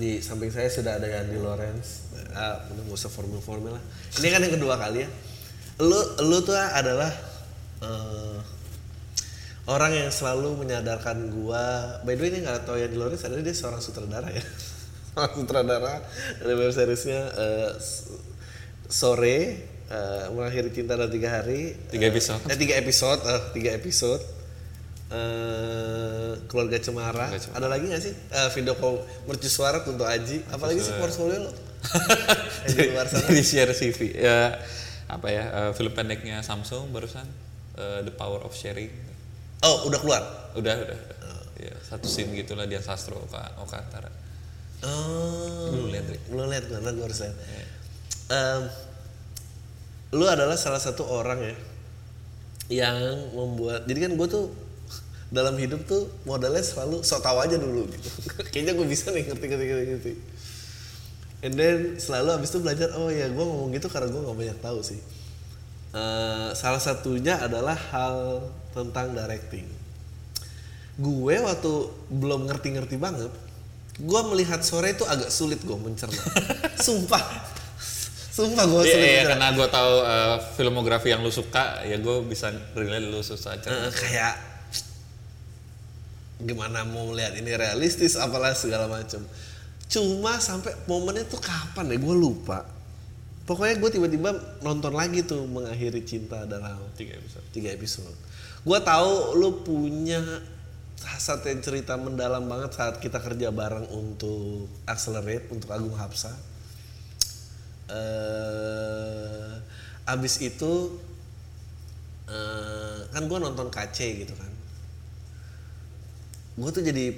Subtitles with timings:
[0.00, 2.08] di samping saya sudah ada Yandi Lawrence.
[2.32, 3.84] Ah, nggak usah formil-formil lah.
[4.16, 5.08] Ini kan yang kedua kali ya.
[5.84, 7.12] Lu lu tuh adalah
[7.84, 8.38] eh,
[9.68, 12.00] orang yang selalu menyadarkan gua.
[12.02, 14.40] By the way ini nggak tahu Yandi Lawrence adalah dia seorang sutradara ya.
[15.12, 15.94] seorang sutradara
[16.40, 17.20] dari web seriesnya
[17.76, 18.08] S-
[18.88, 19.36] sore
[19.90, 21.76] eh, mengakhiri cinta dalam tiga hari.
[21.92, 22.40] Tiga episode.
[22.48, 24.22] Eh, tiga episode, eh, tiga episode.
[25.10, 27.26] Eh, keluarga Cemara.
[27.26, 27.56] Keluarga Cemara.
[27.58, 30.46] Ada lagi nggak sih eh, video call mercusuar untuk Aji?
[30.48, 31.52] Apalagi sih portfolio lo?
[32.70, 33.26] Di luar sana.
[33.26, 34.54] Jadi share CV ya
[35.10, 37.26] apa ya eh, film pendeknya Samsung barusan
[37.74, 39.10] eh, The Power of Sharing
[39.60, 40.22] Oh, udah keluar.
[40.54, 40.98] udah udah, udah.
[41.60, 44.08] Ya, satu scene gitulah dia sastro Oka Oka Antara
[44.80, 46.16] Oh, Belum lihat, Ri.
[46.32, 47.36] belum lihat gue, gue harus lihat.
[48.32, 48.62] Em,
[50.16, 51.56] lu adalah salah satu orang ya
[52.72, 52.96] yang
[53.36, 53.84] membuat.
[53.84, 54.48] Jadi kan gue tuh
[55.30, 58.08] dalam hidup tuh modalnya selalu sok tahu aja dulu gitu.
[58.52, 59.86] Kayaknya gue bisa nih ngerti ngerti ngerti.
[59.90, 60.12] ngerti.
[61.40, 64.58] And then selalu abis itu belajar oh ya gue ngomong gitu karena gue nggak banyak
[64.60, 65.00] tahu sih.
[65.90, 69.66] Eh, salah satunya adalah hal tentang directing.
[70.94, 71.72] Gue waktu
[72.12, 73.32] belum ngerti-ngerti banget,
[73.96, 76.20] gue melihat sore itu agak sulit gue mencerna.
[76.76, 77.24] Sumpah,
[78.30, 79.30] sumpah gue Iya, sulit iya, mencerna.
[79.32, 83.80] karena gue tahu eh, filmografi yang lu suka ya gue bisa relate lu susah cerita
[83.80, 84.34] Eh, kayak
[86.44, 89.20] gimana mau melihat ini realistis apalah segala macam.
[89.90, 92.62] Cuma sampai momennya tuh kapan ya gue lupa.
[93.48, 94.30] Pokoknya gue tiba-tiba
[94.62, 98.14] nonton lagi tuh mengakhiri cinta dalam tiga episode tiga episode.
[98.62, 100.22] Gue tahu lu punya
[101.00, 106.30] satu cerita mendalam banget saat kita kerja bareng untuk Accelerate untuk Agung Hapsa.
[107.90, 109.50] eh
[110.06, 110.94] abis itu
[112.30, 114.49] eh kan gue nonton KC gitu kan.
[116.58, 117.14] Gue tuh jadi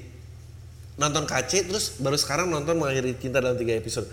[1.00, 4.08] nonton KC terus baru sekarang nonton mengakhiri cinta dalam tiga episode.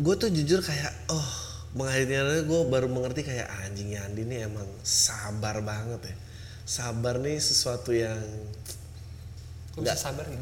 [0.00, 1.30] Gue tuh jujur kayak oh
[1.74, 6.16] mengakhirinya gue baru mengerti kayak anjing Yandi ini emang sabar banget ya.
[6.64, 8.24] Sabar nih sesuatu yang
[9.74, 10.38] bisa sabar nih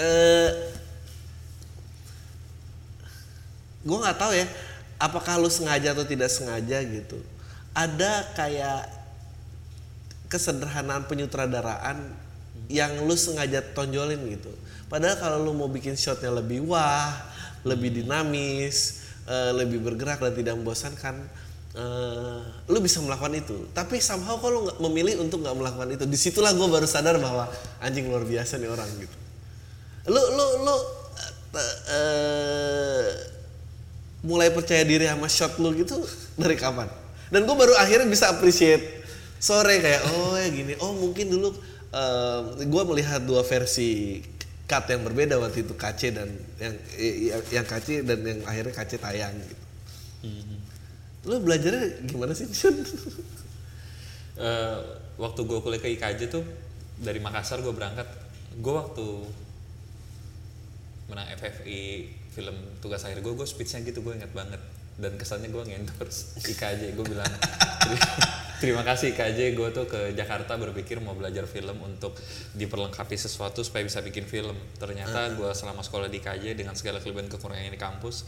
[0.00, 0.50] eh
[3.84, 4.48] gue nggak tahu ya
[4.98, 7.22] apakah lu sengaja atau tidak sengaja gitu.
[7.70, 8.97] Ada kayak
[10.28, 12.28] kesederhanaan penyutradaraan
[12.68, 14.52] yang lu sengaja tonjolin gitu.
[14.88, 17.12] Padahal kalau lu mau bikin shotnya lebih wah
[17.64, 21.16] lebih dinamis eh, lebih bergerak dan tidak membosankan
[21.76, 23.56] eh, lu bisa melakukan itu.
[23.72, 26.04] Tapi somehow kok lu memilih untuk nggak melakukan itu.
[26.04, 27.48] Di situlah gue baru sadar bahwa
[27.80, 29.16] anjing luar biasa nih orang gitu.
[30.12, 30.76] Lu lu lu
[31.88, 33.08] eh,
[34.28, 35.96] mulai percaya diri sama shot lu gitu
[36.36, 36.88] dari kapan?
[37.28, 39.07] Dan gue baru akhirnya bisa appreciate
[39.38, 40.74] sore kayak oh ya gini.
[40.82, 41.54] Oh mungkin dulu
[42.58, 44.20] gue melihat dua versi
[44.68, 46.28] cut yang berbeda waktu itu KC dan
[46.60, 49.56] yang yang, yang KC dan yang akhirnya KC tayang gitu.
[51.28, 52.76] Lu belajarnya gimana sih Jun?
[54.38, 54.78] Eh,
[55.18, 56.46] waktu gue kuliah ke IKJ tuh
[57.02, 58.06] dari Makassar gue berangkat.
[58.62, 59.26] Gue waktu
[61.10, 64.62] menang FFI film tugas akhir gue gue speechnya gitu gue inget banget.
[64.94, 67.26] Dan kesannya gue ngendorse IKJ gue bilang
[68.58, 72.14] terima kasih IKJ gue tuh ke Jakarta berpikir mau belajar film untuk
[72.58, 74.54] diperlengkapi sesuatu supaya bisa bikin film.
[74.76, 78.26] Ternyata gue selama sekolah di IKJ dengan segala kelebihan kekurangan di kampus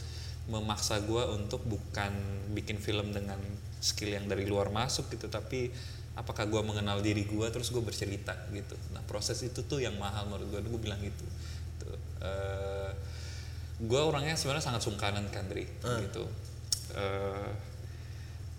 [0.49, 2.11] memaksa gue untuk bukan
[2.57, 3.37] bikin film dengan
[3.79, 5.69] skill yang dari luar masuk gitu tapi
[6.17, 8.75] apakah gue mengenal diri gue terus gue bercerita gitu.
[8.91, 11.25] Nah proses itu tuh yang mahal menurut gue gue bilang gitu.
[11.81, 11.97] Tuh
[13.81, 16.29] gue orangnya sebenarnya sangat sungkanan kan Dri gitu.
[16.93, 17.49] Eh,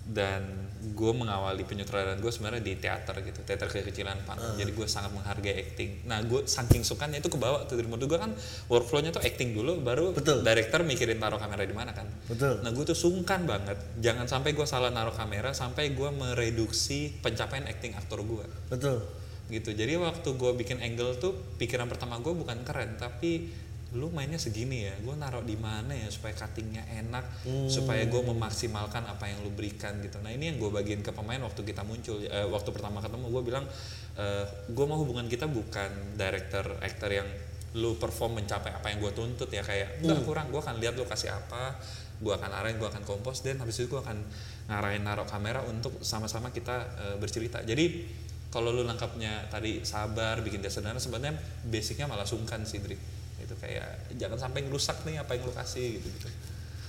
[0.09, 5.15] dan gue mengawali penyutradaraan gue sebenarnya di teater gitu teater kekecilan panggung jadi gue sangat
[5.15, 6.03] menghargai acting.
[6.11, 8.35] Nah gue saking sukanya itu kebawa tuh dari menurut gue kan
[8.67, 10.43] workflownya tuh acting dulu baru Betul.
[10.43, 12.11] director mikirin taruh kamera di mana kan.
[12.27, 12.67] Betul.
[12.67, 13.79] nah gue tuh sungkan banget.
[14.03, 19.07] Jangan sampai gue salah naruh kamera sampai gue mereduksi pencapaian acting aktor gue betul.
[19.53, 19.71] Gitu.
[19.77, 23.53] Jadi waktu gue bikin angle tuh pikiran pertama gue bukan keren tapi
[23.93, 29.05] lu mainnya segini ya gue naruh di mana ya supaya cuttingnya enak supaya gue memaksimalkan
[29.05, 30.17] apa yang lu berikan gitu.
[30.25, 33.43] Nah ini yang gue bagiin ke pemain waktu kita muncul Eh, waktu pertama ketemu gue
[33.45, 33.65] bilang
[34.69, 37.29] gue mau hubungan kita bukan director actor yang
[37.73, 41.09] lu perform mencapai apa yang gue tuntut ya kayak enggak kurang gue akan lihat lu
[41.09, 41.81] kasih apa
[42.21, 44.21] gue akan arahin gue akan kompos dan habis itu gue akan
[44.69, 47.65] ngarahin naruh kamera untuk sama-sama kita eh, bercerita.
[47.65, 48.07] Jadi
[48.53, 52.95] kalau lu lengkapnya tadi sabar bikin dia sederhana sebenarnya basicnya malah sungkan sih Dri
[53.53, 56.29] itu kayak jangan sampai ngerusak nih apa yang lu kasih gitu gitu.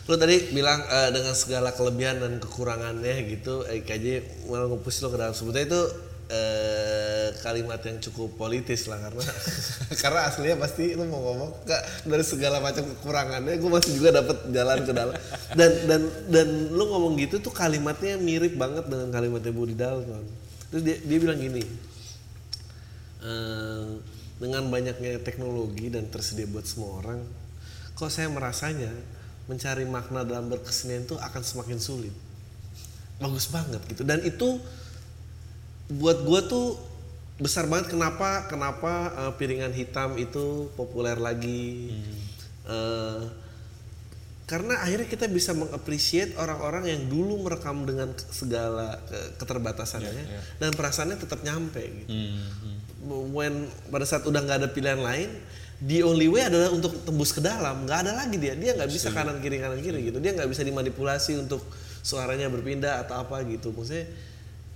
[0.08, 4.08] Lu tadi bilang eh, dengan segala kelebihan dan kekurangannya gitu eh, IKJ
[4.48, 5.36] mau ngepush lo ke dalam.
[5.36, 5.82] Sebetulnya itu
[6.32, 9.24] eh, kalimat yang cukup politis lah karena
[10.04, 14.38] karena aslinya pasti lu mau ngomong gak dari segala macam kekurangannya gue masih juga dapat
[14.56, 15.16] jalan ke dalam.
[15.60, 16.02] Dan dan
[16.32, 20.24] dan lu ngomong gitu tuh kalimatnya mirip banget dengan kalimatnya Budi Dalton
[20.74, 21.62] terus dia dia bilang gini
[23.22, 23.94] "Eh,
[24.44, 27.24] dengan banyaknya teknologi dan tersedia buat semua orang
[27.96, 28.92] kok saya merasanya
[29.48, 32.16] mencari makna dalam berkesenian itu akan semakin sulit.
[33.20, 34.04] Bagus banget gitu.
[34.04, 34.60] Dan itu
[35.88, 36.76] buat gua tuh
[37.38, 41.92] besar banget kenapa kenapa eh, piringan hitam itu populer lagi.
[42.68, 43.22] Eh,
[44.44, 50.42] karena akhirnya kita bisa mengapresiasi orang-orang yang dulu merekam dengan segala ke- keterbatasannya Iya, iya.
[50.60, 52.12] dan perasaannya tetap nyampe gitu.
[52.12, 52.78] Hmm, hmm.
[53.08, 55.30] When pada saat udah nggak ada pilihan lain
[55.84, 57.84] the only way adalah untuk tembus ke dalam.
[57.84, 58.56] Nggak ada lagi dia.
[58.56, 60.18] Dia nggak bisa kanan kiri kanan kiri gitu.
[60.24, 61.60] Dia nggak bisa dimanipulasi untuk
[62.00, 63.76] suaranya berpindah atau apa gitu.
[63.76, 64.08] Maksudnya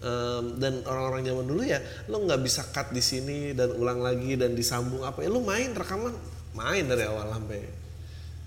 [0.03, 1.79] em, dan orang-orang zaman dulu ya
[2.11, 5.23] lo nggak bisa cut di sini dan ulang lagi dan disambung apa.
[5.23, 6.11] Ya lo main rekaman
[6.51, 7.61] main dari awal sampai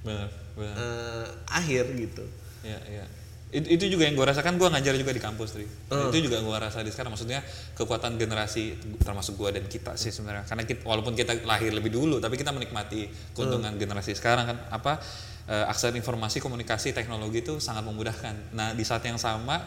[0.01, 0.75] benar benar.
[0.77, 2.25] eh, akhir gitu.
[2.61, 3.05] Ya ya
[3.51, 5.67] itu, itu juga yang gue rasakan gue ngajar juga di kampus tri.
[5.67, 6.15] Hmm.
[6.15, 7.43] itu juga gue rasa di sekarang maksudnya
[7.75, 10.47] kekuatan generasi termasuk gue dan kita sih sebenarnya.
[10.47, 14.59] Karena kita, walaupun kita lahir lebih dulu tapi kita menikmati keuntungan generasi sekarang kan.
[14.71, 15.03] Apa
[15.51, 18.55] eh, akses informasi komunikasi teknologi itu sangat memudahkan.
[18.55, 19.59] Nah di saat yang sama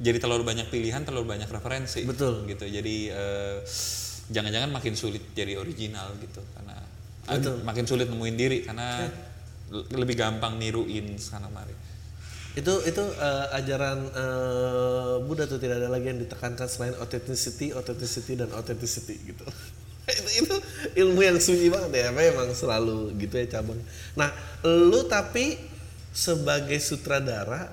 [0.00, 2.08] jadi terlalu banyak pilihan terlalu banyak referensi.
[2.08, 2.48] Betul.
[2.48, 2.64] gitu.
[2.64, 3.56] Jadi eh,
[4.32, 6.40] jangan-jangan makin sulit jadi original gitu.
[6.56, 6.76] Karena
[7.28, 7.60] Betul.
[7.68, 9.04] makin sulit nemuin diri karena
[9.76, 11.74] l- lebih gampang niruin sana mari
[12.56, 18.32] itu itu eh, ajaran eh, Buddha tuh tidak ada lagi yang ditekankan selain authenticity, authenticity
[18.40, 19.44] dan authenticity gitu.
[20.24, 20.54] itu, itu
[21.04, 23.76] ilmu yang sunyi banget ya, memang selalu gitu ya cabang.
[24.16, 24.32] Nah,
[24.64, 25.60] lu tapi
[26.16, 27.68] sebagai sutradara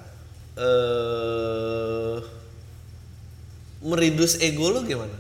[0.54, 2.20] eh
[3.84, 5.16] meridus ego lu gimana?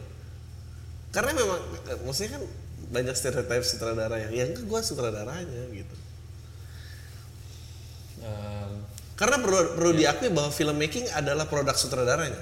[1.16, 1.60] Karena memang
[2.04, 2.44] maksudnya kan
[2.92, 5.96] banyak stereotip sutradara yang ya enggak gua sutradaranya gitu.
[8.24, 8.63] Em,
[9.14, 12.42] Karena perlu, perlu diakui bahwa filmmaking adalah produk sutradaranya.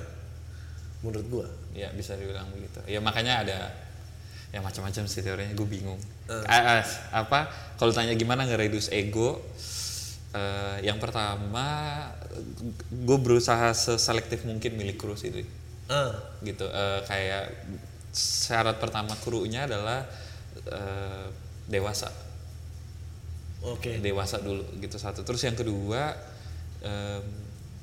[1.01, 1.47] Menurut gua.
[1.71, 3.71] ya bisa dibilang begitu ya makanya ada
[4.51, 5.95] ya macam-macam sih teorinya gue bingung
[6.27, 6.43] Eh.
[6.43, 6.83] Ah, ah,
[7.23, 7.47] apa
[7.79, 9.39] kalau tanya gimana nge-reduce ego
[10.35, 11.63] eh, yang pertama
[12.91, 15.31] gue berusaha seselektif mungkin milik kru sih.
[15.87, 16.11] Ah,
[16.43, 17.55] gitu Eh, kayak
[18.11, 20.03] syarat pertama krunya adalah
[20.67, 21.25] eh,
[21.71, 22.11] dewasa
[23.63, 24.03] oke.
[24.03, 26.11] dewasa dulu gitu satu terus yang kedua
[26.81, 27.23] em,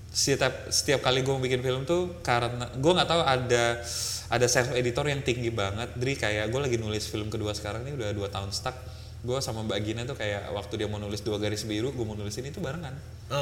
[0.08, 3.64] setiap setiap kali gue bikin film tuh karena gue nggak tahu ada
[4.28, 5.94] ada self editor yang tinggi banget.
[5.96, 8.76] Dari kayak gue lagi nulis film kedua sekarang ini udah dua tahun stuck.
[9.24, 12.14] Gue sama mbak Gina tuh kayak waktu dia mau nulis dua garis biru gue mau
[12.14, 12.94] nulis ini tuh barengan.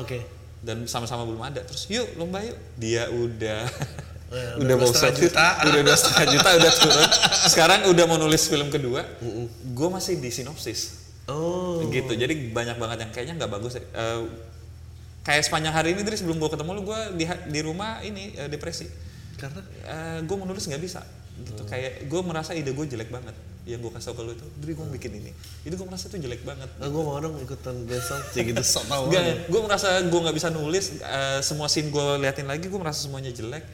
[0.02, 0.20] Oke.
[0.64, 1.60] dan sama-sama belum ada.
[1.62, 2.56] Terus yuk lomba yuk.
[2.80, 3.68] Dia udah
[4.26, 5.46] Ya, udah udah mau setengah set juta.
[5.70, 7.10] udah dua setengah juta udah turun.
[7.46, 9.06] Sekarang udah mau nulis film kedua
[9.62, 11.06] gue masih di sinopsis.
[11.26, 11.82] Oh.
[11.90, 12.14] gitu.
[12.14, 13.84] Jadi banyak banget yang kayaknya nggak bagus ya.
[15.26, 18.30] Eh, kayak sepanjang hari ini dari sebelum gue ketemu lu gue di di rumah ini
[18.38, 18.86] eh, depresi.
[19.34, 19.58] Karena?
[20.22, 21.02] Gue mau nulis nggak bisa.
[21.36, 21.68] Gitu Hmm.
[21.68, 23.34] kayak gue merasa ide gue jelek banget.
[23.66, 25.30] Yang gue kasih tau ke lu itu dari gue bikin ini.
[25.66, 26.70] Itu gue merasa itu jelek banget.
[26.78, 29.10] Ah, gua mau dong ikutan besok kayak gitu sok tau
[29.50, 33.34] gue merasa gue nggak bisa nulis eh, semua scene gue liatin lagi gue merasa semuanya
[33.34, 33.66] jelek.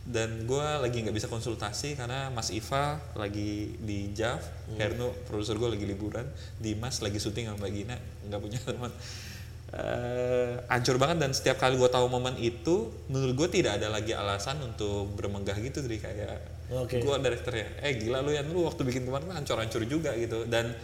[0.00, 4.40] Dan gue lagi nggak bisa konsultasi karena Mas Iva lagi di Jav,
[4.80, 6.24] Herno produser gue lagi liburan,
[6.56, 8.88] Dimas lagi syuting sama Mbak Gina nggak punya teman.
[9.70, 14.10] Eh, hancur banget dan setiap kali gue tahu momen itu menurut gue tidak ada lagi
[14.10, 16.38] alasan untuk bermegah gitu jadi kayak
[16.74, 16.98] Oke.
[16.98, 20.42] gue direkturnya eh gila lu ya lu waktu bikin kemarin kan hancur-hancur juga gitu.
[20.50, 20.74] Dan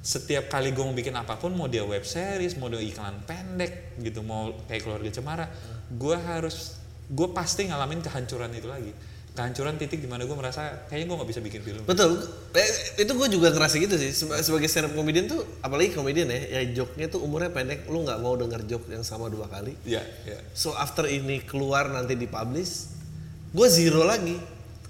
[0.00, 4.00] setiap kali gue mau bikin apa pun mau dia web series mau dia iklan pendek
[4.00, 5.46] gitu mau kayak keluarga cemara
[5.92, 6.80] gue harus
[7.12, 8.92] gue pasti ngalamin kehancuran itu lagi
[9.32, 12.20] kehancuran titik di mana gue merasa kayaknya gue nggak bisa bikin film Betul.
[12.52, 14.12] Eh, itu gue juga ngerasa gitu sih.
[14.12, 17.84] Seba- Sebagai stand up comedian tuh, apalagi komedian ya, ya joke-nya tuh umurnya pendek.
[17.86, 19.72] Lu nggak mau denger joke yang sama dua kali.
[19.82, 22.92] ya ya So after ini keluar nanti dipublish,
[23.48, 24.36] gue zero lagi.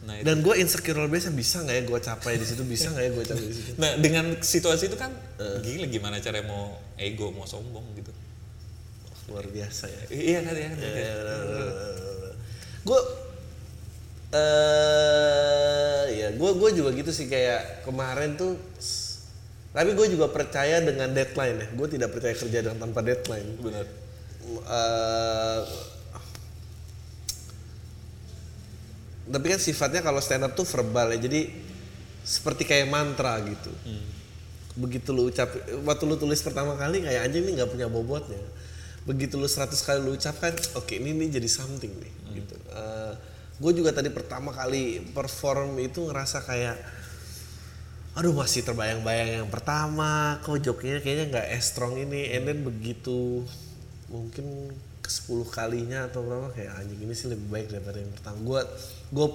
[0.03, 0.27] Nah, itu.
[0.27, 3.25] Dan gue insecure biasa bisa nggak ya gue capai di situ bisa nggak ya gue
[3.25, 3.71] capai di situ.
[3.79, 5.15] nah dengan situasi itu kan
[5.63, 6.65] gila gimana caranya mau
[6.97, 8.11] ego mau sombong gitu
[9.31, 10.03] Luar biasa ya.
[10.11, 10.79] iya kan ya kan
[12.83, 13.01] gue
[14.33, 18.57] eh ya gue gue juga gitu sih kayak kemarin tuh
[19.73, 21.67] tapi gue juga percaya dengan deadline ya.
[21.73, 23.57] Gue tidak percaya kerja dengan tanpa deadline.
[23.57, 23.87] Benar.
[24.69, 25.63] Eh,
[29.33, 31.49] tapi kan sifatnya kalau stand up tuh verbal ya jadi
[32.21, 33.73] seperti kayak mantra gitu.
[34.77, 35.49] Begitu lu ucap
[35.89, 38.45] waktu lu tulis pertama kali kayak anjing ini nggak punya bobotnya.
[39.09, 42.13] Begitu lu 100 kali lu ucapkan oke ini ini jadi something nih
[42.45, 42.57] gitu.
[42.77, 43.15] Eh,
[43.61, 46.77] gue juga tadi pertama kali perform itu ngerasa kayak
[48.13, 53.41] aduh masih terbayang-bayang yang pertama kok jokinya kayaknya nggak as strong ini and then begitu
[54.13, 54.69] mungkin
[55.01, 58.61] ke 10 kalinya atau berapa kayak anjing ini sih lebih baik daripada yang pertama gue
[59.17, 59.27] gue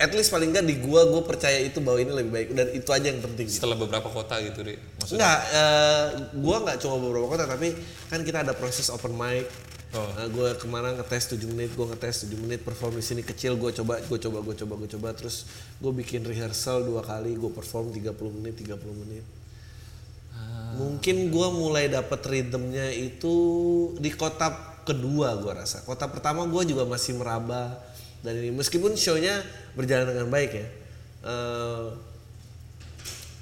[0.00, 2.88] at least paling nggak di gue gue percaya itu bahwa ini lebih baik dan itu
[2.88, 3.60] aja yang penting gitu.
[3.60, 4.80] Setelah beberapa kota gitu, Ri.
[4.96, 6.06] Maksudnya Enggak, eh,
[6.40, 7.68] gua nggak cuma beberapa kota tapi
[8.08, 9.44] kan kita ada proses open mic.
[9.90, 10.06] Oh.
[10.14, 13.58] Nah, gue ke mana ngetes 7 menit, gue ngetes 7 menit, perform di sini kecil,
[13.58, 15.50] gue coba, gue coba, gue coba, gue coba, terus
[15.82, 19.26] gue bikin rehearsal dua kali, gue perform 30 menit, 30 menit.
[20.78, 23.34] Mungkin gue mulai dapet rhythmnya itu
[23.98, 24.54] di kota
[24.86, 25.82] kedua gue rasa.
[25.82, 27.74] Kota pertama gue juga masih meraba
[28.22, 29.42] dan ini meskipun show-nya
[29.74, 30.68] berjalan dengan baik ya.
[31.26, 31.86] Eh,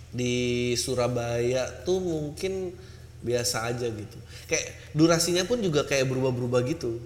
[0.09, 0.35] di
[0.81, 2.73] Surabaya tuh mungkin
[3.21, 4.19] biasa aja gitu.
[4.49, 6.97] Kayak durasinya pun juga kayak berubah-berubah gitu.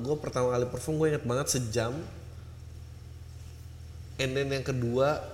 [0.00, 1.92] gue pertama kali perform gue inget banget sejam.
[4.20, 5.24] And then yang kedua,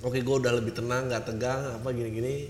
[0.00, 2.46] oke gue udah lebih tenang, nggak tegang, apa gini-gini.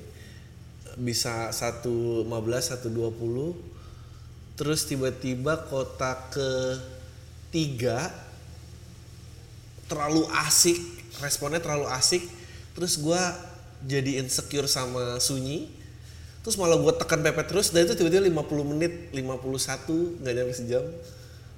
[0.97, 4.57] Bisa 1.15, 1.20.
[4.57, 8.09] Terus tiba-tiba kota ketiga
[9.89, 10.79] terlalu asik,
[11.21, 12.25] responnya terlalu asik.
[12.77, 13.23] Terus gue
[13.85, 15.69] jadi insecure sama Sunyi.
[16.47, 20.87] Terus malah gue tekan pepet terus, dan itu tiba-tiba 50 menit, 51, nggak nyampe sejam.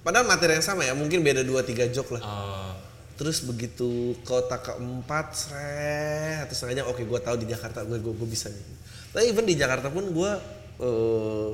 [0.01, 2.23] Padahal materi yang sama ya, mungkin beda 2-3 jok lah.
[2.25, 2.73] eh,
[3.21, 8.49] Terus begitu kota keempat, seret, terus setengahnya oke gue tahu di Jakarta gue gue, bisa
[8.49, 8.65] nih.
[9.13, 10.31] Tapi even di Jakarta pun gue
[10.81, 11.53] eh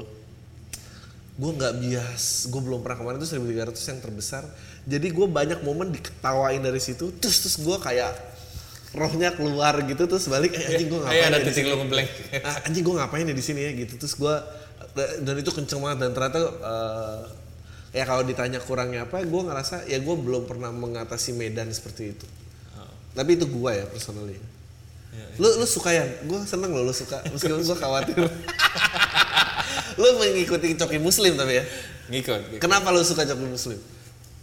[1.34, 4.46] gue nggak bias, gue belum pernah kemarin tuh 1300 yang terbesar.
[4.86, 8.14] Jadi gue banyak momen diketawain dari situ, terus terus gue kayak
[8.94, 11.76] rohnya keluar gitu terus balik eh, anjing gue Ayo ngapain ada ya titik sini?" lu
[11.82, 12.08] ngeblank.
[12.46, 14.34] Ah, anjing gue ngapain ya di sini ya gitu terus gue
[14.94, 17.20] dan itu kenceng banget dan ternyata eh,
[17.94, 22.26] ya kalau ditanya kurangnya apa gue ngerasa ya gue belum pernah mengatasi medan seperti itu
[23.14, 24.38] tapi itu gue ya personally
[25.38, 28.18] lu lu suka ya gue seneng loh lu suka meskipun gue khawatir
[30.02, 31.64] lu mengikuti coki muslim tapi ya
[32.10, 32.40] Ngikut.
[32.50, 32.60] ngikut.
[32.60, 33.78] kenapa lu suka coki muslim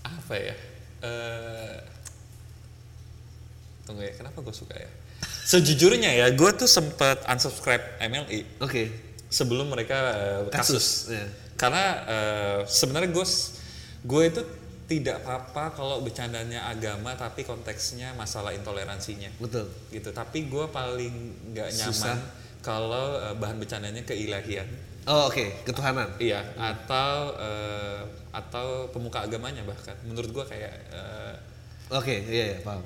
[0.02, 0.56] Apa ya?
[1.04, 1.76] Eh
[3.92, 4.88] tunggu ya, kenapa gue suka ya?
[5.52, 8.84] Sejujurnya ya, gue tuh sempet unsubscribe MLI oke
[9.28, 11.12] sebelum mereka eh, kasus.
[11.12, 11.26] kasus ya.
[11.60, 13.26] Karena eh, sebenarnya gue
[14.08, 14.42] gue itu
[14.92, 20.10] tidak apa-apa kalau bercandanya agama tapi konteksnya masalah intoleransinya betul gitu.
[20.12, 21.16] Tapi gue paling
[21.52, 22.18] nggak nyaman Susah.
[22.64, 24.68] kalau eh, bahan bercandanya keilahian.
[25.10, 29.96] oh oke ketuhanan Iya, atau eh, atau pemuka agamanya bahkan.
[30.08, 31.36] Menurut gue kayak eh,
[31.92, 32.84] oke iya iya paham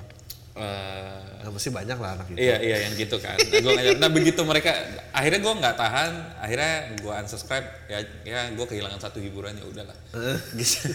[0.56, 3.36] eh, nah, pasti banyak lah anak itu Iya iya yang gitu kan.
[3.36, 4.72] Nah, gua nggak- nah begitu mereka
[5.12, 6.10] akhirnya gue nggak tahan,
[6.40, 9.96] akhirnya gue unsubscribe ya ya gue kehilangan satu hiburan ya udahlah.
[10.16, 10.88] Eh, gitu.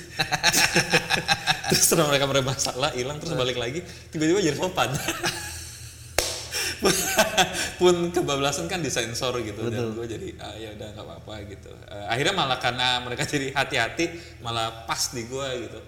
[1.70, 4.90] terus setelah mereka bermasalah hilang terus balik lagi tiba-tiba jadi sopan.
[7.78, 11.70] pun kebablasan kan disensor gitu dan gue jadi ah, ya udah nggak apa-apa gitu.
[11.70, 14.10] Eh, akhirnya malah karena mereka jadi hati-hati
[14.42, 15.80] malah pas di gue gitu.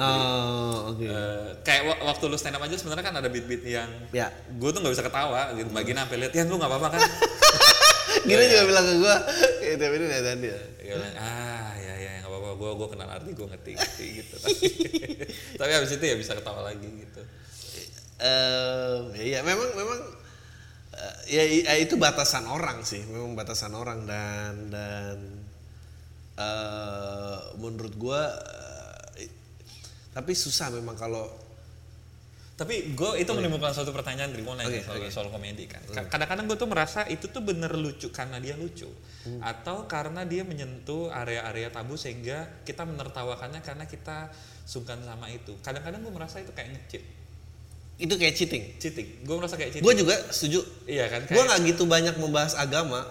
[0.00, 1.04] Oh oke.
[1.04, 4.32] Eh, kayak wa- waktu lu stand up aja sebenarnya kan ada beat-beat yang ya.
[4.32, 5.68] gue tuh nggak bisa ketawa gitu.
[5.70, 7.00] Bagi sampai lihat ya lu nggak apa-apa kan?
[8.28, 9.16] Gini juga bilang ke gua,
[9.64, 10.58] eh tapi ini ada dia.
[10.82, 12.48] ya bilang, ah ya ya nggak apa-apa.
[12.58, 14.36] Gue gue kenal arti gue ngerti ngerti gitu.
[15.60, 17.22] Tapi habis itu ya bisa ketawa lagi gitu.
[18.20, 18.96] Eh,
[19.32, 20.00] ya memang memang
[20.92, 25.16] eh, ya, ya itu batasan orang sih, memang batasan orang dan dan
[26.36, 28.69] eh menurut gua eh,
[30.10, 31.26] tapi susah memang kalau
[32.60, 35.08] tapi gue itu menimbulkan suatu pertanyaan dari gue nanya Oke, soal, oke.
[35.08, 35.80] soal komedi kan.
[35.96, 38.84] Ka- kadang-kadang gue tuh merasa itu tuh bener lucu karena dia lucu
[39.40, 44.28] atau karena dia menyentuh area-area tabu sehingga kita menertawakannya karena kita
[44.68, 45.56] sungkan sama itu.
[45.64, 47.00] Kadang-kadang gue merasa itu kayak ngecit.
[47.96, 48.76] Itu kayak cheating.
[48.76, 49.08] cheating.
[49.24, 49.84] Gue merasa kayak cheating.
[49.88, 50.60] Gua juga setuju.
[50.84, 53.08] iya kan kayak nggak gitu banyak membahas agama.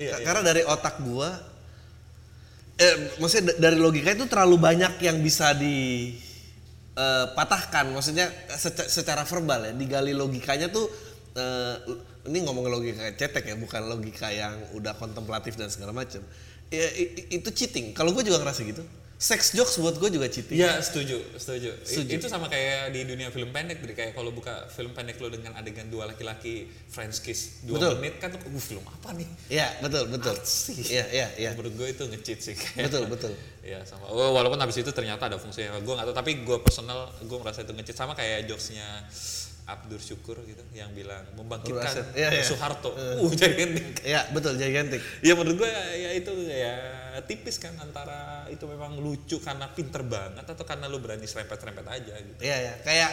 [0.00, 0.24] Iya, iya.
[0.24, 1.28] karena dari otak gua
[2.74, 6.10] eh maksudnya da- dari logika itu terlalu banyak yang bisa di
[6.94, 7.90] eh, patahkan.
[7.94, 10.86] Maksudnya seca- secara verbal ya digali logikanya tuh
[11.34, 11.76] eh,
[12.30, 16.22] ini ngomong logika cetek ya bukan logika yang udah kontemplatif dan segala macam
[16.72, 16.86] ya,
[17.30, 17.92] itu cheating.
[17.92, 18.82] Kalau gue juga ngerasa gitu
[19.24, 21.72] sex jokes buat gue juga cheating Iya setuju, setuju.
[21.80, 22.12] Setuju.
[22.20, 25.56] Itu sama kayak di dunia film pendek, jadi kayak kalau buka film pendek lo dengan
[25.56, 27.92] adegan dua laki-laki French kiss dua Betul.
[28.04, 29.24] menit kan tuh, uh film apa nih?
[29.48, 30.76] Iya betul betul Artsy.
[30.92, 32.52] iya iya iya Menurut gue itu nge-cheat sih.
[32.52, 32.92] kayak.
[32.92, 33.32] betul betul
[33.64, 34.12] Iya sama.
[34.12, 35.80] Oh, walaupun habis itu ternyata ada fungsinya.
[35.80, 39.08] Gue nggak tahu, tapi gue personal gue merasa itu nge-cheat sama kayak jokesnya
[39.64, 42.12] Abdur Syukur gitu yang bilang membangkitkan.
[42.12, 42.44] Iya, iya.
[42.44, 42.92] Soeharto.
[42.92, 44.04] Uh, gigantic.
[44.04, 46.74] ya betul gigantic Ya menurut gue ya itu ya
[47.22, 52.12] tipis kan antara itu memang lucu karena pinter banget atau karena lu berani serempet-serempet aja
[52.12, 52.40] gitu.
[52.42, 53.10] Iya ya, kayak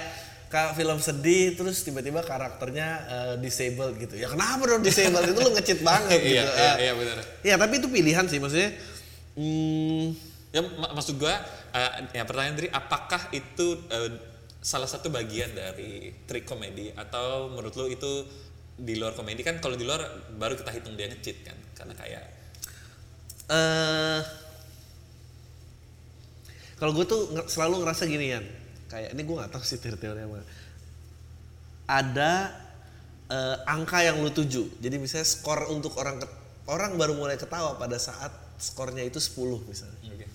[0.52, 4.20] kayak film sedih terus tiba-tiba karakternya eh, disabled gitu.
[4.20, 6.36] Ya kenapa dong disabled itu lu ngecit banget gitu.
[6.36, 7.18] iya, iya, Eh, iya benar.
[7.42, 8.76] Ya tapi itu pilihan sih maksudnya.
[9.34, 10.12] Hmm,
[10.52, 11.32] Ya mak- maksud gua
[11.72, 14.12] eh, ya pertanyaan dari apakah itu eh,
[14.62, 18.26] salah satu bagian dari trik komedi atau menurut lu itu
[18.78, 20.06] di luar komedi kan kalau di luar
[20.38, 22.24] baru kita hitung dia ngecit kan karena kayak
[23.52, 24.22] eh
[26.82, 28.42] kalau gue tuh selalu ngerasa gini kan,
[28.90, 30.42] kayak ini gue nggak tahu sih teori-teori apa.
[31.86, 32.32] Ada
[33.30, 34.82] eh, angka yang lu tuju.
[34.82, 36.18] Jadi misalnya skor untuk orang
[36.66, 39.98] orang baru mulai ketawa pada saat skornya itu 10 misalnya.
[40.10, 40.26] oke.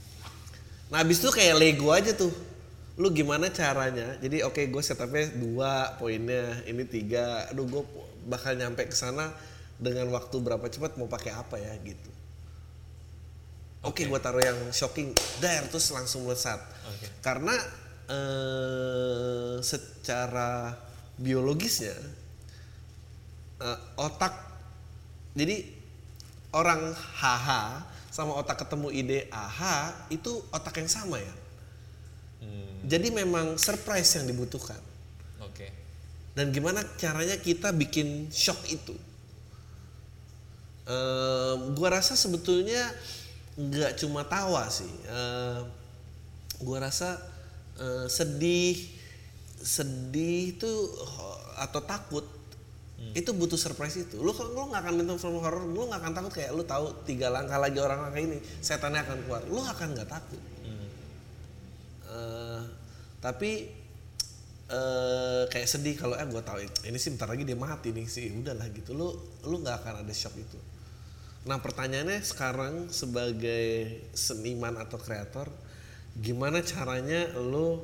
[0.94, 2.30] Nah abis itu kayak Lego aja tuh.
[2.96, 4.16] Lu gimana caranya?
[4.24, 7.44] Jadi oke gue setupnya dua poinnya, ini tiga.
[7.52, 7.82] Aduh gue
[8.24, 9.32] bakal nyampe ke sana
[9.76, 12.10] dengan waktu berapa cepat mau pakai apa ya gitu.
[13.84, 16.58] Oke gue taruh yang shocking, dar terus langsung melesat.
[16.88, 17.06] Oke.
[17.20, 17.54] Karena
[18.08, 20.72] eh, secara
[21.20, 21.96] biologisnya
[23.60, 24.32] eh, otak
[25.36, 25.68] jadi
[26.56, 31.34] orang haha sama otak ketemu ide aha itu otak yang sama ya.
[32.86, 34.78] Hmm, Jadi memang surprise yang dibutuhkan.
[35.42, 35.66] oke.
[36.38, 38.94] Dan gimana caranya kita bikin shock itu?
[40.86, 42.86] Ehm, gua rasa sebetulnya
[43.58, 44.86] nggak cuma tawa sih.
[45.08, 45.66] Ehm,
[46.62, 47.18] gua rasa
[47.76, 48.78] eh, sedih,
[49.58, 50.70] sedih itu
[51.58, 52.24] atau takut
[53.12, 54.16] itu butuh surprise itu.
[54.20, 56.92] Lu kan lu nggak akan nonton film horor, lu nggak akan takut kayak lu tahu
[57.04, 59.42] tiga langkah lagi orang langkah ini setannya akan keluar.
[59.48, 60.40] Lu akan nggak takut.
[60.62, 60.88] Hmm,
[62.06, 62.55] Eh,
[63.20, 63.70] tapi
[64.66, 66.58] eh kayak sedih kalau eh gue tahu
[66.90, 68.98] ini sih bentar lagi dia mati nih sih udahlah gitu.
[68.98, 69.14] Lu
[69.46, 70.58] lu nggak akan ada shock itu.
[71.46, 75.46] Nah pertanyaannya sekarang sebagai seniman atau kreator
[76.18, 77.78] gimana caranya lu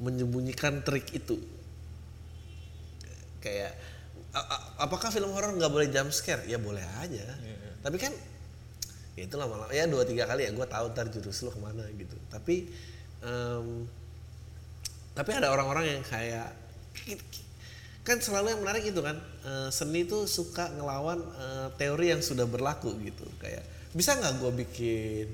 [0.00, 1.36] menyembunyikan trik itu?
[3.44, 3.76] Kayak
[4.80, 6.48] apakah film horor nggak boleh jump scare?
[6.48, 7.28] Ya boleh aja.
[7.84, 8.12] Tapi kan
[9.20, 11.84] ya itu lama-lama ya dua tiga kali ya gue tahu ntar jurus lu ke mana
[11.92, 12.16] gitu.
[12.32, 12.72] Tapi
[13.20, 13.84] em,
[15.20, 16.48] tapi ada orang-orang yang kayak
[18.00, 22.48] kan selalu yang menarik itu kan eh, seni tuh suka ngelawan eh, teori yang sudah
[22.48, 23.28] berlaku gitu.
[23.36, 23.60] Kayak
[23.92, 25.28] bisa nggak gue bikin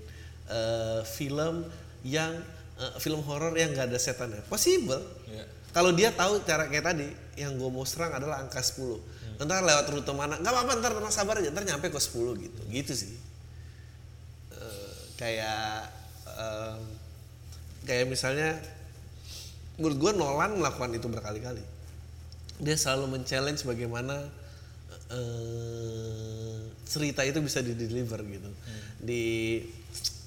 [0.51, 1.63] eh, film
[2.03, 2.35] yang
[2.83, 4.43] eh, film horor yang nggak ada setannya?
[4.51, 4.99] Possible.
[5.31, 5.47] Iya.
[5.71, 9.93] kalau dia tahu cara kayak tadi yang gue mau serang adalah angka 10 ntar lewat
[9.93, 12.61] rute mana nggak apa-apa ntar sabar aja ntar nyampe ke 10 gitu.
[12.75, 13.15] Gitu sih.
[14.51, 15.93] Eh, kayak
[16.35, 16.81] em,
[17.87, 18.57] kayak misalnya
[19.77, 21.63] menurut gue Nolan melakukan itu berkali-kali
[22.57, 24.25] dia selalu men-challenge bagaimana
[25.13, 28.51] eh, cerita itu bisa di deliver gitu
[28.99, 29.25] di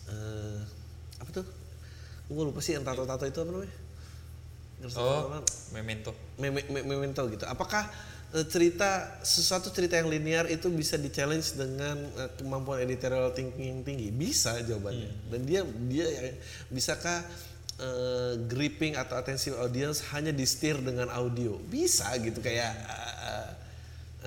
[0.08, 0.60] eh,
[1.18, 1.46] apa tuh
[2.30, 3.76] gue lupa sih yang tato-tato itu apa namanya
[4.80, 5.44] Garis Oh, Nolan.
[5.76, 6.16] memento.
[6.40, 7.44] Me- me- memento gitu.
[7.44, 7.84] Apakah
[8.32, 12.00] eh, cerita sesuatu cerita yang linear itu bisa di challenge dengan
[12.40, 14.08] kemampuan editorial thinking yang tinggi?
[14.08, 15.12] Bisa jawabannya.
[15.28, 16.38] Dan dia dia ya-
[16.72, 17.28] bisakah
[17.80, 21.56] eh, gripping atau atensi audience hanya di steer dengan audio?
[21.72, 23.52] Bisa gitu kayak eh,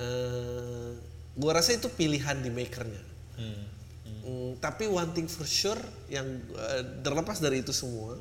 [0.01, 0.91] eh,
[1.37, 3.03] gua rasa itu pilihan di makernya.
[3.37, 3.65] Hmm.
[4.23, 8.15] Mm, tapi one thing for sure yang eh, terlepas dari itu semua,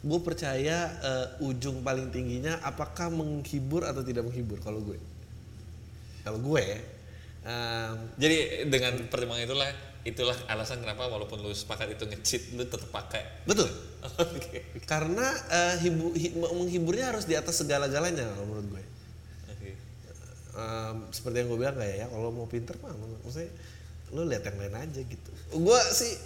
[0.00, 4.96] gue percaya eh, ujung paling tingginya apakah menghibur atau tidak menghibur kalau gue.
[6.24, 6.64] Kalau gue,
[7.44, 9.70] em, Jadi dengan pertimbangan itulah
[10.00, 13.44] itulah alasan kenapa walaupun lu sepakat itu ngecit lu tetap pakai.
[13.44, 13.68] betul.
[14.24, 14.64] Oke.
[14.88, 18.82] Karena eh, hibu- hi- menghiburnya harus di atas segala-galanya kalau menurut gue.
[19.52, 19.70] Oke.
[20.56, 23.52] Em, seperti yang gue bilang kayak ya kalau mau pinter mah maksudnya
[24.10, 25.30] lu lihat yang lain aja gitu.
[25.52, 26.16] Gue sih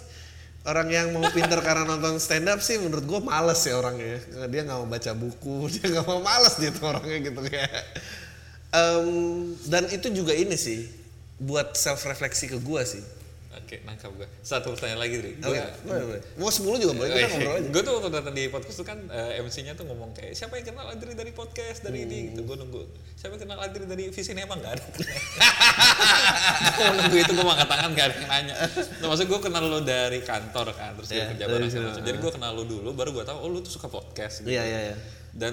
[0.65, 4.23] orang yang mau pinter karena nonton stand up sih menurut gue males ya orangnya.
[4.47, 7.71] Dia nggak mau baca buku, dia nggak mau males gitu orangnya gitu kayak.
[8.71, 9.07] Em,
[9.67, 10.87] dan itu juga ini sih
[11.35, 13.03] buat self refleksi ke gue sih.
[13.65, 14.29] Oke, nangkap gue.
[14.39, 15.33] Satu pertanyaan lagi, Dri.
[15.39, 16.21] Oke, boleh, boleh.
[16.35, 17.67] Mau 10 juga boleh, kita ngobrol aja.
[17.67, 20.69] Gue tuh waktu datang di podcast tuh kan eh, MC-nya tuh ngomong kayak siapa yang
[20.69, 22.27] kenal Adri dari podcast dari ini Hmm.
[22.29, 22.41] gitu.
[22.45, 22.81] Gue nunggu
[23.15, 24.85] siapa yang kenal Adri dari visi emang gak ada.
[26.71, 28.55] gue nunggu itu gue angkat tangan gak ada yang nanya.
[29.01, 31.75] Nah, maksud gue kenal lo dari kantor kan, terus Iya, yeah, kerja dari bareng situ.
[31.75, 32.05] segala macam.
[32.05, 34.45] Jadi gue kenal lo dulu, baru gue tahu oh lu tuh suka podcast.
[34.45, 34.53] Gitu.
[34.53, 34.95] Iya, iya, iya.
[35.33, 35.51] Dan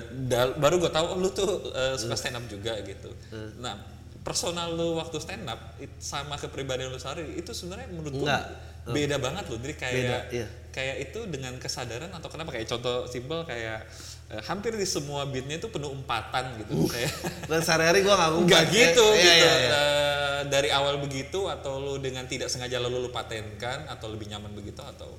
[0.57, 1.97] baru gue tahu oh lu tuh Hmm.
[1.97, 3.09] suka stand up juga gitu.
[3.57, 3.81] Nah
[4.23, 8.45] personal lu waktu stand up it- sama kepribadian lu sehari itu sebenarnya menurut Enggak.
[8.87, 10.47] beda banget loh jadi kayak Beda, iya.
[10.71, 13.83] kayak itu dengan kesadaran atau kenapa kayak contoh simpel kayak
[14.29, 17.11] eh, hampir di semua beatnya itu penuh umpatan gitu kayak
[17.51, 19.71] Dan sehari-hari gue nggak gitu Iya, gitu iya, iya.
[19.71, 24.51] Eh, dari awal begitu atau lu dengan tidak sengaja lalu lu patenkan atau lebih nyaman
[24.53, 25.11] begitu atau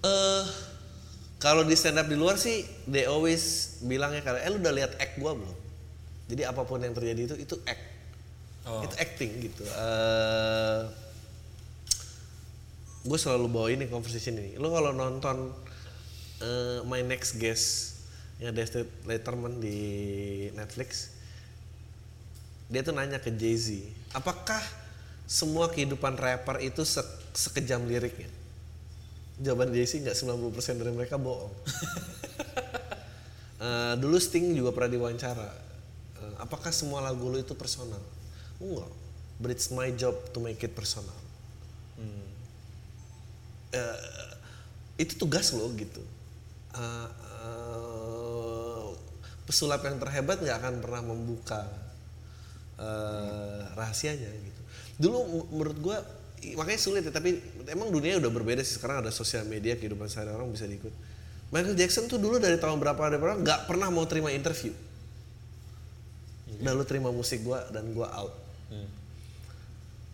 [0.00, 0.44] Eh,
[1.36, 4.92] kalau di stand up di luar sih, they always bilangnya karena, eh lu udah lihat
[4.96, 5.56] act gue belum?
[6.30, 7.82] Jadi apa pun yang terjadi itu itu act,
[8.64, 9.66] oh itu acting gitu.
[9.66, 10.80] Eh,
[13.02, 14.54] gue selalu bawa ini conversation ini.
[14.54, 15.50] Lu kalau nonton
[16.38, 17.98] eh, My Next Guest
[18.38, 19.78] ya David Letterman di
[20.54, 21.12] Netflix,
[22.70, 23.82] dia tuh nanya ke Jay Z,
[24.14, 24.62] apakah
[25.26, 28.30] semua kehidupan rapper itu se- sekejam liriknya?
[29.40, 31.52] Jawaban Jay Z nggak 90% dari mereka bohong.
[33.60, 35.52] Eh, dulu Sting juga pernah diwawancara.
[36.40, 38.00] Apakah semua lagu lu itu personal?
[38.56, 38.88] Enggak.
[39.40, 41.16] But it's my job to make it personal.
[43.70, 43.98] Eh,
[44.98, 46.02] itu tugas lo gitu.
[46.74, 48.88] Eh, eh,
[49.46, 51.60] pesulap yang terhebat nggak akan pernah membuka
[52.80, 54.60] eh, rahasianya gitu.
[55.00, 55.16] Dulu
[55.52, 55.96] menurut gua
[56.40, 57.36] i- makanya sulit ya, tapi
[57.68, 60.92] emang dunia udah berbeda sih sekarang ada sosial media kehidupan sehari orang bisa diikut.
[61.52, 64.72] Michael Jackson tuh dulu dari tahun berapa ada berapa nggak pernah mau terima interview.
[66.60, 68.34] Udah lu terima musik gua dan gua out.
[68.68, 68.88] Hmm.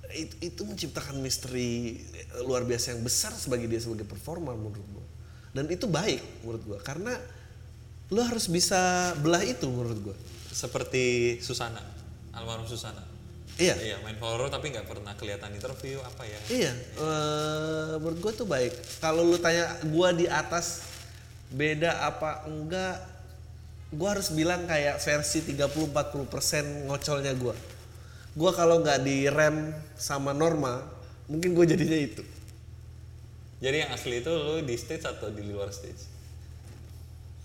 [0.07, 1.99] Itu, itu menciptakan misteri
[2.47, 5.05] luar biasa yang besar sebagai dia sebagai performer menurut gua.
[5.51, 7.13] Dan itu baik menurut gua karena
[8.07, 10.17] lu harus bisa belah itu menurut gua.
[10.57, 11.85] seperti Susana
[12.33, 13.05] almarhum Susana
[13.57, 13.77] Iya.
[13.77, 18.45] iya main horror tapi nggak pernah kelihatan interview apa ya Iya, eh, menurut gue tuh
[18.45, 18.73] baik.
[19.01, 20.85] Kalau lu tanya gue di atas
[21.49, 23.01] beda apa enggak,
[23.93, 27.55] gue harus bilang kayak versi 30-40% ngocolnya gue.
[28.37, 30.83] Gue kalau nggak direm sama norma,
[31.31, 32.23] mungkin gue jadinya itu.
[33.57, 36.05] jadi yang asli itu lu di stage atau di luar stage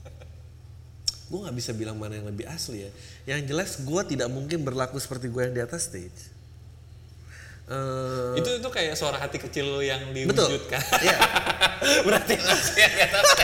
[1.32, 2.91] Gue nggak bisa bilang mana yang lebih asli ya.
[3.32, 6.41] Yang jelas gue tidak mungkin berlaku seperti gue yang di atas stage.
[7.71, 10.43] Eh, itu itu kayak suara hati kecil lu yang betul.
[10.43, 11.17] diwujudkan Iya.
[12.06, 13.23] berarti masih yang di atas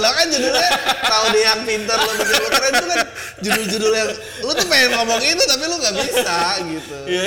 [0.00, 0.70] lo kan judulnya
[1.04, 3.00] tahu dia yang pintar lo bikin lo keren itu kan
[3.44, 4.10] judul-judul yang
[4.42, 6.98] lo tuh pengen ngomong itu tapi lo nggak bisa gitu.
[7.06, 7.24] Iya.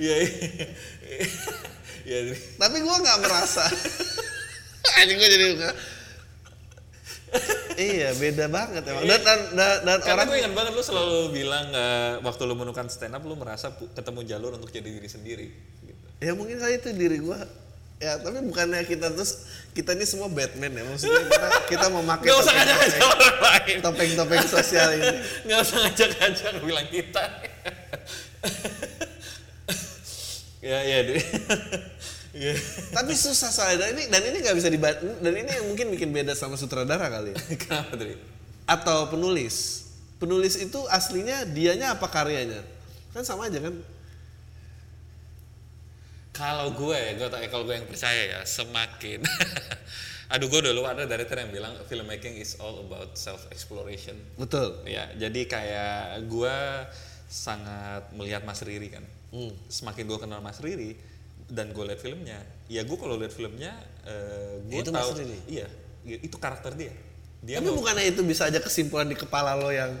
[0.00, 0.38] Iya iya.
[2.08, 2.18] Iya
[2.56, 3.64] tapi gue nggak merasa.
[4.98, 5.76] Anjing gue jadi nggak
[7.78, 9.04] iya beda banget emang.
[9.06, 12.54] Dan dan dan, dan karena orang gue ingat banget lu selalu bilang eh, waktu lu
[12.58, 15.48] menemukan stand up lu merasa ketemu jalur untuk jadi diri sendiri
[15.86, 16.06] gitu.
[16.20, 17.38] ya mungkin kali itu diri gue
[18.00, 22.54] ya tapi bukannya kita terus kita ini semua Batman ya maksudnya kita kita memakai usah
[22.54, 25.16] orang lain topeng-topeng sosial ini
[25.50, 27.24] Gak usah ngajak-ngajak bilang kita
[30.60, 31.22] Ya ya deh
[32.30, 32.54] Iya
[32.94, 36.14] tapi susah soalnya dan ini dan ini nggak bisa dibat dan ini yang mungkin bikin
[36.14, 37.38] beda sama sutradara kali ya.
[37.58, 38.14] Kenapa tadi?
[38.70, 39.90] atau penulis.
[40.22, 42.62] Penulis itu aslinya dianya apa karyanya?
[43.10, 43.74] Kan sama aja kan?
[46.40, 49.20] Kalau gue ya, gue tak kalau gue yang percaya ya semakin
[50.32, 54.80] Aduh gue dulu ada director yang bilang filmmaking is all about self exploration Betul.
[54.86, 56.56] Ya, jadi kayak gue
[57.28, 59.04] sangat melihat Mas Riri kan.
[59.30, 59.52] Hmm.
[59.68, 60.96] Semakin gue kenal Mas Riri
[61.50, 62.38] dan gue liat filmnya,
[62.70, 63.74] ya gue kalau liat filmnya,
[64.06, 65.38] eh gue Itu Mas tahu, Riri?
[65.50, 65.66] iya,
[66.06, 66.94] iya, itu karakter dia.
[67.42, 69.90] Dia Tapi mau- bukannya itu bisa aja kesimpulan di kepala lo yang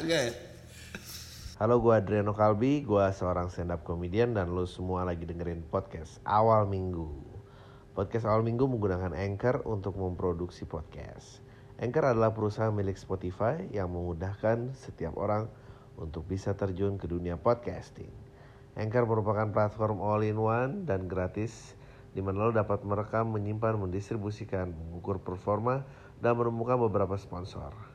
[0.00, 0.32] Enggak ya?
[1.58, 6.22] Halo, gue Adriano Kalbi, gue seorang stand up comedian dan lo semua lagi dengerin podcast
[6.22, 7.10] Awal Minggu.
[7.98, 11.42] Podcast Awal Minggu menggunakan Anchor untuk memproduksi podcast.
[11.82, 15.50] Anchor adalah perusahaan milik Spotify yang memudahkan setiap orang
[15.98, 18.14] untuk bisa terjun ke dunia podcasting.
[18.78, 21.74] Anchor merupakan platform all-in-one dan gratis
[22.14, 25.82] di mana lo dapat merekam, menyimpan, mendistribusikan, mengukur performa,
[26.22, 27.87] dan menemukan beberapa sponsor.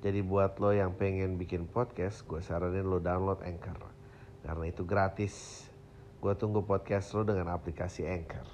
[0.00, 3.76] Jadi buat lo yang pengen bikin podcast, gue saranin lo download Anchor.
[4.40, 5.66] Karena itu gratis.
[6.18, 8.48] Gue tunggu podcast lo dengan aplikasi Anchor.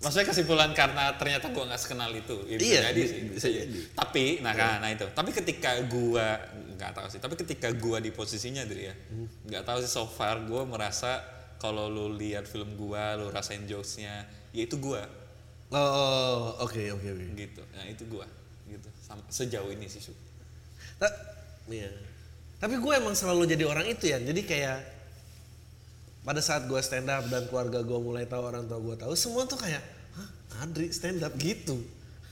[0.00, 2.32] Maksudnya kesimpulan karena ternyata gue nggak sekenal itu.
[2.48, 3.20] Ya, bisa Iya, jadi sih.
[3.28, 3.78] bisa jadi.
[3.92, 5.04] Tapi, nah, nah, nah itu.
[5.12, 6.26] Tapi ketika gue
[6.80, 7.20] nggak tahu sih.
[7.20, 9.28] Tapi ketika gue di posisinya dari ya, Hmm.
[9.44, 11.20] nggak tahu sih so far gue merasa
[11.60, 14.24] kalau lu lihat film gue, lu rasain jokesnya,
[14.56, 15.02] ya itu gue
[15.70, 17.24] Oh, oke oke oke.
[17.36, 17.62] gitu.
[17.76, 18.24] Nah itu gue
[19.28, 20.12] sejauh ini sih Su.
[20.96, 21.28] Ta-
[21.66, 21.90] Iya.
[22.58, 24.18] Tapi gue emang selalu jadi orang itu ya.
[24.18, 24.78] Jadi kayak
[26.20, 29.46] pada saat gue stand up dan keluarga gue mulai tahu orang tua gue tahu, semua
[29.46, 29.80] tuh kayak,
[30.12, 30.28] hah
[30.62, 31.80] Adri stand up gitu.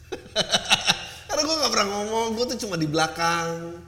[1.29, 3.79] Karena gue nggak pernah ngomong, gue tuh cuma di belakang.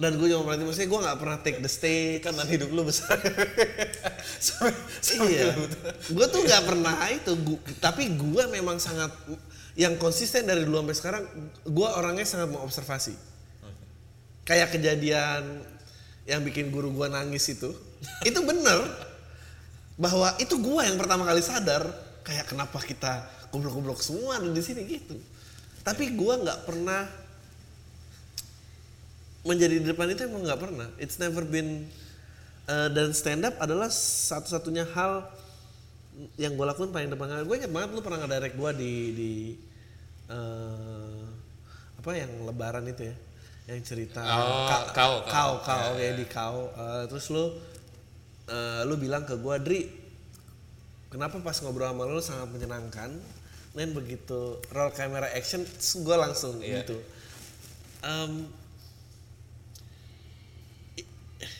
[0.00, 3.20] dan gue cuma berarti maksudnya gue nggak pernah take the stage Karena hidup lu besar.
[4.48, 5.52] sampai, sampai iya
[6.08, 9.12] gue tuh nggak pernah itu Gu- tapi gue memang sangat
[9.78, 11.22] yang konsisten dari dulu sampai sekarang
[11.66, 13.14] gue orangnya sangat mengobservasi.
[14.46, 15.62] Kayak kejadian
[16.26, 17.70] yang bikin guru gue nangis itu
[18.26, 18.82] itu bener.
[20.00, 21.84] Bahwa itu gue yang pertama kali sadar
[22.24, 25.16] kayak kenapa kita goblok-goblok semua ada di sini gitu.
[25.84, 27.04] Tapi gue nggak pernah
[29.40, 30.88] menjadi di depan itu emang nggak pernah.
[31.00, 31.88] It's never been
[32.68, 35.24] uh, dan stand up adalah satu-satunya hal
[36.36, 39.30] yang gue lakuin paling depan kali gue ingat banget lu pernah ngedirect gue di di
[40.28, 41.24] uh,
[41.96, 43.16] apa yang lebaran itu ya?
[43.68, 45.52] Yang cerita Oh, Ka- kau, kau.
[45.62, 46.72] kau kau Ya, ya di kau.
[46.74, 47.44] Uh, terus lu
[48.48, 49.80] uh, lu bilang ke gue Dri
[51.08, 53.10] kenapa pas ngobrol sama lu sangat menyenangkan?
[53.70, 55.62] Dan begitu roll camera action
[56.02, 56.82] gue langsung Iya.
[56.82, 56.98] gitu.
[58.02, 58.48] I-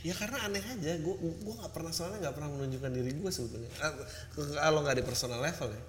[0.05, 0.93] ya karena aneh aja.
[1.01, 3.71] Gue gue nggak pernah soalnya nggak pernah menunjukkan diri gue sebetulnya.
[3.81, 3.93] Ah,
[4.61, 5.83] kalau nggak di personal level ya.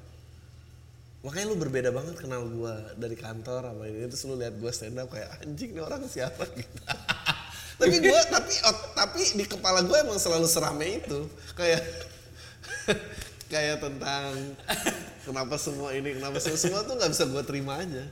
[1.22, 4.98] Makanya lu berbeda banget kenal gue dari kantor apa ini terus lu lihat gue stand
[4.98, 6.44] up kayak anjing nih orang siapa?
[6.58, 6.82] Gitu.
[7.82, 11.26] Tapi gue tapi ot- tapi di kepala gue emang selalu serame itu.
[11.58, 11.82] Kayak
[13.52, 14.56] kayak tentang
[15.28, 18.06] kenapa semua ini kenapa semua, semua tuh nggak bisa gue terima aja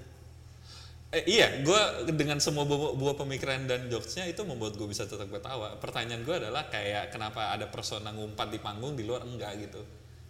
[1.09, 1.81] Eh, iya, gue
[2.13, 5.73] dengan semua buah, buah pemikiran dan jokesnya itu membuat gue bisa tetap ketawa.
[5.81, 9.81] Pertanyaan gue adalah kayak kenapa ada persona ngumpat di panggung di luar enggak gitu.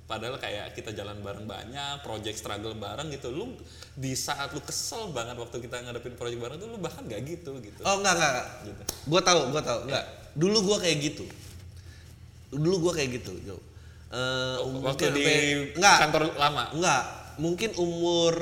[0.07, 3.27] Padahal kayak kita jalan bareng banyak, project struggle bareng gitu.
[3.27, 3.59] Lu
[3.99, 7.59] di saat lu kesel banget waktu kita ngadepin project bareng tuh lu bahkan gak gitu
[7.59, 7.83] gitu.
[7.83, 8.47] oh enggak enggak, enggak.
[8.63, 8.81] Gitu.
[9.11, 10.05] gue tahu gue tahu enggak
[10.39, 11.25] dulu gue kayak gitu
[12.55, 13.57] dulu gue kayak gitu Jo.
[14.09, 16.63] Eh, waktu di sampai- enggak kantor lama.
[16.71, 17.03] enggak
[17.43, 18.33] mungkin umur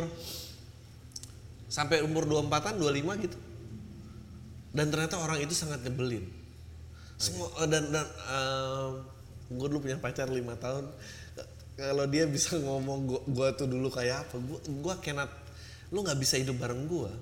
[1.67, 3.37] sampai umur 24-an 25 gitu.
[4.71, 6.23] Dan ternyata orang itu sangat nyebelin.
[7.19, 8.07] Semua eh, dan dan
[9.47, 10.87] gue dulu punya pacar lima tahun.
[11.77, 14.41] Kalau dia bisa ngomong gua, gua tuh dulu kayak apa?
[14.41, 15.29] Gua gua cannot
[15.93, 17.13] lu nggak bisa hidup bareng gua.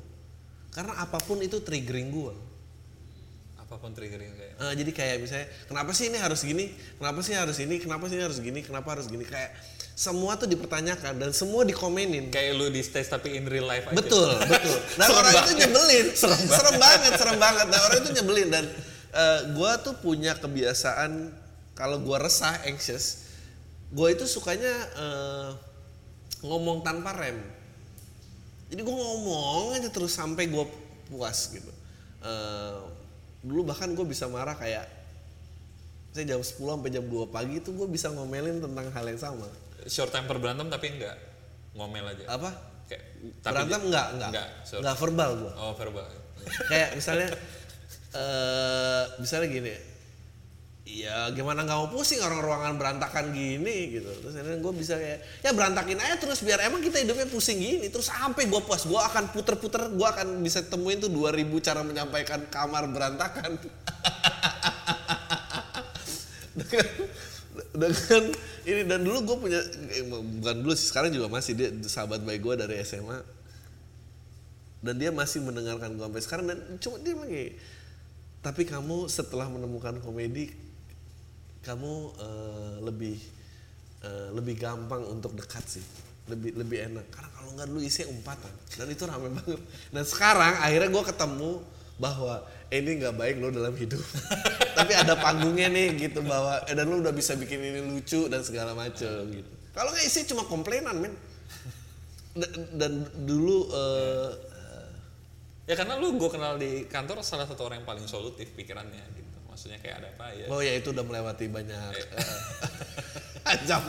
[0.72, 2.36] Karena apa pun itu triggering gua
[3.66, 4.54] Apa pun triggernya kayak.
[4.62, 6.70] Eh, jadi kayak misalnya kenapa sih ini harus gini
[7.02, 9.58] kenapa sih harus ini kenapa sih ini harus gini kenapa harus gini kayak
[9.96, 13.96] semua tuh dipertanyakan dan semua dikomenin Kayak lu di stage tapi in real life aja.
[13.96, 14.76] Betul, betul.
[15.00, 15.60] Dan Serem orang itu banget.
[15.64, 16.06] nyebelin.
[16.20, 17.66] Serem, banget, serem banget.
[17.72, 18.66] Dan orang itu nyebelin dan
[19.16, 21.32] eh, gua tuh punya kebiasaan
[21.80, 23.24] kalau gua resah, anxious,
[23.96, 25.50] gua itu sukanya eh,
[26.44, 27.40] ngomong tanpa rem.
[28.68, 30.68] Jadi gua ngomong aja terus sampai gua
[31.08, 31.72] puas gitu.
[32.20, 32.78] Eh,
[33.46, 34.90] dulu bahkan gue bisa marah kayak
[36.16, 39.48] saya jam 10 sampai jam 2 pagi itu gue bisa ngomelin tentang hal yang sama.
[39.86, 41.16] Short temper berantem tapi enggak
[41.78, 42.26] ngomel aja.
[42.34, 42.50] Apa?
[42.90, 43.04] Kayak
[43.44, 44.32] Berantem enggak, enggak.
[44.34, 44.82] Enggak, short.
[44.82, 45.54] Enggak verbal gua.
[45.60, 46.08] Oh, verbal.
[46.70, 47.30] kayak misalnya
[48.22, 49.74] eh misalnya gini
[50.86, 54.10] ya gimana nggak mau pusing orang ruangan berantakan gini gitu.
[54.22, 57.90] Terus akhirnya gue bisa kayak ya berantakin aja terus biar emang kita hidupnya pusing gini.
[57.90, 62.46] Terus sampai gue puas gue akan puter-puter gue akan bisa temuin tuh 2000 cara menyampaikan
[62.54, 63.58] kamar berantakan.
[66.56, 66.88] Dengan
[67.76, 68.24] dengan
[68.66, 69.60] ini dan dulu gue punya
[69.92, 73.20] eh, bukan dulu sih sekarang juga masih dia sahabat baik gue dari SMA
[74.80, 77.46] dan dia masih mendengarkan gue sampai sekarang dan cuma dia lagi
[78.40, 80.54] tapi kamu setelah menemukan komedi
[81.66, 83.18] kamu eh, lebih
[84.06, 85.86] eh, lebih gampang untuk dekat sih.
[86.30, 87.10] Lebih lebih enak.
[87.10, 88.54] Karena kalau nggak dulu isinya umpatan.
[88.78, 89.62] Dan itu rame banget.
[89.90, 91.52] Dan sekarang akhirnya gue ketemu
[91.98, 94.04] bahwa eh, ini nggak baik lo dalam hidup.
[94.78, 98.46] Tapi ada panggungnya nih gitu bahwa eh, dan lo udah bisa bikin ini lucu dan
[98.46, 99.52] segala macem gitu.
[99.74, 101.14] Kalau nggak isi cuma komplainan men.
[102.36, 104.32] Dan, dan dulu eh,
[105.66, 109.25] Ya karena lu gue kenal di kantor salah satu orang yang paling solutif pikirannya gitu.
[109.56, 110.46] Maksudnya kayak ada apa ya.
[110.52, 113.80] Oh ya itu udah melewati banyak eh, jam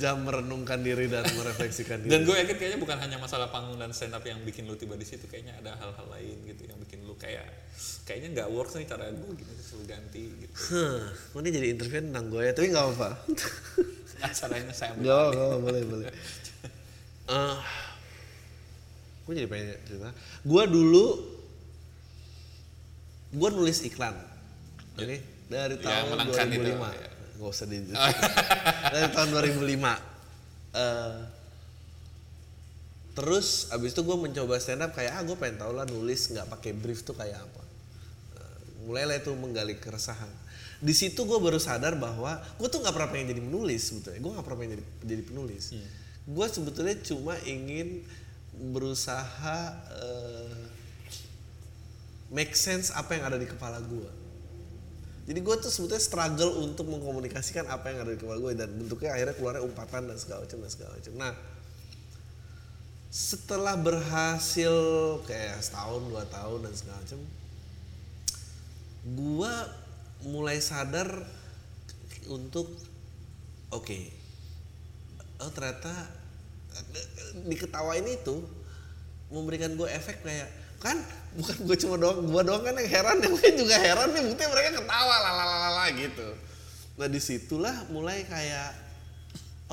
[0.00, 2.08] jam merenungkan diri dan merefleksikan diri.
[2.08, 4.96] Dan gue yakin kayaknya bukan hanya masalah panggung dan stand up yang bikin lu tiba
[4.96, 7.44] di situ, kayaknya ada hal-hal lain gitu yang bikin lu kayak
[8.08, 10.54] kayaknya nggak works nih cara gue gitu terus lu ganti gitu.
[10.72, 11.04] Huh,
[11.44, 13.10] ini jadi interview tentang gue ya, tapi nggak apa-apa.
[14.24, 16.06] Acaranya saya Nggak apa, nggak apa, boleh boleh.
[17.28, 17.58] Eh,
[19.28, 20.10] gue jadi pengen cerita.
[20.48, 21.06] Gue dulu
[23.34, 24.16] gue nulis iklan.
[24.94, 25.18] Oke,
[25.50, 26.86] dari Yang tahun menangkan itu, 2005.
[26.94, 27.08] ya.
[27.34, 27.78] Gak usah di
[28.94, 29.74] dari tahun 2005.
[30.74, 31.18] Eh,
[33.14, 36.50] terus abis itu gue mencoba stand up kayak ah gue pengen tau lah nulis nggak
[36.50, 37.62] pakai brief tuh kayak apa.
[38.38, 40.30] Eh, mulailah itu menggali keresahan.
[40.78, 44.20] Di situ gue baru sadar bahwa gue tuh nggak pernah pengen jadi menulis sebetulnya.
[44.22, 45.64] Gue nggak pernah pengen jadi, jadi penulis.
[46.24, 48.06] Gue sebetulnya cuma ingin
[48.54, 49.58] berusaha
[49.98, 50.54] eh,
[52.30, 54.23] make sense apa yang ada di kepala gue
[55.24, 59.16] jadi gue tuh sebetulnya struggle untuk mengkomunikasikan apa yang ada di kepala gue dan bentuknya
[59.16, 61.12] akhirnya keluarnya umpatan dan segala macam dan segala macam.
[61.16, 61.32] Nah
[63.14, 64.74] setelah berhasil
[65.24, 67.20] kayak setahun dua tahun dan segala macam
[69.04, 69.54] gue
[70.26, 71.08] mulai sadar
[72.26, 72.66] untuk
[73.70, 74.10] oke okay,
[75.38, 75.94] oh ternyata
[77.46, 78.42] diketawain itu
[79.30, 80.50] memberikan gue efek kayak
[80.82, 80.98] kan
[81.34, 84.50] bukan gue cuma doang gue doang kan yang heran yang lain juga heran nih buktinya
[84.54, 86.28] mereka ketawa lalalala gitu.
[86.94, 88.70] Nah di situlah mulai kayak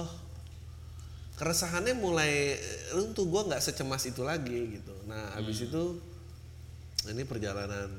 [0.01, 0.11] oh
[1.37, 2.57] keresahannya mulai
[2.97, 4.93] untuk gue nggak secemas itu lagi gitu.
[5.05, 6.01] Nah abis itu
[7.09, 7.89] ini perjalanan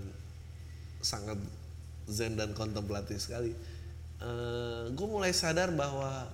[1.03, 1.39] sangat
[2.11, 3.55] zen dan kontemplatif sekali.
[4.23, 6.31] Uh, gue mulai sadar bahwa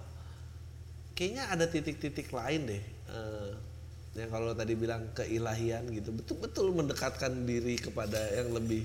[1.17, 3.57] kayaknya ada titik-titik lain deh uh,
[4.19, 8.83] yang kalau tadi bilang keilahian gitu betul-betul mendekatkan diri kepada yang lebih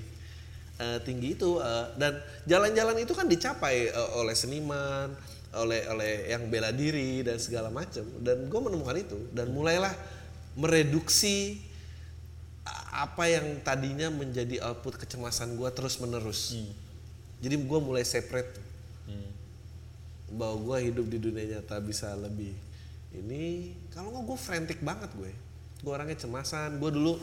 [0.78, 5.10] uh, tinggi itu uh, dan jalan-jalan itu kan dicapai uh, oleh seniman
[5.54, 9.94] oleh oleh yang bela diri dan segala macam dan gue menemukan itu dan mulailah
[10.58, 11.62] mereduksi
[12.94, 16.72] apa yang tadinya menjadi output kecemasan gue terus menerus hmm.
[17.42, 18.54] jadi gue mulai separate
[19.06, 19.30] hmm.
[20.34, 22.54] bahwa gue hidup di dunia nyata bisa lebih
[23.14, 25.30] ini kalau nggak gue frantic banget gue.
[25.80, 26.82] Gue orangnya cemasan.
[26.82, 27.14] Gue dulu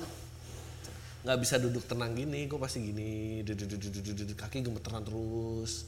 [1.22, 3.46] nggak bisa duduk tenang gini gue pasti gini
[4.34, 5.86] kaki gemeteran terus.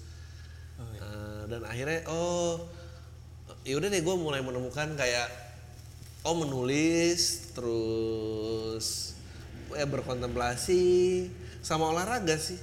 [0.77, 1.01] Oh, iya.
[1.01, 2.69] uh, dan akhirnya oh
[3.65, 5.25] yaudah deh gue mulai menemukan kayak
[6.21, 9.17] oh menulis terus
[9.73, 10.83] ya berkontemplasi
[11.65, 12.59] sama olahraga sih.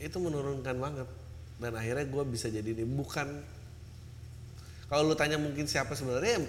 [0.00, 1.06] Itu menurunkan banget.
[1.60, 3.28] Dan akhirnya gue bisa jadi ini bukan
[4.90, 6.42] kalau lu tanya mungkin siapa sebenarnya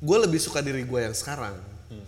[0.00, 1.56] gue lebih suka diri gue yang sekarang.
[1.90, 2.06] Hmm.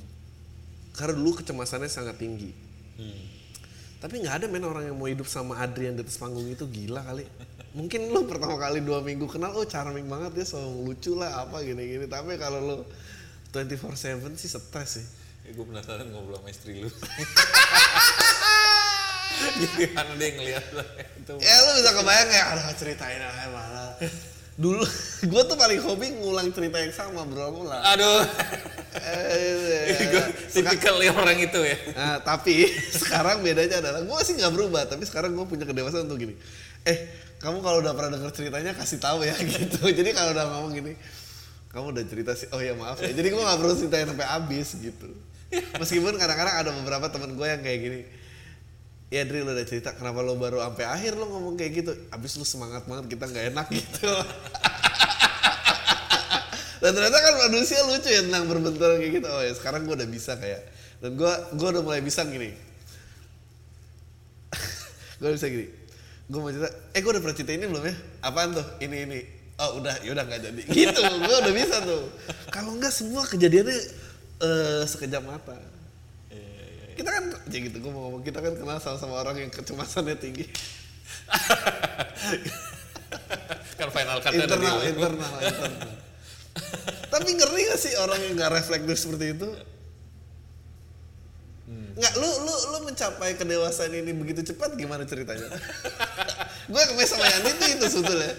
[0.95, 2.53] karena dulu kecemasannya sangat tinggi.
[2.93, 3.25] Hmm.
[4.03, 7.07] tapi nggak ada men orang yang mau hidup sama Adrian di atas panggung itu gila
[7.07, 7.23] kali.
[7.73, 11.63] Mungkin lu pertama kali dua minggu kenal oh charming banget ya so lucu lah apa
[11.63, 12.11] gini-gini.
[12.11, 12.77] Tapi kalau lu
[13.55, 15.07] 24/7 sih stres sih.
[15.47, 16.91] Ya, gue penasaran ngobrol sama istri lu.
[19.79, 20.67] Gimana dia ngeliat
[21.23, 23.95] itu ya lu bisa kebayang ya aduh ceritain aja malah
[24.61, 24.85] dulu
[25.31, 27.83] gue tuh paling hobi ngulang cerita yang sama bro ngulang.
[27.97, 28.23] Aduh.
[30.13, 31.77] Gue tipikal orang itu ya.
[31.97, 32.69] Nah, tapi
[33.01, 36.37] sekarang bedanya adalah gue sih nggak berubah tapi sekarang gue punya kedewasaan untuk gini.
[36.85, 37.09] Eh
[37.41, 39.89] kamu kalau udah pernah denger ceritanya kasih tahu ya gitu.
[39.89, 40.93] Jadi kalau udah ngomong gini
[41.73, 42.53] kamu udah cerita sih?
[42.53, 43.17] Oh ya maaf ya.
[43.17, 45.09] Jadi gue nggak perlu ceritain sampai habis gitu.
[45.81, 48.01] Meskipun kadang-kadang ada beberapa temen gue yang kayak gini.
[49.13, 51.93] Ya Dri lo udah cerita kenapa lo baru sampai akhir lo ngomong kayak gitu.
[52.09, 54.09] Abis lo semangat banget kita nggak enak gitu.
[56.83, 59.29] Dan ternyata kan manusia lucu ya tentang berbenturan kayak gitu.
[59.29, 60.65] Oh ya sekarang gue udah bisa kayak.
[61.05, 62.57] Dan gue gue udah mulai bisa gini.
[65.21, 65.69] gue bisa gini.
[66.33, 66.73] Gue mau cerita.
[66.97, 67.95] Eh gue udah pernah cerita ini belum ya?
[68.25, 68.67] Apaan tuh?
[68.81, 69.21] Ini ini.
[69.61, 70.63] Oh udah, yaudah nggak jadi.
[70.89, 72.09] Gitu, gue udah bisa tuh.
[72.49, 73.79] Kalau nggak semua kejadiannya
[74.41, 75.72] uh, sekejap mata.
[76.93, 80.47] Kita kan, ya gitu, gue mau ngomong, kita kan kenal sama-sama orang yang kecemasannya tinggi.
[83.79, 86.01] kan final cut internal, internal, internal, internal.
[87.13, 89.49] Tapi ngeri gak sih orang yang gak reflektif seperti itu?
[91.69, 91.91] Hmm.
[91.97, 95.49] Nggak, lu lu lu mencapai kedewasaan ini begitu cepat gimana ceritanya?
[96.73, 98.33] gue kemarin sama Yandi itu itu sebetulnya.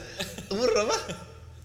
[0.54, 0.96] Umur berapa?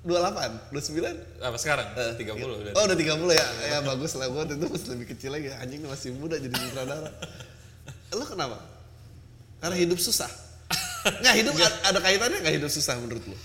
[0.08, 1.44] 28, 29?
[1.44, 1.84] Apa sekarang?
[1.92, 2.72] Uh, 30 udah.
[2.80, 3.46] Oh, udah 30 ya.
[3.68, 5.52] Ya bagus lah gua itu masih lebih kecil lagi.
[5.52, 7.12] Anjing masih muda jadi sutradara.
[8.16, 8.56] Lu kenapa?
[9.60, 10.32] Karena hidup susah.
[11.20, 13.36] Nggak hidup ada kaitannya nggak hidup susah menurut lu?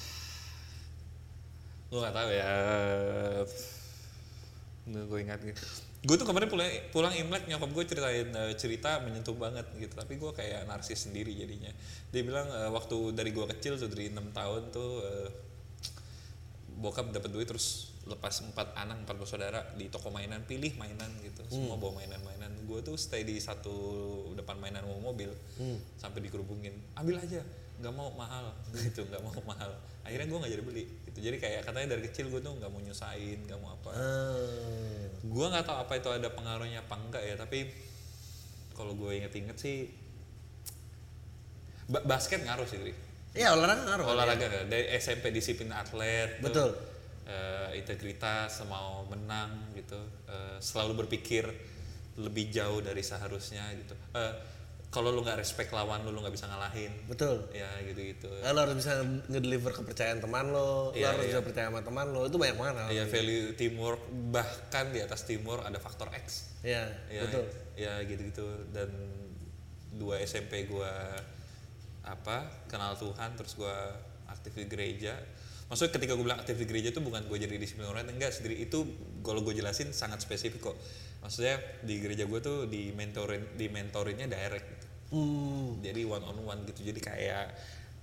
[1.93, 2.49] Gue gak tahu ya.
[4.89, 5.63] Nggak gue ingat gitu.
[6.03, 9.93] Gue tuh kemarin pulang, pulang Imlek nyokap gue ceritain uh, cerita menyentuh banget gitu.
[9.93, 11.69] Tapi gue kayak narsis sendiri jadinya.
[12.09, 15.29] Dia bilang uh, waktu dari gue kecil tuh dari enam tahun tuh uh,
[16.83, 21.39] bokap dapat duit terus lepas empat anak empat bersaudara di toko mainan pilih mainan gitu.
[21.47, 21.51] Hmm.
[21.71, 22.51] semua bawa mainan-mainan.
[22.67, 23.71] Gue tuh stay di satu
[24.35, 25.95] depan mainan mau mobil hmm.
[25.95, 26.75] sampai dikerubungin.
[26.99, 27.39] Ambil aja
[27.79, 28.51] nggak mau mahal.
[28.75, 29.71] Gitu nggak mau mahal.
[30.03, 31.17] Akhirnya gue nggak jadi beli gitu.
[31.23, 33.89] Jadi kayak katanya dari kecil gue tuh nggak mau nyusahin nggak mau apa.
[33.95, 35.07] Hmm.
[35.23, 37.71] gue nggak tahu apa itu ada pengaruhnya apa enggak ya tapi
[38.75, 39.87] kalau gue inget-inget sih
[41.87, 42.79] basket ngaruh sih
[43.33, 44.05] Iya olahraga ngaruh.
[44.13, 44.61] Olahraga ya.
[44.69, 46.37] dari SMP disiplin atlet.
[46.37, 46.69] Betul.
[46.69, 46.93] Tuh,
[47.29, 49.97] uh, integritas, mau menang gitu,
[50.29, 51.49] uh, selalu berpikir
[52.21, 53.97] lebih jauh dari seharusnya gitu.
[54.13, 54.33] Uh,
[54.93, 56.93] kalau lu nggak respect lawan lu, lu nggak bisa ngalahin.
[57.09, 57.49] Betul.
[57.49, 58.29] Ya gitu-gitu.
[58.29, 61.31] Lu harus bisa ngedeliver kepercayaan teman lo, ya, lu harus iya.
[61.33, 62.93] bisa percaya sama teman lo, itu banyak banget.
[62.93, 66.53] Iya, value teamwork, bahkan di atas teamwork ada faktor X.
[66.61, 67.45] Iya, ya, betul.
[67.73, 68.93] Ya gitu-gitu dan
[69.97, 70.93] dua SMP gue
[72.03, 73.77] apa kenal Tuhan terus gue
[74.27, 75.15] aktif di gereja.
[75.71, 78.35] Maksudnya ketika gue bilang aktif di gereja itu bukan gue jadi disiplin orang enggak.
[78.35, 78.83] Sendiri itu
[79.23, 80.77] kalau gue jelasin sangat spesifik kok.
[81.23, 84.87] Maksudnya di gereja gue tuh di mentorin di mentorinnya direct gitu.
[85.13, 85.77] Hmm.
[85.85, 86.89] jadi one on one gitu.
[86.89, 87.45] Jadi kayak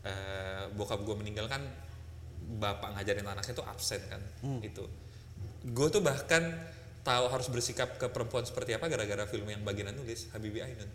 [0.06, 1.60] eh, bokap gue meninggal kan
[2.58, 4.22] bapak ngajarin anaknya tuh absen kan
[4.64, 4.82] itu
[5.70, 6.42] gue tuh bahkan
[7.04, 10.88] tahu harus bersikap ke perempuan seperti apa gara-gara film yang bagian nulis Habibie Ainun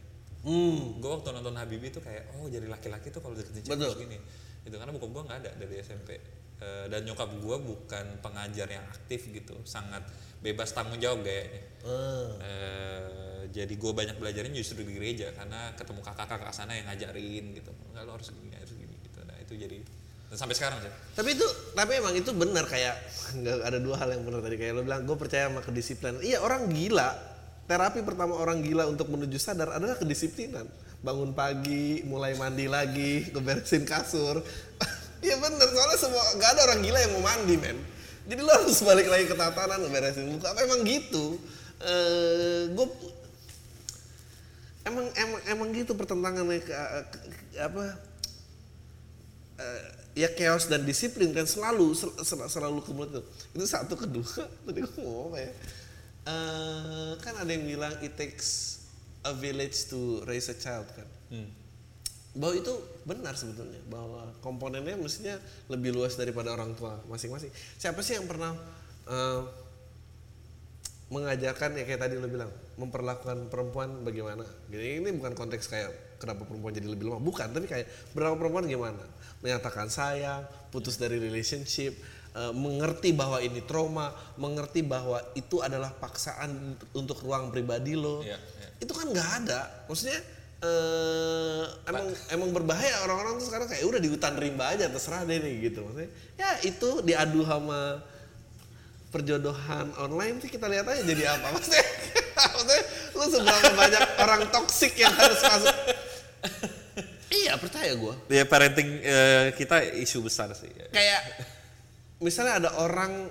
[0.45, 1.01] Hmm.
[1.01, 4.17] gue waktu nonton Habibie tuh kayak oh jadi laki-laki tuh kalau deketin cewek harus gini.
[4.61, 6.21] Itu karena bokap gue nggak ada dari SMP
[6.55, 10.07] Eh, dan nyokap gue bukan pengajar yang aktif gitu sangat
[10.39, 12.31] bebas tanggung jawab kayaknya Ah.
[12.39, 17.69] Eh, jadi gue banyak belajarnya justru di gereja karena ketemu kakak-kakak sana yang ngajarin gitu.
[17.91, 19.19] Nggak lo harus gini harus gini gitu.
[19.27, 19.77] Nah itu jadi
[20.25, 21.45] dan sampai sekarang sih Tapi itu
[21.77, 22.95] tapi emang itu benar kayak
[23.43, 24.55] nggak ada dua hal yang benar tadi.
[24.55, 26.23] Kayak lo bilang gue percaya sama kedisiplinan.
[26.23, 27.34] Iya orang gila
[27.65, 30.65] terapi pertama orang gila untuk menuju sadar adalah kedisiplinan.
[31.01, 34.41] Bangun pagi, mulai mandi lagi, ngeberesin kasur.
[35.25, 37.73] Iya bener soalnya semua nggak ada orang gila yang mau mandi men.
[38.29, 40.53] Jadi lo harus balik lagi ke tatanan ngeberesin muka.
[40.53, 41.41] Memang gitu.
[41.81, 42.87] Eh gue
[44.85, 47.97] emang emang emang gitu pertentangannya ke, ke- ke- apa
[49.57, 49.81] eh,
[50.13, 53.21] ya chaos dan disiplin kan selalu sel- sel- selalu kemudian itu
[53.57, 55.51] itu satu kedua tadi gue mau apa ya
[56.25, 58.81] Eh, kan ada yang bilang it takes
[59.21, 61.09] a village to raise a child kan?
[61.29, 61.49] Hmm.
[62.35, 62.73] bahwa itu
[63.07, 65.39] benar sebetulnya bahwa komponennya mestinya
[65.71, 67.47] lebih luas daripada orang tua masing-masing.
[67.79, 68.51] Siapa sih yang pernah
[69.07, 69.41] eh,
[71.15, 74.43] mengajarkan ya kayak tadi lo bilang memperlakukan perempuan bagaimana?
[74.67, 77.23] Jadi ini bukan konteks kayak kenapa perempuan jadi lebih lemah.
[77.23, 78.99] Bukan tapi kayak berapa perempuan gimana?
[79.39, 80.43] Menyatakan sayang
[80.75, 81.95] putus dari relationship
[82.35, 88.19] mengerti bahwa ini trauma mengerti bahwa itu adalah paksaan untuk ruang pribadi lo.
[88.19, 88.67] Iya, iya.
[88.83, 89.87] itu kan nggak ada.
[89.87, 90.19] Maksudnya
[90.59, 92.05] eh emang
[92.35, 93.07] emang berbahaya.
[93.07, 95.87] Orang-orang tuh sekarang kayak udah di hutan rimba aja terserah deh nih gitu.
[95.87, 98.03] Maksudnya ya itu diadu sama
[99.15, 101.47] perjodohan online sih kita lihat aja jadi apa.
[101.55, 101.85] Maksudnya
[102.35, 102.81] maksudnya
[103.15, 105.77] lu seberapa banyak orang toksik yang harus masuk.
[107.25, 108.15] Iya percaya gua.
[108.31, 110.71] Ya parenting eh, kita isu besar sih.
[110.93, 111.19] Kayak
[112.19, 113.27] misalnya ada orang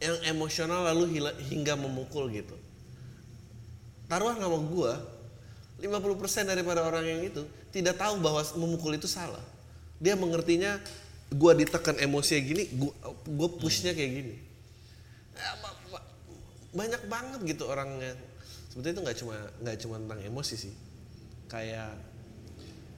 [0.00, 2.56] yang emosional lalu hingga memukul gitu.
[4.04, 5.00] Taruhan sama gua
[5.80, 7.42] 50% daripada orang yang itu
[7.72, 9.42] tidak tahu bahwa memukul itu salah.
[9.96, 10.76] Dia mengertinya
[11.32, 12.92] gua ditekan emosi gini gua,
[13.24, 14.36] gua pushnya kayak gini.
[15.34, 16.08] Ya, ba- ba-
[16.76, 18.12] banyak banget gitu orangnya.
[18.70, 20.74] Sebetulnya itu nggak cuma nggak cuma tentang emosi sih.
[21.48, 21.96] Kayak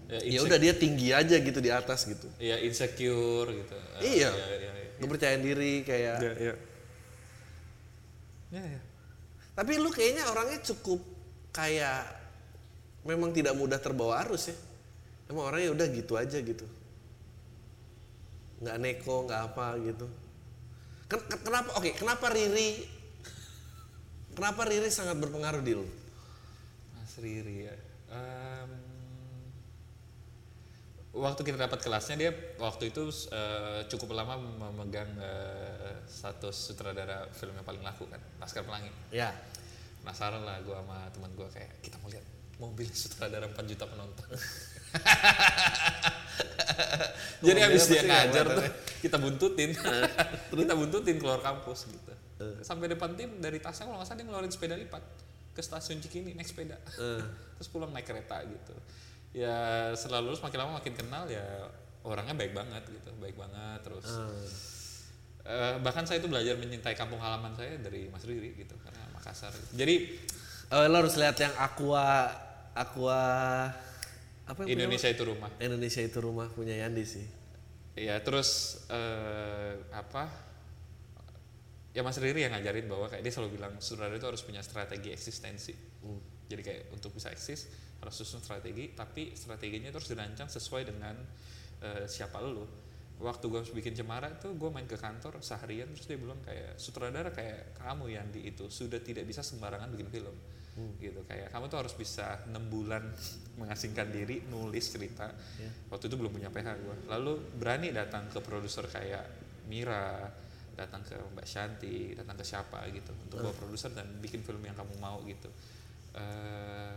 [0.06, 4.30] ya, ya udah dia tinggi aja gitu di atas gitu ya insecure gitu Eh, Iya.
[4.30, 4.90] ya, ya, ya.
[4.98, 6.54] kepercayaan diri kayak Ya, ya.
[8.48, 8.80] Ya, ya.
[9.52, 11.02] tapi lu kayaknya orangnya cukup
[11.50, 12.06] kayak
[13.02, 14.56] memang tidak mudah terbawa arus ya
[15.26, 16.66] emang orangnya udah gitu aja gitu
[18.56, 20.06] nggak neko nggak apa gitu
[21.06, 22.70] Ken- ken- kenapa oke kenapa Riri
[24.32, 25.86] kenapa Riri sangat berpengaruh di lu
[26.96, 27.75] Mas Riri ya.
[31.16, 37.56] Waktu kita dapat kelasnya dia waktu itu eh, cukup lama memegang eh, status sutradara film
[37.56, 38.92] yang paling laku kan, Laskar Pelangi.
[39.08, 39.32] ya
[40.04, 42.22] Penasaran lah gue sama teman gue kayak kita mau lihat
[42.60, 44.28] mobil sutradara 4 juta penonton.
[47.36, 48.64] Jadi habis dia ngajar tuh
[49.04, 49.70] kita buntutin,
[50.64, 52.12] kita buntutin keluar kampus gitu.
[52.64, 55.04] Sampai depan tim dari tasnya kalau nggak salah dia ngeluarin sepeda lipat
[55.52, 56.76] ke stasiun Cikini naik sepeda,
[57.56, 58.76] terus pulang naik kereta gitu.
[59.36, 61.44] Ya selalu lulus makin lama makin kenal ya
[62.00, 64.08] orangnya baik banget gitu, baik banget terus.
[65.46, 69.54] Eh, bahkan saya itu belajar mencintai kampung halaman saya dari Mas Riri gitu karena Makassar.
[69.78, 70.18] Jadi
[70.74, 72.34] oh, lo harus lihat yang aqua
[72.74, 73.20] aqua
[74.46, 75.50] apa yang Indonesia itu rumah.
[75.62, 77.26] Indonesia itu rumah punya Yandi sih
[77.94, 80.28] Ya terus eh, apa?
[81.94, 85.14] Ya Mas Riri yang ngajarin bahwa kayak dia selalu bilang sutradara itu harus punya strategi
[85.14, 85.72] eksistensi.
[86.46, 87.66] Jadi kayak untuk bisa eksis
[87.98, 91.14] harus susun strategi, tapi strateginya itu harus dirancang sesuai dengan
[91.82, 92.64] eh, siapa lu.
[93.16, 97.32] Waktu gue bikin Cemara itu gue main ke kantor seharian terus dia bilang kayak sutradara
[97.32, 100.36] kayak kamu yang di itu sudah tidak bisa sembarangan bikin film.
[101.00, 103.00] gitu kayak kamu tuh harus bisa enam bulan
[103.60, 105.32] mengasingkan diri nulis cerita.
[105.88, 109.24] Waktu itu belum punya PH gue lalu berani datang ke produser kayak
[109.72, 110.28] Mira
[110.76, 114.76] datang ke Mbak Shanti datang ke siapa gitu untuk bawa produser dan bikin film yang
[114.76, 115.48] kamu mau gitu
[116.16, 116.96] Eh,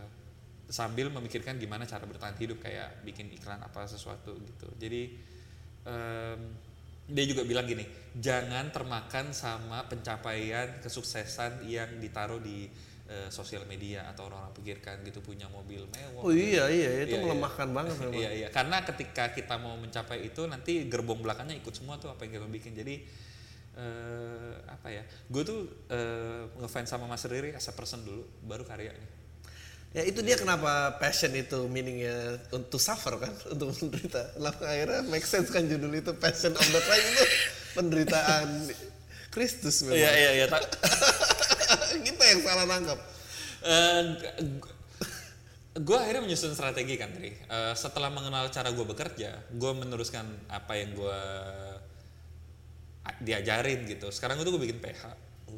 [0.69, 5.11] sambil memikirkan gimana cara bertahan hidup kayak bikin iklan apa sesuatu gitu jadi
[5.83, 6.39] em,
[7.03, 7.81] dia juga bilang gini
[8.13, 12.69] jangan termakan sama pencapaian kesuksesan yang ditaruh di
[13.09, 17.17] eh, sosial media atau orang-orang pikirkan gitu punya mobil mewah Oh iya iya itu Iya,
[17.17, 17.25] iya.
[17.25, 18.13] melemahkan banget memang.
[18.15, 22.23] Iya iya karena ketika kita mau mencapai itu nanti gerbong belakangnya ikut semua tuh apa
[22.23, 22.95] yang kita bikin jadi
[23.79, 28.67] eh apa ya gue tuh eh, ngefans sama Mas Riri as a person dulu baru
[28.67, 29.19] karyanya
[29.89, 34.37] Ya itu dia kenapa passion itu meaningnya untuk suffer kan untuk menderita.
[34.37, 37.25] Lalu akhirnya make sense kan judul itu passion of the Christ itu
[37.73, 38.69] penderitaan
[39.33, 39.97] Kristus memang.
[39.97, 40.45] iya iya iya
[42.05, 42.99] Kita yang salah nangkap.
[45.79, 50.77] gue akhirnya menyusun strategi kan Tri Eh, setelah mengenal cara gue bekerja gue meneruskan apa
[50.77, 51.21] yang gue
[53.23, 54.11] diajarin gitu.
[54.13, 55.03] Sekarang itu gue bikin PH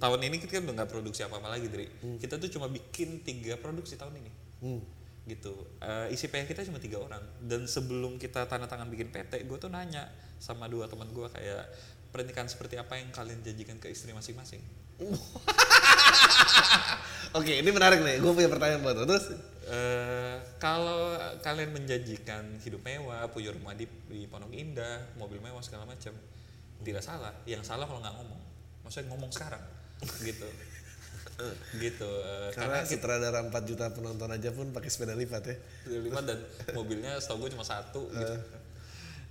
[0.02, 1.86] tahun ini kita kan udah nggak produksi apa apa lagi Tri
[2.18, 4.32] kita tuh cuma bikin tiga produksi tahun ini.
[4.62, 4.82] Hmm.
[5.22, 5.54] gitu.
[5.78, 7.22] Eh, isi PH kita cuma tiga orang.
[7.42, 10.10] Dan sebelum kita tanda tangan bikin PT gue tuh nanya
[10.42, 11.70] sama dua teman gue kayak
[12.10, 14.62] pernikahan seperti apa yang kalian janjikan ke istri masing-masing?
[17.38, 18.18] Oke ini menarik nih.
[18.18, 19.06] Gue punya pertanyaan buat lo.
[19.06, 19.26] Terus?
[19.72, 21.16] Eh, kalau
[21.46, 26.12] kalian menjanjikan hidup mewah, punya rumah di, di Pondok Indah, mobil mewah segala macam,
[26.82, 27.34] tidak salah.
[27.46, 28.42] Yang salah kalau nggak ngomong.
[28.86, 29.64] Maksudnya ngomong sekarang,
[30.28, 30.50] gitu.
[31.82, 32.10] gitu.
[32.22, 35.56] eh, karena karena kita sutradara 4 juta penonton aja pun pakai sepeda lipat ya.
[35.90, 36.40] lipat dan
[36.78, 38.36] mobilnya setahu gue cuma satu gitu.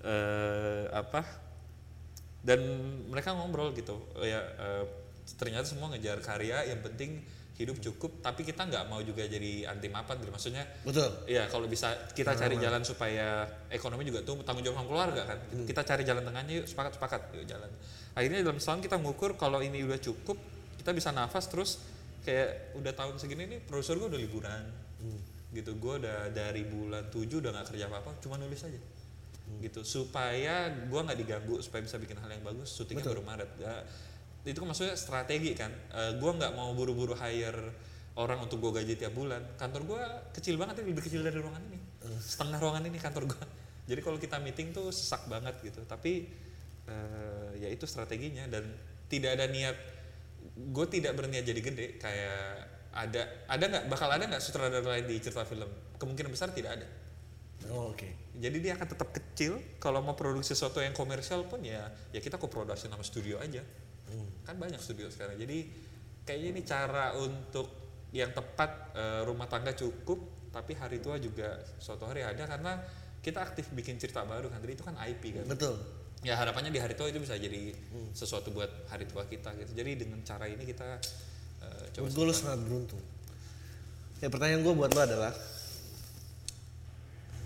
[0.03, 1.23] Eh, apa?
[2.43, 2.59] Dan
[3.11, 4.01] mereka ngobrol gitu.
[4.23, 4.85] Ya eh,
[5.39, 7.23] ternyata semua ngejar karya, yang penting
[7.61, 8.25] hidup cukup.
[8.25, 10.17] Tapi kita nggak mau juga jadi anti mapan.
[10.19, 10.33] gitu.
[10.33, 11.11] Maksudnya Betul.
[11.29, 15.39] Iya, kalau bisa kita cari jalan supaya ekonomi juga tuh tanggung jawab sama keluarga kan.
[15.69, 17.71] Kita cari jalan tengahnya yuk, sepakat sepakat yuk jalan.
[18.17, 20.41] Akhirnya dalam setahun kita ngukur kalau ini udah cukup,
[20.81, 21.79] kita bisa nafas terus
[22.25, 24.65] kayak udah tahun segini nih produser gue udah liburan.
[25.51, 28.79] Gitu, gue udah dari bulan 7 udah nggak kerja apa-apa, cuma nulis aja.
[29.59, 32.71] Gitu, supaya gue nggak diganggu, supaya bisa bikin hal yang bagus.
[32.71, 33.51] Syutingnya baru Maret.
[33.59, 33.83] Ya,
[34.45, 35.73] itu kan maksudnya strategi kan.
[35.93, 37.77] Eh, gue nggak mau buru-buru hire
[38.17, 39.45] orang untuk gue gaji tiap bulan.
[39.61, 40.03] Kantor gue
[40.37, 41.79] kecil banget ini lebih kecil dari ruangan ini.
[42.21, 43.45] Setengah ruangan ini kantor gue
[43.91, 45.83] jadi kalau kita meeting tuh sesak banget gitu.
[45.83, 46.31] Tapi
[46.87, 48.47] eh, ya itu strateginya.
[48.47, 48.71] Dan
[49.11, 49.75] tidak ada niat
[50.55, 51.87] gue tidak berniat jadi gede.
[51.99, 55.67] Kayak ada ada nggak bakal ada nggak sutradara lain di cerita film?
[55.99, 56.89] Kemungkinan besar tidak ada.
[57.69, 58.09] Oh, Oke.
[58.41, 59.61] jadi dia akan tetap kecil.
[59.83, 63.61] Kalau mau produksi sesuatu yang komersial pun ya ya kita koproduksi sama studio aja
[64.47, 65.67] kan banyak studio sekarang jadi
[66.27, 67.69] kayaknya ini cara untuk
[68.11, 72.83] yang tepat eh, rumah tangga cukup tapi hari tua juga suatu hari ada karena
[73.23, 75.79] kita aktif bikin cerita baru kan jadi itu kan IP kan Betul.
[76.27, 77.71] ya harapannya di hari tua itu bisa jadi
[78.13, 80.99] sesuatu buat hari tua kita gitu jadi dengan cara ini kita
[81.63, 83.03] eh, coba Gue lu sangat beruntung.
[84.21, 85.33] Ya pertanyaan gue buat lo adalah,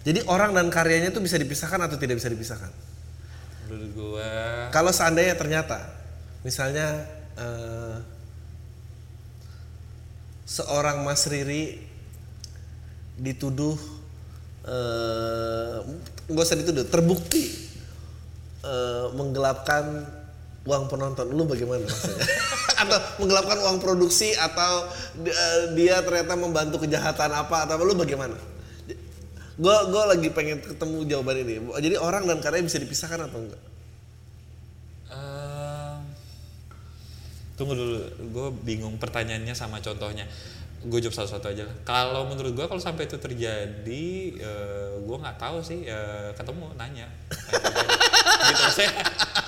[0.03, 2.69] jadi orang dan karyanya itu bisa dipisahkan atau tidak bisa dipisahkan?
[3.65, 4.29] menurut gua
[4.69, 5.81] Kalau seandainya ternyata,
[6.45, 7.09] misalnya
[7.41, 7.97] eh,
[10.45, 11.81] seorang Mas Riri
[13.17, 13.75] dituduh,
[14.69, 15.77] eh,
[16.29, 17.49] nggak usah dituduh, terbukti
[18.63, 20.05] eh, menggelapkan
[20.65, 22.25] uang penonton, lu bagaimana rasanya?
[22.85, 25.37] atau menggelapkan uang produksi atau di-
[25.77, 28.37] dia ternyata membantu kejahatan apa atau lu bagaimana?
[29.55, 31.55] Gue gue lagi pengen ketemu jawaban ini.
[31.79, 33.63] Jadi orang dan karya bisa dipisahkan atau enggak?
[37.55, 37.99] Tunggu dulu,
[38.35, 40.27] gue bingung pertanyaannya sama contohnya.
[40.85, 41.77] Gue jawab satu-satu aja lah.
[41.89, 44.07] Kalau menurut gue kalau sampai itu terjadi,
[45.01, 45.89] gue nggak tahu sih.
[45.89, 47.09] eh, ketemu, nanya.
[48.45, 48.93] Gitu saya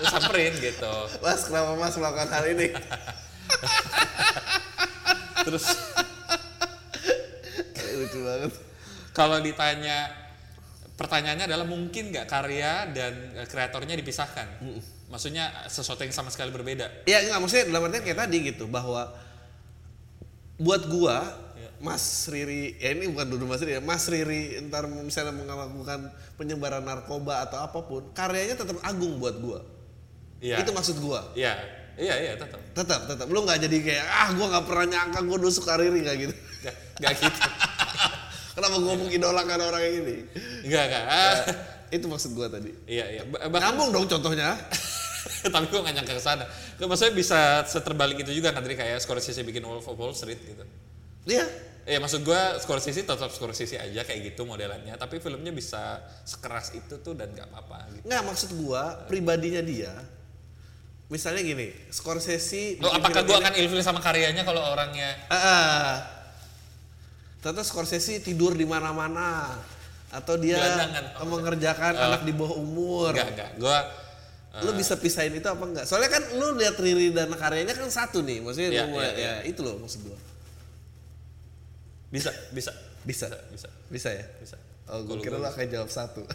[0.08, 0.94] samperin gitu.
[1.20, 2.72] Mas kenapa Mas melakukan hal ini?
[5.44, 5.64] Terus
[7.96, 8.52] Lucu banget.
[9.12, 10.08] kalau ditanya
[10.96, 14.64] pertanyaannya adalah mungkin nggak karya dan eh, kreatornya dipisahkan?
[15.16, 17.08] Maksudnya sesuatu yang sama sekali berbeda.
[17.08, 19.08] Iya enggak maksudnya dalam artian kayak tadi gitu bahwa
[20.56, 21.16] buat gua
[21.56, 21.72] Iya.
[21.80, 26.84] Mas Riri ya ini bukan dulu Mas Riri ya Mas Riri ntar misalnya melakukan penyebaran
[26.84, 29.64] narkoba atau apa pun karyanya tetap agung buat gua
[30.36, 30.60] Iya.
[30.60, 31.56] itu maksud gua Iya,
[31.96, 32.60] iya, iya tetap.
[32.72, 36.18] tetap tetap lu nggak jadi kayak ah gua nggak pernah nyangka gua nusuk Riri kayak
[36.28, 36.34] gitu
[37.00, 37.40] Nggak, gitu.
[38.56, 40.16] kenapa gua mau idolakan orang yang ini
[40.64, 41.04] Nggak, nggak.
[41.08, 41.36] Ah,
[41.88, 43.22] itu maksud gua tadi Iya, iya.
[43.24, 44.56] Bahkan- nyambung dong contohnya
[45.54, 46.44] tapi gue gak nyangka ke sana.
[46.78, 50.64] Maksudnya bisa seterbalik itu juga kan tadi kayak Scorsese bikin Wolf of Wall Street gitu.
[51.26, 51.46] iya
[51.86, 56.98] Ya maksud gua Scorsese tetap Scorsese aja kayak gitu modelannya, tapi filmnya bisa sekeras itu
[56.98, 58.04] tuh dan nggak apa-apa gitu.
[58.10, 59.94] nggak maksud gua pribadinya dia
[61.06, 65.90] misalnya gini Scorsese Lo apakah gua akan ilfil sama karyanya kalau orangnya Ah, ah.
[67.38, 69.54] ternyata Scorsese tidur di mana-mana
[70.10, 71.04] atau dia Gelandangan.
[71.22, 73.14] mengerjakan anak di bawah umur.
[73.14, 73.84] enggak enggak.
[74.56, 75.84] Gua Lu bisa pisahin itu apa enggak?
[75.84, 79.32] Soalnya kan lu lihat Riri dan karyanya kan satu nih, maksudnya Iya, lu mulai- iya,
[79.44, 80.16] ya itu loh maksud gua.
[82.08, 82.72] Bisa, bisa.
[83.04, 83.28] Bisa.
[83.52, 83.68] Bisa.
[83.92, 84.24] Bisa ya?
[84.40, 84.56] Bisa.
[84.88, 86.22] Oh, gue Kalau kira gua lo akan jawab satu.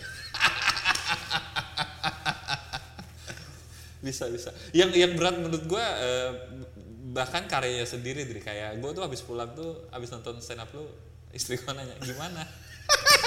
[4.01, 6.31] bisa bisa yang yang berat menurut gua eh,
[7.13, 10.89] bahkan karyanya sendiri dari kayak gua tuh habis pulang tuh habis nonton stand up lu
[11.31, 12.41] istri gua nanya gimana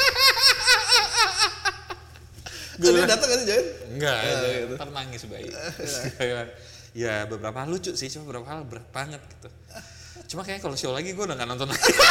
[2.74, 3.66] Gue datang kan Join?
[3.94, 4.34] enggak ya,
[4.66, 4.74] gitu.
[4.74, 5.50] ntar nangis bayi
[6.18, 6.58] Kayak,
[6.90, 9.48] ya beberapa hal lucu sih cuma beberapa hal berat banget gitu.
[10.34, 11.92] Cuma kayak kalau show lagi gua udah nggak nonton lagi.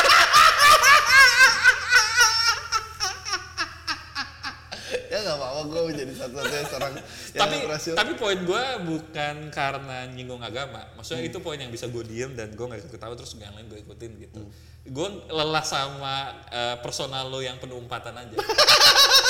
[5.13, 7.05] Ya nggak apa-apa gue menjadi satu-satunya seorang yang
[7.37, 7.97] tapi operasional.
[8.01, 10.89] tapi poin gua bukan karena nyinggung agama.
[10.97, 13.69] Maksudnya itu poin yang bisa gue diem dan gue nggak ikut ketawa terus yang lain
[13.69, 14.41] gue ikutin gitu.
[14.89, 18.33] Gue lelah sama eh, personal lo yang penuh umpatan aja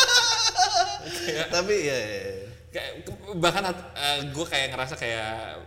[1.04, 2.34] kayak, tapi ya, ya, ya.
[2.74, 2.92] kayak
[3.38, 3.64] bahkan
[4.32, 5.62] gue kayak ngerasa kayak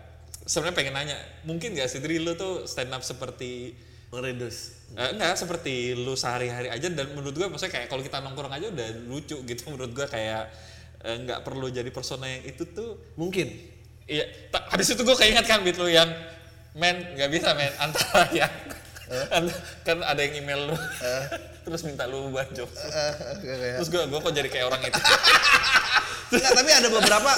[0.47, 3.75] sebenarnya pengen nanya mungkin gak sih Dri lo tuh stand up seperti
[4.15, 4.87] meredus.
[4.95, 8.71] eh, enggak seperti lu sehari-hari aja dan menurut gue maksudnya kayak kalau kita nongkrong aja
[8.71, 10.47] udah lucu gitu menurut gue kayak
[11.03, 13.75] eh, nggak perlu jadi persona yang itu tuh Mungkin.
[14.07, 14.23] Iya,
[14.71, 16.07] habis itu gue keinget kan beat lu yang
[16.79, 18.53] men nggak bisa men antara yang
[19.37, 20.77] ant- kan ada yang email lu.
[21.67, 25.01] Terus minta lu ubah jokes Eh, terus gue gue kok jadi kayak orang itu?
[26.27, 27.31] Nggak, tapi ada beberapa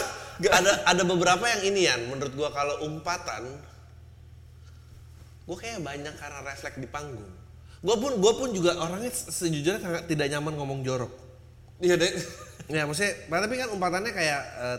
[0.48, 3.42] ada ada beberapa yang ini Yan, menurut gua kalau umpatan
[5.44, 7.24] gua kayak banyak karena refleks di panggung.
[7.80, 11.12] Gua pun gua pun juga orangnya se- sejujurnya sangat tidak nyaman ngomong jorok.
[11.78, 12.10] iya deh.
[12.68, 14.78] Ya maksudnya, tapi kan umpatannya kayak eh,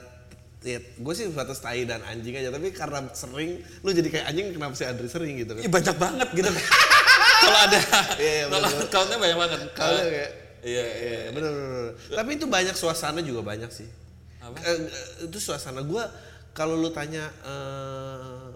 [0.60, 4.47] ya, gue sih batas tai dan anjing aja tapi karena sering lu jadi kayak anjing
[4.51, 6.49] kenapa sih Andri sering gitu kan Iya banyak banget gitu
[7.43, 7.80] kalau ada
[8.20, 11.91] Iya, iya, kalau accountnya banyak banget Kalau Eh, kayak iya iya Iya, bener, bener.
[12.12, 13.88] Tapi itu banyak suasana juga banyak sih.
[14.43, 14.55] Apa?
[14.60, 14.78] Eh,
[15.24, 16.03] itu suasana gue
[16.51, 18.47] kalau lu tanya, eh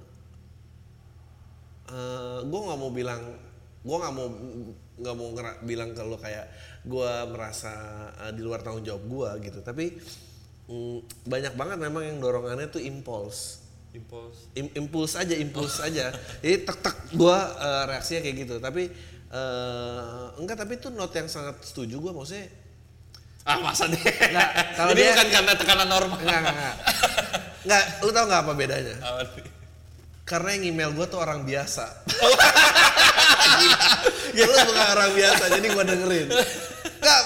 [1.88, 3.22] eh, gue nggak mau bilang,
[3.84, 4.28] gue nggak mau
[4.94, 5.30] nggak mau
[5.64, 6.52] bilang kalau kayak
[6.84, 7.72] gue merasa
[8.28, 9.60] eh, di luar tanggung jawab gue gitu.
[9.64, 9.96] Tapi
[10.66, 13.60] mm, banyak banget memang yang dorongannya tuh impuls.
[13.94, 16.10] impulse Im- impuls aja, impuls aja.
[16.42, 17.38] Jadi tek tek gue
[17.86, 18.56] reaksinya kayak gitu.
[18.58, 18.90] Tapi
[19.30, 22.50] eh, enggak, tapi itu note yang sangat setuju gue maksudnya.
[23.44, 26.76] ah masa deh Nggak, kalau ini dia- bukan karena tekanan normal Enggak, enggak, enggak.
[27.64, 28.96] Enggak, lu tau nggak apa bedanya?
[30.24, 31.86] Karena yang email gue tuh orang biasa.
[34.34, 34.48] Gila.
[34.48, 36.28] lu bukan orang biasa, jadi gue dengerin.
[36.98, 37.20] Enggak,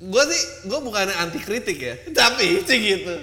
[0.00, 1.94] gue sih, gue bukannya anti kritik ya.
[2.18, 3.14] Tapi sih gitu.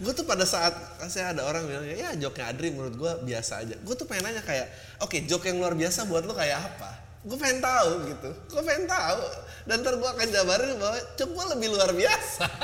[0.00, 0.72] Gue tuh pada saat
[1.12, 3.76] saya ada orang bilang, ya joknya Adri menurut gue biasa aja.
[3.84, 4.72] Gue tuh pengen nanya kayak,
[5.04, 6.90] oke jok yang luar biasa buat lu kayak apa?
[7.20, 8.30] Gue pengen tahu gitu.
[8.48, 9.20] Gue pengen tahu.
[9.68, 12.48] Dan ntar gue akan jabarin bahwa gue lebih luar biasa.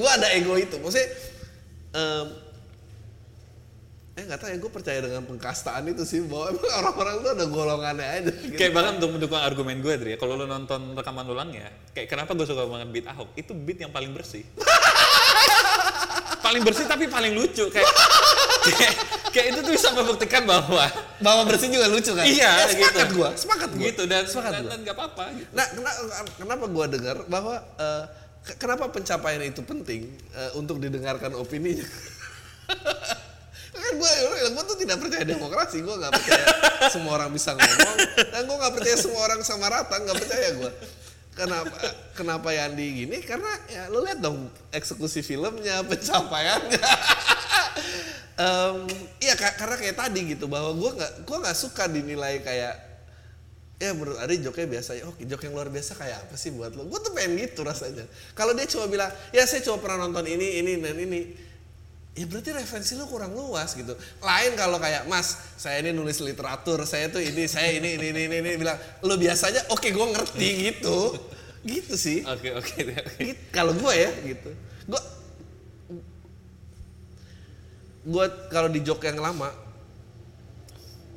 [0.00, 1.08] gue ada ego itu maksudnya
[1.98, 2.26] em,
[4.20, 7.44] eh nggak tahu ya gue percaya dengan pengkastaan itu sih bahwa emang orang-orang tuh ada
[7.46, 8.52] golongannya aja gitu.
[8.54, 12.34] Kayak bahkan untuk mendukung argumen gue, Dri, kalau lu nonton rekaman ulang ya, kayak kenapa
[12.34, 13.32] gue suka banget beat Ahok?
[13.32, 14.44] Itu beat yang paling bersih.
[16.40, 17.86] paling bersih tapi paling lucu kayak
[18.66, 18.94] kayak,
[19.30, 20.82] kayak itu tuh bisa membuktikan bahwa
[21.18, 23.14] bahwa bersih juga lucu kan iya Ya, sepakat gitu.
[23.14, 24.70] gue sepakat gue Gitu dan Sepakat dan, gua.
[24.72, 25.50] dan gak apa-apa gitu.
[25.52, 26.00] nah kenapa,
[26.34, 27.54] kenapa gue dengar bahwa
[28.42, 30.02] ke- kenapa pencapaian itu penting
[30.32, 31.86] eh, untuk didengarkan opininya
[33.70, 34.10] kan gue
[34.50, 36.44] gue tuh tidak percaya demokrasi gue nggak percaya
[36.90, 37.96] semua orang bisa ngomong
[38.30, 40.70] dan gue nggak percaya semua orang sama rata nggak percaya gue
[41.30, 41.78] kenapa
[42.12, 43.16] kenapa Yandi gini?
[43.24, 46.82] Karena ya lu lihat dong eksekusi filmnya pencapaiannya.
[48.40, 48.76] Em,
[49.20, 52.72] iya ka- karena kayak tadi gitu bahwa gue nggak gue nggak suka dinilai kayak
[53.76, 56.72] ya menurut Ari joknya biasa ya oke jok yang luar biasa kayak apa sih buat
[56.72, 58.04] lo gue tuh pengen gitu rasanya.
[58.32, 61.20] Kalau dia cuma bilang ya saya cuma pernah nonton ini ini dan ini
[62.18, 63.94] ya berarti referensi lu kurang luas gitu.
[64.20, 68.22] Lain kalau kayak mas saya ini nulis literatur saya tuh ini saya ini ini ini
[68.26, 68.50] ini, ini.
[68.58, 70.98] bilang lo biasanya oke gue ngerti gitu.
[71.62, 72.18] Gitu sih.
[72.26, 73.20] Oke oke oke.
[73.20, 74.50] Gitu, kalau gue ya gitu.
[74.90, 75.00] Gue
[78.00, 79.52] gue kalau di jok yang lama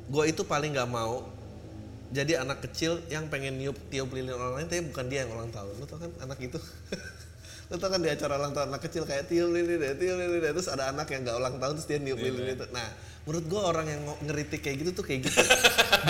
[0.04, 1.24] gue itu paling nggak mau
[2.12, 5.50] jadi anak kecil yang pengen niup tiup lilin orang lain tapi bukan dia yang ulang
[5.50, 5.74] tahun.
[5.74, 6.60] Lo tau kan anak itu
[7.64, 10.52] tau kan di acara ulang tahun anak kecil kayak tiup lilin deh tiup lilin deh.
[10.52, 12.66] Terus ada anak yang nggak ulang tahun terus dia niup lilin itu.
[12.70, 12.88] Nah
[13.24, 15.40] menurut gue orang yang ngeritik kayak gitu tuh kayak gitu.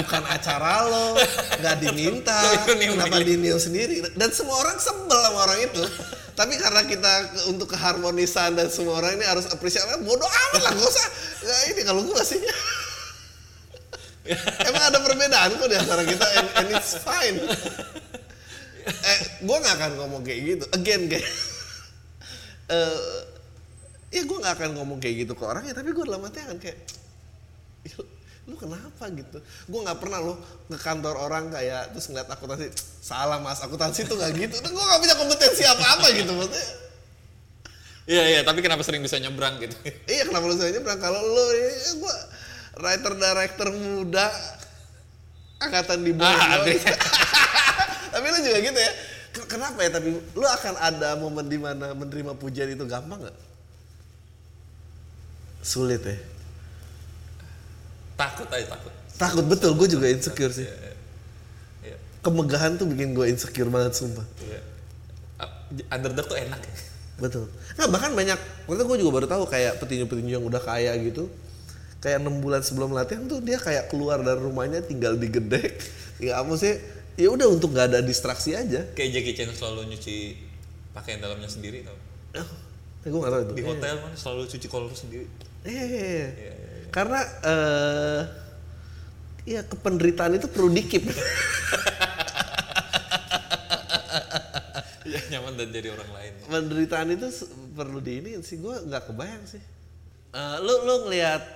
[0.02, 1.14] Bukan acara lo
[1.62, 4.02] nggak diminta Itu niup kenapa diniup sendiri?
[4.18, 5.82] Dan semua orang sebel sama orang itu.
[6.34, 7.12] Tapi karena kita
[7.46, 11.06] untuk keharmonisan dan semua orang ini harus appreciate bodoh amat lah gak usah.
[11.46, 12.42] Nggak, ini kalau gue sih.
[14.68, 17.36] Emang ada perbedaan kok di antara kita and, and it's fine
[18.84, 20.64] eh gue nggak akan ngomong kayak gitu.
[20.72, 21.28] Again kayak
[22.72, 23.20] eh
[24.14, 26.78] ya gue nggak akan ngomong kayak gitu ke orangnya tapi gue dalam hati akan kayak
[28.44, 29.38] lu kenapa gitu?
[29.68, 30.36] Gue nggak pernah lo
[30.68, 32.68] ke kantor orang kayak terus ngeliat akuntansi
[33.00, 34.56] salah mas akuntansi tuh nggak gitu.
[34.60, 36.66] Gue nggak punya kompetensi apa apa gitu maksudnya.
[38.04, 39.72] Iya iya, tapi kenapa sering bisa nyebrang gitu?
[40.12, 41.00] iya kenapa lu saya nyebrang?
[41.00, 42.16] Kalau lu ya, gue
[42.84, 44.28] writer director muda
[45.56, 46.60] angkatan di bawah Ah.
[48.24, 48.92] tapi lu juga gitu ya.
[49.36, 53.36] Ken- kenapa ya tapi lu akan ada momen di mana menerima pujian itu gampang nggak?
[55.60, 56.16] Sulit ya.
[58.16, 58.92] Takut aja takut.
[59.20, 59.76] takut betul.
[59.76, 60.64] Gue juga insecure sih.
[60.64, 62.00] Iya.
[62.24, 64.24] kemegahan tuh bikin gue insecure banget sumpah.
[64.40, 64.60] Iya.
[65.36, 65.50] Ah,
[65.92, 66.64] Underdog tuh enak.
[67.20, 67.52] betul.
[67.76, 71.28] Nah bahkan banyak waktu gue juga baru tahu kayak petinju-petinju yang udah kaya gitu
[72.00, 75.80] kayak enam bulan sebelum latihan tuh dia kayak keluar dari rumahnya tinggal di gedek
[76.20, 76.76] ya apa sih
[77.14, 80.16] ya udah untuk gak ada distraksi aja Kayak Jackie Chan selalu nyuci
[80.90, 81.94] pakaian dalamnya sendiri tau.
[82.36, 82.48] oh,
[83.04, 85.26] gue gak tahu itu Di hotel kan selalu cuci kolor sendiri.
[85.62, 86.28] Eh, iya, iya, iya.
[86.28, 86.54] Iya, iya,
[86.88, 88.22] karena eh
[89.46, 91.04] ya kependeritaan itu perlu dikip
[95.04, 96.32] Iya nyaman dan jadi orang lain.
[96.44, 97.28] penderitaan itu
[97.72, 99.62] perlu di ini sih gue nggak kebayang sih
[100.30, 101.46] Eh, lu lu ngelihat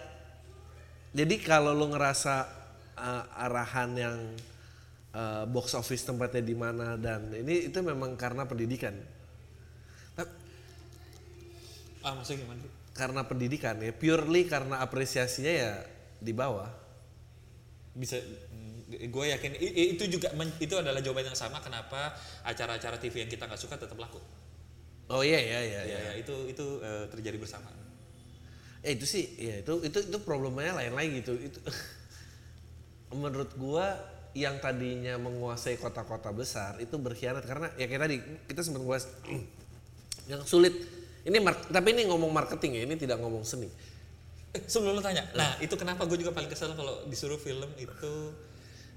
[1.10, 2.46] jadi kalau lu ngerasa
[2.94, 4.18] eh, arahan yang
[5.14, 8.94] eh, box office tempatnya di mana dan ini itu memang karena pendidikan
[12.02, 12.62] Ah maksudnya gimana?
[12.98, 15.72] karena pendidikan ya purely karena apresiasinya ya
[16.18, 16.66] di bawah
[17.94, 18.16] Bisa
[18.88, 19.52] gue yakin
[19.94, 20.32] itu juga
[20.64, 22.16] itu adalah jawaban yang sama kenapa
[22.50, 24.20] acara-acara TV yang kita nggak suka tetap laku.
[25.08, 25.98] oh iya iya iya, Ya, iya.
[26.08, 27.68] ya, itu itu eh, terjadi bersama.
[28.86, 31.32] Eh itu sih, ya itu itu itu problemnya lain lagi gitu.
[31.34, 31.58] Itu
[33.22, 33.86] menurut gua
[34.42, 38.16] yang tadinya menguasai kota-kota besar itu berkhianat karena ya kayak tadi
[38.46, 39.04] kita sempat nguas
[40.30, 40.74] yang sulit.
[41.26, 41.36] Ini
[41.68, 43.68] tapi ini ngomong marketing ya, ini tidak ngomong seni.
[44.56, 48.32] Eh, sebelum lo tanya, nah itu kenapa gue juga paling kesel kalau disuruh film itu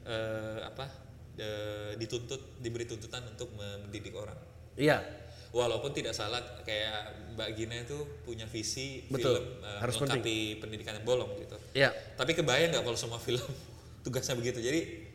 [0.07, 0.87] eh, apa
[1.35, 4.39] eh, dituntut diberi tuntutan untuk mendidik orang.
[4.79, 5.03] Iya,
[5.51, 10.95] Walaupun tidak salah kayak Mbak Gina itu punya visi Betul, film eh, harus melengkapi pendidikan
[10.95, 11.59] yang bolong gitu.
[11.75, 11.91] iya.
[12.15, 13.43] Tapi kebayang nggak kalau semua film
[14.07, 14.63] tugasnya begitu?
[14.63, 15.10] Jadi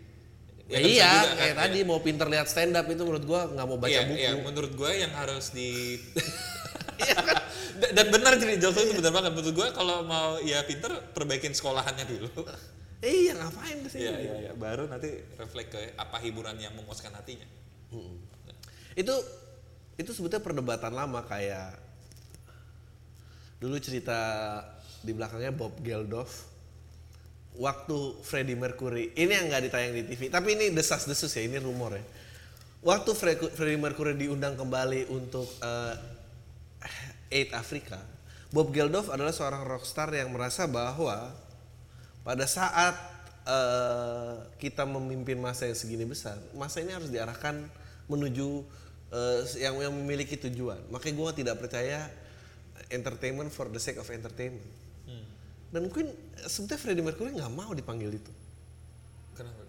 [0.66, 1.60] Ya, iya, juga kan, kayak ya.
[1.62, 4.18] tadi mau pinter lihat stand up itu menurut gua nggak mau baca Iya, buku.
[4.18, 5.94] iya, menurut gue yang harus di
[7.06, 7.36] Iya kan?
[7.94, 12.04] dan, benar jadi Johnson itu benar banget menurut gue kalau mau ya pinter perbaikin sekolahannya
[12.06, 12.30] dulu.
[12.96, 14.08] Iya, ngapain sini?
[14.08, 17.44] Iya iya iya baru nanti refleks ke apa hiburan yang memuaskan hatinya.
[18.96, 19.12] itu
[20.00, 21.76] itu sebetulnya perdebatan lama kayak
[23.60, 24.16] dulu cerita
[25.04, 26.48] di belakangnya Bob Geldof
[27.56, 31.96] waktu Freddie Mercury ini yang nggak ditayang di TV tapi ini desas-desus ya ini rumor
[31.96, 32.04] ya
[32.84, 35.94] waktu Fre- Freddie Mercury diundang kembali untuk eh,
[37.32, 37.98] Aid Afrika
[38.54, 41.34] Bob Geldof adalah seorang rockstar yang merasa bahwa
[42.22, 42.94] pada saat
[43.46, 47.66] eh, kita memimpin masa yang segini besar, masa ini harus diarahkan
[48.06, 48.62] menuju
[49.10, 50.78] eh, yang yang memiliki tujuan.
[50.94, 52.06] Makanya gue tidak percaya
[52.90, 54.66] entertainment for the sake of entertainment.
[55.76, 58.32] Dan mungkin eh, sebetulnya Freddie Mercury nggak mau dipanggil itu,
[59.36, 59.60] Kenapa?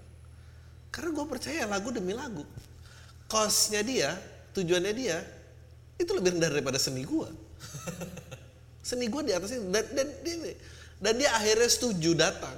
[0.87, 2.47] karena gue percaya lagu demi lagu,
[3.27, 4.15] cause-nya dia,
[4.55, 5.19] tujuannya dia
[5.99, 7.27] itu lebih rendah daripada seni gue.
[8.87, 10.35] seni gue di atasnya dan dan dia,
[11.03, 12.55] dan dia akhirnya setuju datang.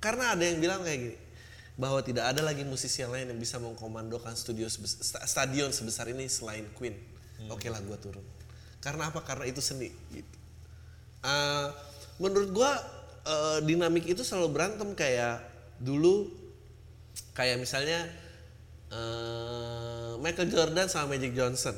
[0.00, 1.18] Karena ada yang bilang kayak gini
[1.76, 6.08] bahwa tidak ada lagi musisi yang lain yang bisa mengkomandokan studio sebes- sta- stadion sebesar
[6.08, 6.96] ini selain Queen.
[7.52, 8.24] Oke lah gue turun.
[8.80, 9.20] Karena apa?
[9.20, 10.34] Karena itu seni gitu.
[11.18, 11.68] Eh,
[12.18, 12.70] menurut gue
[13.26, 15.42] eh, dinamik itu selalu berantem kayak
[15.78, 16.26] dulu
[17.34, 18.06] kayak misalnya
[18.90, 21.74] eh, Michael Jordan sama Magic Johnson.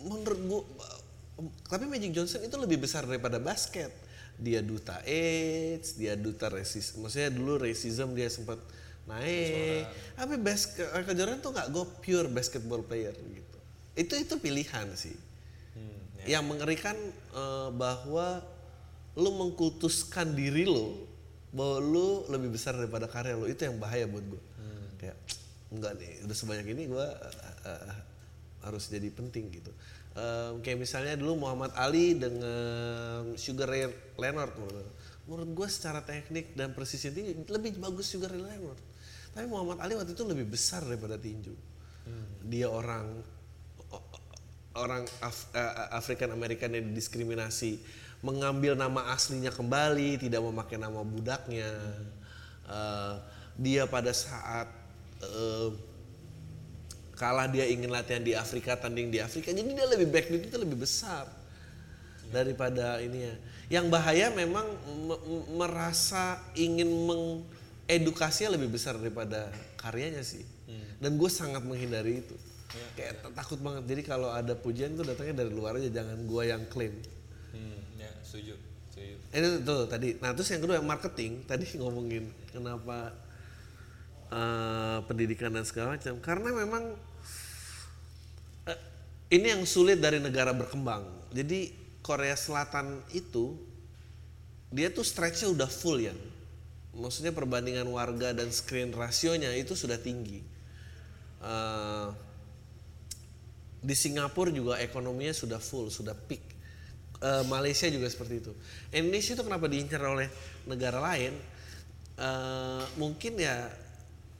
[0.00, 0.62] Menurut gua
[1.68, 3.92] tapi Magic Johnson itu lebih besar daripada basket.
[4.36, 8.60] Dia duta AIDS dia duta rasis maksudnya dulu racism dia sempat
[9.04, 9.84] naik.
[10.16, 13.58] Tapi basket Michael Jordan tuh nggak go pure basketball player gitu.
[13.96, 15.25] Itu itu pilihan sih
[16.26, 16.94] yang mengerikan
[17.34, 18.42] eh, bahwa
[19.16, 21.08] lu mengkultuskan diri lo
[21.56, 24.42] bahwa lu lebih besar daripada karya lo itu yang bahaya buat gue
[25.00, 25.16] kayak
[25.72, 27.06] enggak nih udah sebanyak ini gue
[28.66, 29.70] harus jadi penting gitu.
[30.18, 33.86] Em, kayak misalnya dulu Muhammad Ali dengan Sugar Ray
[34.18, 34.88] Leonard menurut,
[35.30, 38.82] menurut gue secara teknik dan presisi tinggi lebih bagus Sugar Ray Leonard.
[39.30, 41.54] Tapi Muhammad Ali waktu itu lebih besar daripada tinju.
[42.46, 43.22] Dia orang
[44.76, 47.80] orang Af- eh, African American yang didiskriminasi
[48.20, 51.70] mengambil nama aslinya kembali tidak memakai nama budaknya
[52.66, 53.14] Eh,
[53.54, 54.66] dia pada saat
[55.22, 55.70] eh,
[57.14, 60.74] kalah dia ingin latihan di Afrika tanding di Afrika jadi dia lebih background itu lebih
[60.82, 61.30] besar
[62.28, 63.34] daripada ini ya.
[63.78, 64.66] Yang bahaya memang
[64.98, 69.46] me- me- merasa ingin mengedukasinya lebih besar daripada
[69.78, 70.42] karyanya sih.
[70.98, 72.34] Dan gue sangat menghindari itu.
[72.96, 73.84] Kayak t- takut banget.
[73.86, 76.94] Jadi kalau ada pujian tuh datangnya dari luar aja, jangan gue yang klaim.
[77.54, 78.54] Hmm, ya setuju.
[78.90, 79.14] Setuju.
[79.32, 80.16] Itu tuh tadi.
[80.18, 83.14] Nah terus yang kedua marketing tadi ngomongin kenapa
[84.32, 86.18] eh, pendidikan dan segala macam.
[86.18, 86.84] Karena memang
[88.66, 88.80] eh,
[89.30, 91.06] ini yang sulit dari negara berkembang.
[91.30, 91.70] Jadi
[92.02, 93.58] Korea Selatan itu
[94.70, 96.14] dia tuh stretchnya udah full ya.
[96.96, 100.40] Maksudnya perbandingan warga dan screen rasionya itu sudah tinggi.
[101.36, 101.75] Eh,
[103.80, 106.42] di Singapura juga ekonominya sudah full, sudah peak.
[107.16, 108.52] Eh, Malaysia juga seperti itu.
[108.92, 110.28] Indonesia itu kenapa diincar oleh
[110.68, 111.32] negara lain?
[112.16, 113.72] Eh, mungkin ya,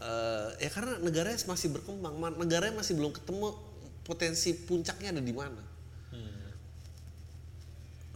[0.01, 3.57] eh, ya karena negaranya masih berkembang, negaranya masih belum ketemu
[4.05, 5.77] potensi puncaknya ada di mana.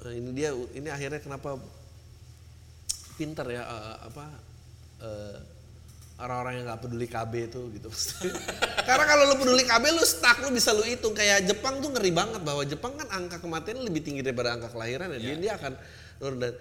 [0.01, 1.61] Eh, ini dia, ini akhirnya kenapa
[3.21, 3.69] pinter ya
[4.01, 4.25] apa
[5.05, 5.39] eh,
[6.21, 7.89] orang-orang yang nggak peduli KB itu gitu.
[8.89, 12.13] Karena kalau lu peduli KB lu stuck lu bisa lu hitung kayak Jepang tuh ngeri
[12.13, 15.21] banget bahwa Jepang kan angka kematian lebih tinggi daripada angka kelahiran ya.
[15.21, 15.73] Dia, dia akan
[16.21, 16.53] dan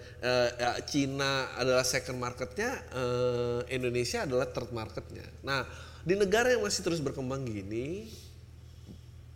[0.56, 5.28] ya, Cina adalah second marketnya, eh, Indonesia adalah third marketnya.
[5.44, 5.68] Nah
[6.00, 8.08] di negara yang masih terus berkembang gini,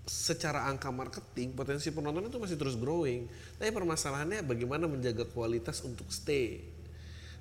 [0.04, 3.28] secara angka marketing potensi penonton itu masih terus growing.
[3.60, 6.64] Tapi permasalahannya bagaimana menjaga kualitas untuk stay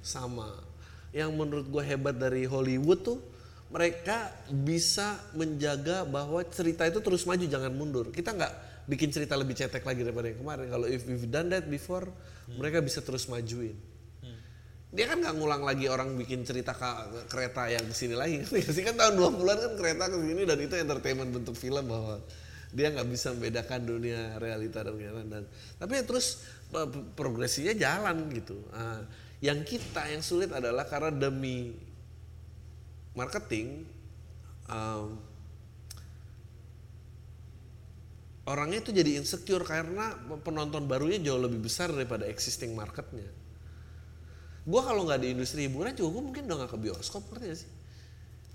[0.04, 0.73] sama.
[1.14, 3.20] Yang menurut gue hebat dari Hollywood tuh
[3.74, 8.10] mereka bisa menjaga bahwa cerita itu terus maju jangan mundur.
[8.14, 8.54] Kita nggak
[8.86, 10.66] bikin cerita lebih cetek lagi daripada yang kemarin.
[10.70, 12.06] Kalau if we've done that before,
[12.54, 13.74] mereka bisa terus majuin.
[14.94, 18.46] Dia kan nggak ngulang lagi orang bikin cerita ke kereta yang ke sini lagi.
[18.78, 22.22] Sih kan tahun 20-an kan kereta ke sini dan itu entertainment bentuk film bahwa
[22.74, 25.44] dia nggak bisa membedakan dunia realita dan kenyataan dan
[25.78, 26.46] tapi ya terus
[26.78, 28.58] eh, progresinya jalan gitu.
[28.70, 29.02] Nah,
[29.44, 31.76] yang kita yang sulit adalah karena demi
[33.12, 33.84] marketing
[34.72, 35.20] em,
[38.48, 40.16] orangnya itu jadi insecure karena
[40.48, 43.28] penonton barunya jauh lebih besar daripada existing marketnya.
[44.64, 47.60] Gua kalau nggak di industri hiburan juga gue mungkin udah nggak ke bioskop ngerti gak
[47.68, 47.72] sih?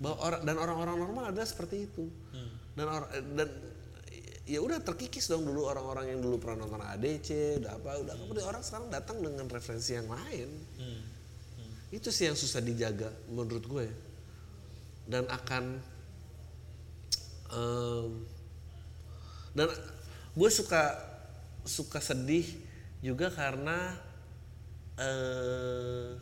[0.01, 2.09] Bahwa orang dan orang-orang normal ada seperti itu.
[2.73, 3.49] Dan orang dan
[4.49, 8.45] ya udah terkikis dong dulu orang-orang yang dulu pernah nonton ADC, udah apa, udah kemudian
[8.49, 10.49] orang sekarang datang dengan referensi yang lain.
[11.89, 13.83] Itu sih yang susah dijaga menurut gue.
[13.89, 13.95] ya.
[15.09, 15.63] Dan akan
[17.49, 18.11] em,
[19.57, 19.67] dan
[20.37, 20.95] gue suka
[21.65, 22.45] suka sedih
[23.01, 23.97] juga karena
[25.01, 26.13] eh,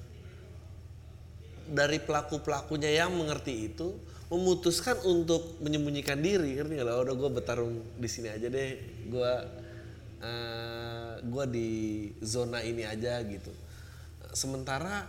[1.68, 3.92] dari pelaku pelakunya yang mengerti itu
[4.28, 8.72] memutuskan untuk menyembunyikan diri ngerti nggak lah udah gue bertarung di sini aja deh
[9.08, 9.34] gue
[10.24, 11.70] eh, gue di
[12.24, 13.52] zona ini aja gitu
[14.32, 15.08] sementara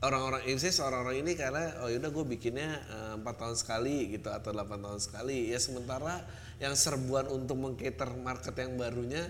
[0.00, 4.50] orang-orang ini orang-orang ini karena oh yaudah gue bikinnya eh, empat tahun sekali gitu atau
[4.52, 5.52] 8 tahun sekali.
[5.52, 6.24] Ya sementara
[6.60, 9.28] yang serbuan untuk mengcater market yang barunya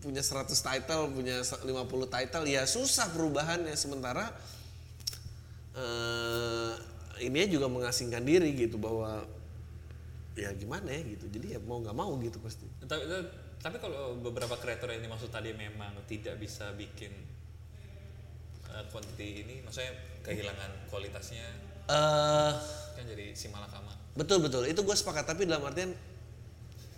[0.00, 1.68] punya 100 title punya 50
[2.08, 3.76] title ya susah perubahannya.
[3.76, 4.32] Sementara
[5.76, 6.74] eh
[7.20, 9.28] ini juga mengasingkan diri gitu bahwa
[10.32, 11.28] ya gimana ya gitu.
[11.28, 12.64] Jadi ya mau nggak mau gitu pasti.
[12.88, 13.04] Tapi,
[13.60, 17.39] tapi kalau beberapa kreator yang dimaksud tadi memang tidak bisa bikin uh,
[18.88, 21.46] quantity ini, maksudnya kehilangan kualitasnya
[21.86, 22.52] eh
[22.92, 23.94] kan jadi si malakama.
[24.12, 25.90] betul betul itu gue sepakat tapi dalam artian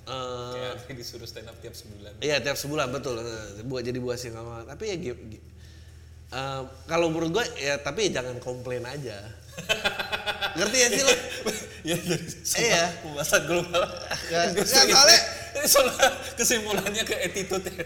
[0.03, 2.13] eh Kayak disuruh stand up tiap sebulan.
[2.19, 7.45] Iya tiap sebulan betul Eh, buat jadi buah sama tapi ya eh, kalau menurut gue
[7.57, 9.17] ya tapi jangan komplain aja
[10.57, 11.13] ngerti ya sih lo
[11.89, 12.25] ya jadi
[12.57, 12.85] Iya.
[13.01, 13.83] pembahasan global.
[14.29, 17.69] Nggak, soalnya- kesimpulannya ke attitude.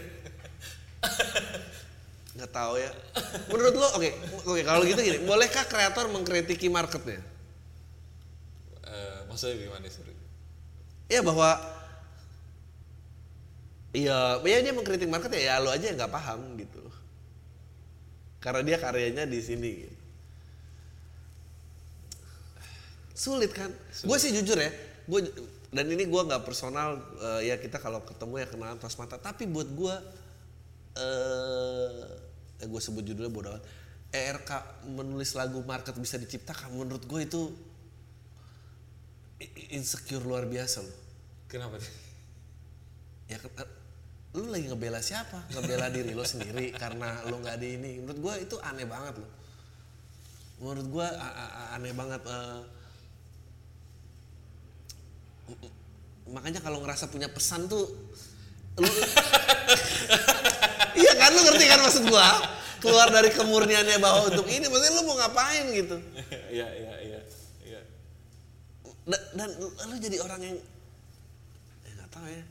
[2.37, 2.91] nggak tahu ya
[3.49, 4.09] menurut lo oke
[4.45, 7.19] oke kalau gitu gini bolehkah kreator mengkritiki marketnya
[8.87, 10.03] Eh, maksudnya gimana sih?
[11.11, 11.75] Iya bahwa
[13.95, 16.83] Iya, ya dia mengkritik market ya, ya lo aja yang nggak paham gitu.
[18.37, 19.71] Karena dia karyanya di sini.
[19.87, 19.97] Gitu.
[23.17, 23.73] Sulit kan?
[24.05, 24.69] Gue sih jujur ya,
[25.07, 25.19] gue
[25.73, 29.17] dan ini gue nggak personal eh, ya kita kalau ketemu ya kenalan tos mata.
[29.17, 29.95] Tapi buat gue,
[32.59, 33.63] eh, gue sebut judulnya bodoh amat.
[34.07, 34.49] ERK
[34.87, 36.71] menulis lagu market bisa diciptakan.
[36.73, 37.41] Menurut gue itu
[39.69, 40.97] insecure luar biasa loh.
[41.47, 42.07] Kenapa sih?
[43.27, 43.69] ya eh,
[44.39, 48.33] lu lagi ngebela siapa ngebela diri lo sendiri karena lo nggak di ini menurut gue
[48.47, 49.31] itu aneh banget loh
[50.63, 51.07] menurut gue
[51.75, 52.23] aneh banget
[55.51, 55.71] m-
[56.31, 57.83] makanya kalau ngerasa punya pesan tuh
[60.97, 62.27] iya kan lu ngerti kan maksud gua
[62.77, 65.97] keluar dari kemurniannya bahwa untuk ini maksudnya lu mau ngapain gitu
[66.53, 67.19] Iya iya iya.
[67.65, 67.81] Iya.
[69.05, 70.57] dan, dan lu jadi orang yang
[71.85, 72.43] ya nggak tahu ya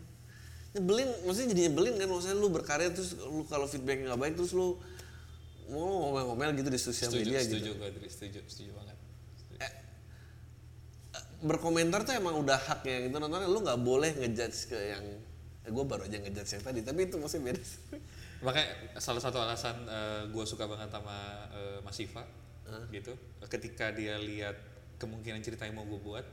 [0.76, 4.52] nyebelin maksudnya jadi nyebelin kan maksudnya lu berkarya terus lu kalau feedbacknya nggak baik terus
[4.52, 4.76] lu
[5.66, 8.94] mau ngomel-ngomel gitu di sosial Setuju media setuju gitu gue Dri, setuju setuju banget.
[11.36, 15.04] berkomentar tuh emang udah haknya gitu nontonnya lu nggak boleh ngejudge ke yang
[15.62, 17.62] eh, gue baru aja ngejudge yang tadi tapi itu maksudnya beda
[18.44, 19.86] Makanya salah satu alasan
[20.32, 22.24] gue suka banget sama eh, Mas Siva
[22.90, 23.14] gitu,
[23.46, 24.58] ketika dia lihat
[24.98, 26.26] kemungkinan cerita yang mau gue buat,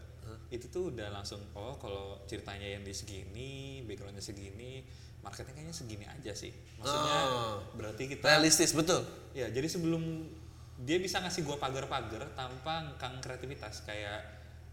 [0.50, 4.82] itu tuh udah langsung oh kalau ceritanya yang di segini, backgroundnya segini,
[5.22, 6.50] marketnya kayaknya segini aja sih.
[6.82, 7.62] Maksudnya Oh.
[7.78, 9.06] berarti kita realistis betul
[9.38, 10.02] Ya, jadi sebelum
[10.82, 14.26] dia bisa ngasih gua pagar-pagar tanpa ngkang kreativitas kayak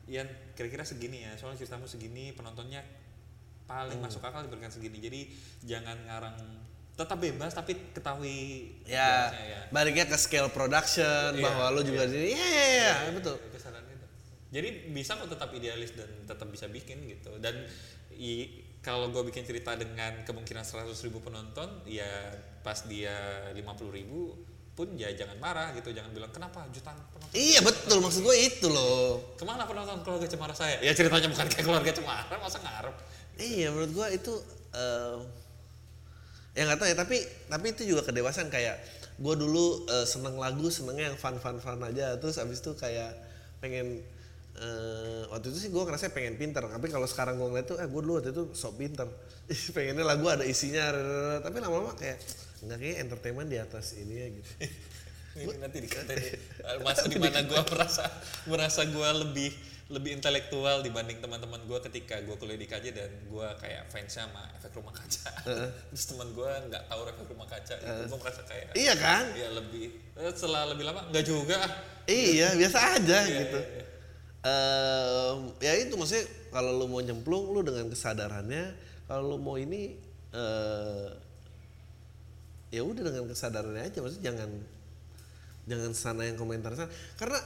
[0.08, 0.26] Ian
[0.56, 2.80] kira-kira segini ya, soalnya ceritamu segini, penontonnya
[3.68, 4.98] paling masuk akal diberikan segini.
[4.98, 5.20] Jadi
[5.62, 6.36] jangan ngarang
[7.00, 9.60] tetap bebas tapi ketahui ya ya.
[9.72, 12.66] baliknya ke scale production Iya, bahwa lu juga di iya iya,
[13.08, 14.06] iya, betul Kesadaran itu.
[14.50, 17.32] Jadi bisa kok tetap idealis dan tetap bisa bikin gitu.
[17.38, 17.64] Dan
[18.12, 18.50] i,
[18.82, 23.14] kalau gue bikin cerita dengan kemungkinan 100 ribu penonton, ya pas dia
[23.54, 23.62] 50
[23.94, 24.34] ribu
[24.70, 27.36] pun ya jangan marah gitu, jangan bilang kenapa jutaan penonton.
[27.36, 30.80] iya betul maksud gue itu loh Ke mana penonton keluarga cemara saya?
[30.80, 32.96] Ya ceritanya bukan kayak keluarga cemara, masa ngarep?
[33.38, 34.34] Iya menurut gua itu
[34.72, 35.16] eh
[36.54, 38.82] ya nggak tahu ya tapi tapi itu juga kedewasaan kayak
[39.22, 43.14] gua dulu eh, seneng lagu senengnya yang fun fun fun aja terus abis itu kayak
[43.62, 44.02] pengen
[44.60, 47.86] eh waktu itu sih gua ngerasa pengen pinter tapi kalau sekarang gua ngeliat tuh eh
[47.86, 49.06] gua dulu waktu itu sok pinter.
[49.74, 50.94] Pengennya lagu ada isinya
[51.42, 52.18] tapi lama-lama kayak
[52.66, 54.50] nggak kayak entertainment di atas ini ya gitu.
[55.30, 56.42] Ini nanti dikatain.
[56.86, 58.04] Masa di mana gue merasa
[58.50, 59.54] merasa gue lebih
[59.90, 64.46] lebih intelektual dibanding teman-teman gue ketika gue kuliah di KJ dan gue kayak fans sama
[64.54, 65.34] efek rumah kaca.
[65.90, 69.34] Terus teman gue nggak tahu efek rumah kaca, gue merasa kayak iya kan?
[69.34, 71.58] Ya lebih eh, setelah lebih lama nggak juga.
[72.06, 73.60] Iya, biasa aja Iya, gitu.
[73.60, 73.84] iya,
[74.40, 78.72] Em, ya itu maksudnya kalau lu mau nyemplung lu dengan kesadarannya,
[79.04, 79.98] kalau lu mau ini
[80.32, 81.08] eh
[82.70, 83.98] ya udah dengan kesadarannya aja.
[84.00, 84.50] Maksudnya jangan
[85.68, 86.88] jangan sana yang komentar sana.
[87.20, 87.36] Karena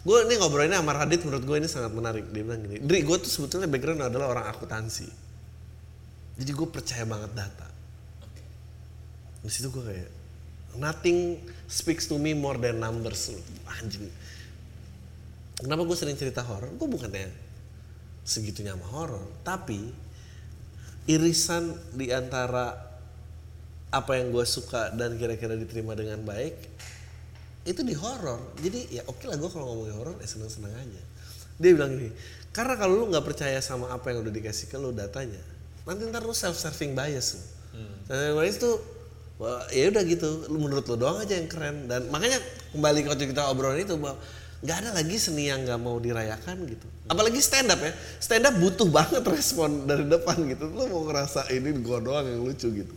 [0.00, 2.24] gue ini ngobrolinnya sama Radit menurut gue ini sangat menarik.
[2.32, 5.08] Dia bilang gini Dri gue tuh sebetulnya background adalah orang akuntansi.
[6.40, 7.68] Jadi gue percaya banget data.
[9.44, 10.10] Di situ gue kayak
[10.80, 11.36] nothing
[11.68, 13.40] speaks to me more than numbers lu.
[13.76, 14.08] Anjing.
[15.60, 16.72] Kenapa gue sering cerita horor?
[16.80, 17.50] Gue bukannya
[18.24, 19.90] segitunya sama horor tapi
[21.08, 22.76] irisan di antara
[23.90, 26.54] apa yang gue suka dan kira-kira diterima dengan baik
[27.68, 31.02] itu di horor jadi ya oke lah gue kalau ngomongin horor ya seneng-seneng aja.
[31.60, 32.10] Dia bilang gini
[32.50, 35.38] karena kalau lu nggak percaya sama apa yang udah dikasih ke lu datanya
[35.84, 37.42] nanti ntar lu self serving bias lu.
[38.08, 38.76] Self bias tuh
[39.72, 40.28] ya udah gitu.
[40.52, 41.88] Lu menurut lu doang aja yang keren.
[41.88, 42.36] Dan makanya
[42.76, 44.20] kembali ke waktu kita obrolin itu bahwa
[44.60, 46.84] nggak ada lagi seni yang nggak mau dirayakan gitu.
[47.08, 47.92] Apalagi stand up ya.
[48.20, 50.68] Stand up butuh banget respon dari depan gitu.
[50.68, 52.94] Lu mau ngerasa ini gua doang yang lucu gitu.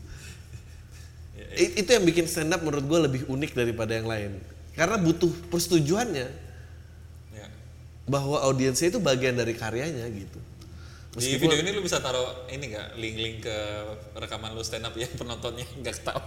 [1.53, 4.31] I- itu yang bikin stand up menurut gue lebih unik daripada yang lain
[4.73, 6.27] karena butuh persetujuannya
[7.31, 7.47] Ya.
[8.03, 10.39] bahwa audiensnya itu bagian dari karyanya gitu
[11.13, 13.57] Di video ini lu bisa taruh ini nggak link-link ke
[14.13, 16.25] rekaman lu stand up ya penontonnya nggak ketawa.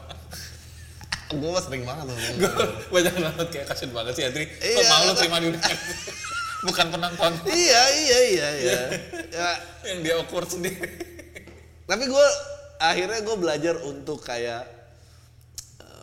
[1.28, 2.50] gue mah sering banget loh Gue
[2.92, 4.46] banyak banget kayak kasian banget sih Adri.
[4.46, 4.86] Kok Iya.
[4.86, 5.48] mau lu terima di
[6.66, 8.80] Bukan penonton iya iya iya iya
[9.28, 9.48] ya,
[9.84, 10.82] yang dia awkward sendiri.
[11.82, 12.26] tapi gue
[12.76, 14.66] akhirnya gue belajar untuk kayak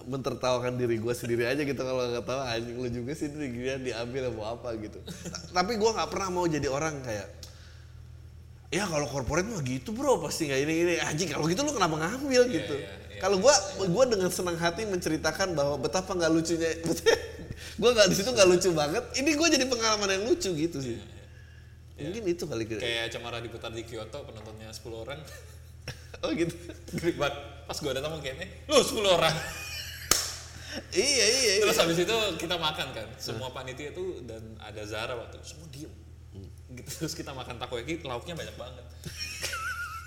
[0.07, 4.31] mentertawakan diri gue sendiri aja gitu kalau nggak tahu anjing lu juga sih giliran diambil
[4.35, 7.27] mau apa gitu Ta- tapi gue nggak pernah mau jadi orang kayak
[8.73, 11.93] ya kalau corporate mah gitu bro pasti nggak ini ini anjing kalau gitu lu kenapa
[11.93, 13.21] ngambil gitu iya, iya.
[13.21, 13.53] kalau gue
[13.85, 16.69] gue dengan senang hati menceritakan bahwa betapa nggak lucunya
[17.81, 20.97] gue nggak di situ nggak lucu banget ini gue jadi pengalaman yang lucu gitu sih
[21.93, 25.19] mungkin itu kali kira Kayak Cemara diputar di Kyoto penontonnya 10 orang.
[26.25, 26.55] oh gitu.
[27.69, 29.35] Pas gue datang kayaknya, lu 10 orang.
[30.93, 33.07] Iya iya iya Terus habis itu kita makan kan.
[33.17, 35.91] Semua panitia itu dan ada Zara waktu itu semua diem.
[36.73, 36.89] Gitu.
[37.01, 38.85] Terus kita makan takoyaki, lauknya banyak banget.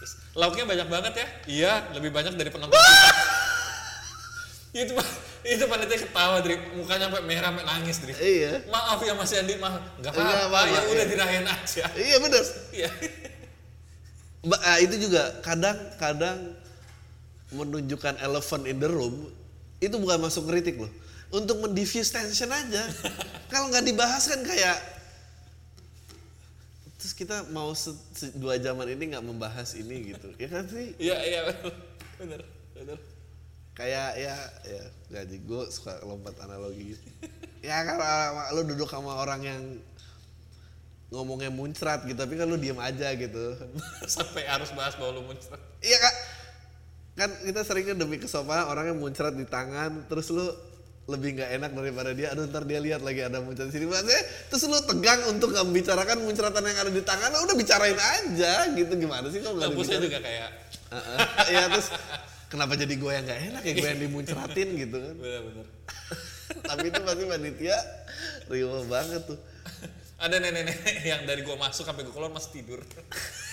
[0.02, 1.26] Terus, lauknya banyak banget ya?
[1.46, 3.06] Iya, lebih banyak dari penonton kita.
[4.76, 4.92] itu
[5.46, 8.50] itu panitia ketawa dari mukanya sampai merah sampai nangis dari Iya.
[8.68, 11.04] maaf ya Mas Andi mah nggak Nggak apa-apa ya udah iya.
[11.08, 12.44] dirayain aja iya bener
[12.76, 12.90] iya
[14.44, 16.52] Ba- ah, itu juga kadang-kadang
[17.56, 19.32] menunjukkan elephant in the room
[19.82, 20.90] itu bukan masuk kritik loh.
[21.34, 22.82] Untuk mendiffuse tension aja.
[23.52, 24.78] Kalau nggak dibahas kan kayak
[26.96, 30.32] terus kita mau se- se- dua jaman ini nggak membahas ini gitu.
[30.40, 30.96] Ya kan sih?
[30.96, 31.40] Iya iya
[32.16, 32.42] bener
[32.76, 32.98] bener.
[33.76, 34.32] kayak ya
[34.64, 37.06] ya gaji gue suka lompat analogi gitu.
[37.60, 39.62] Ya ah, lu duduk sama orang yang
[41.12, 43.44] ngomongnya muncrat gitu tapi kan lu diem aja gitu.
[44.08, 45.60] Sampai harus bahas bahwa lu muncrat.
[45.84, 46.14] iya kak
[47.16, 50.44] kan kita seringnya demi kesopanan orangnya muncrat di tangan terus lu
[51.06, 54.22] lebih nggak enak daripada dia aduh ntar dia lihat lagi ada muncrat di sini maksudnya
[54.52, 58.92] terus lu tegang untuk membicarakan muncratan yang ada di tangan lu udah bicarain aja gitu
[59.00, 60.02] gimana sih kalau nggak dibicarain?
[60.02, 60.48] juga kayak
[60.86, 61.18] Heeh.
[61.56, 61.88] ya terus
[62.52, 65.66] kenapa jadi gue yang nggak enak ya gue yang dimuncratin gitu kan bener-bener.
[66.68, 67.78] tapi itu pasti panitia
[68.50, 69.38] riuh banget tuh
[70.16, 72.80] Ada nenek-nenek yang dari gua masuk sampai gua keluar masih tidur.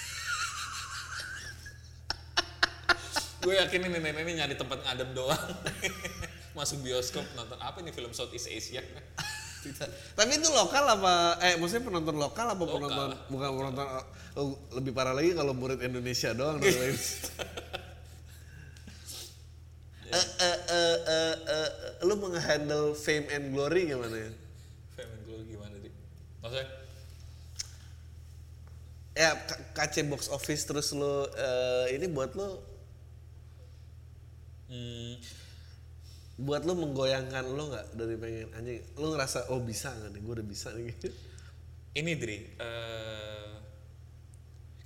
[3.43, 5.37] gue yakin ini nenek ini nyari tempat ngadem doang.
[6.57, 8.81] masuk bioskop nonton apa ini film Southeast Asia.
[10.13, 12.75] tapi itu lokal apa eh maksudnya penonton lokal apa Lokal.
[12.77, 13.85] penonton bukan penonton
[14.35, 16.93] oh, lebih parah lagi kalau murid Indonesia doang dong lain.
[20.05, 21.69] Eh, eh, eh, eh, eh,
[22.05, 24.29] lu menghandle fame and glory gimana ya?
[24.93, 25.91] Fame and Glory gimana sih?
[26.37, 26.67] Maksudnya?
[29.13, 32.61] Ya K- KC box office terus lu eh, ini buat lu
[34.72, 35.20] Hmm,
[36.39, 40.34] buat lu menggoyangkan lu nggak dari pengen anjing lu ngerasa oh bisa nggak nih gue
[40.34, 40.89] udah bisa nih
[41.93, 43.53] ini Dri, eh,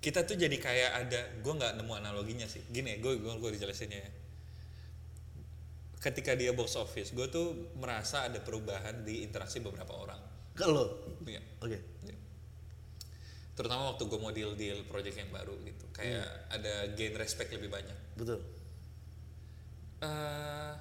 [0.03, 2.59] kita tuh jadi kayak ada, gue nggak nemu analoginya sih.
[2.67, 4.03] Gini, gue gue gue dijelasin ya.
[6.03, 10.19] Ketika dia box office, gue tuh merasa ada perubahan di interaksi beberapa orang.
[10.57, 10.85] lo
[11.21, 11.37] Iya.
[11.61, 11.77] oke
[12.09, 12.17] Iya.
[13.53, 17.69] Terutama waktu gue mau deal deal project yang baru gitu, kayak ada gain respect lebih
[17.69, 17.97] banyak.
[18.17, 18.41] betul
[19.97, 20.71] eh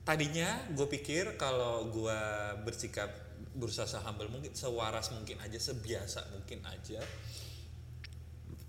[0.00, 2.20] tadinya gue pikir kalau gue
[2.64, 3.12] bersikap
[3.54, 6.98] berusaha sehumble mungkin sewaras mungkin aja sebiasa mungkin aja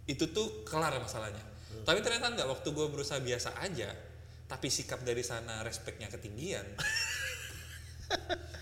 [0.06, 1.42] itu tuh kelar masalahnya
[1.88, 3.90] tapi ternyata nggak waktu gue berusaha biasa aja
[4.52, 6.68] tapi sikap dari sana respectnya ketinggian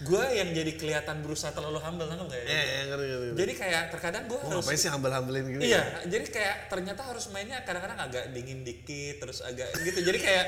[0.07, 2.47] gue yang jadi kelihatan berusaha terlalu humble nangkep nggak ya?
[2.47, 3.39] ya ya ngerti ngerti, ngerti.
[3.41, 7.25] jadi kayak terkadang gue Oh, harus ngapain sih hambal-hambalin gitu Iya, jadi kayak ternyata harus
[7.33, 9.99] mainnya kadang-kadang agak dingin dikit, terus agak gitu.
[9.99, 10.45] Jadi kayak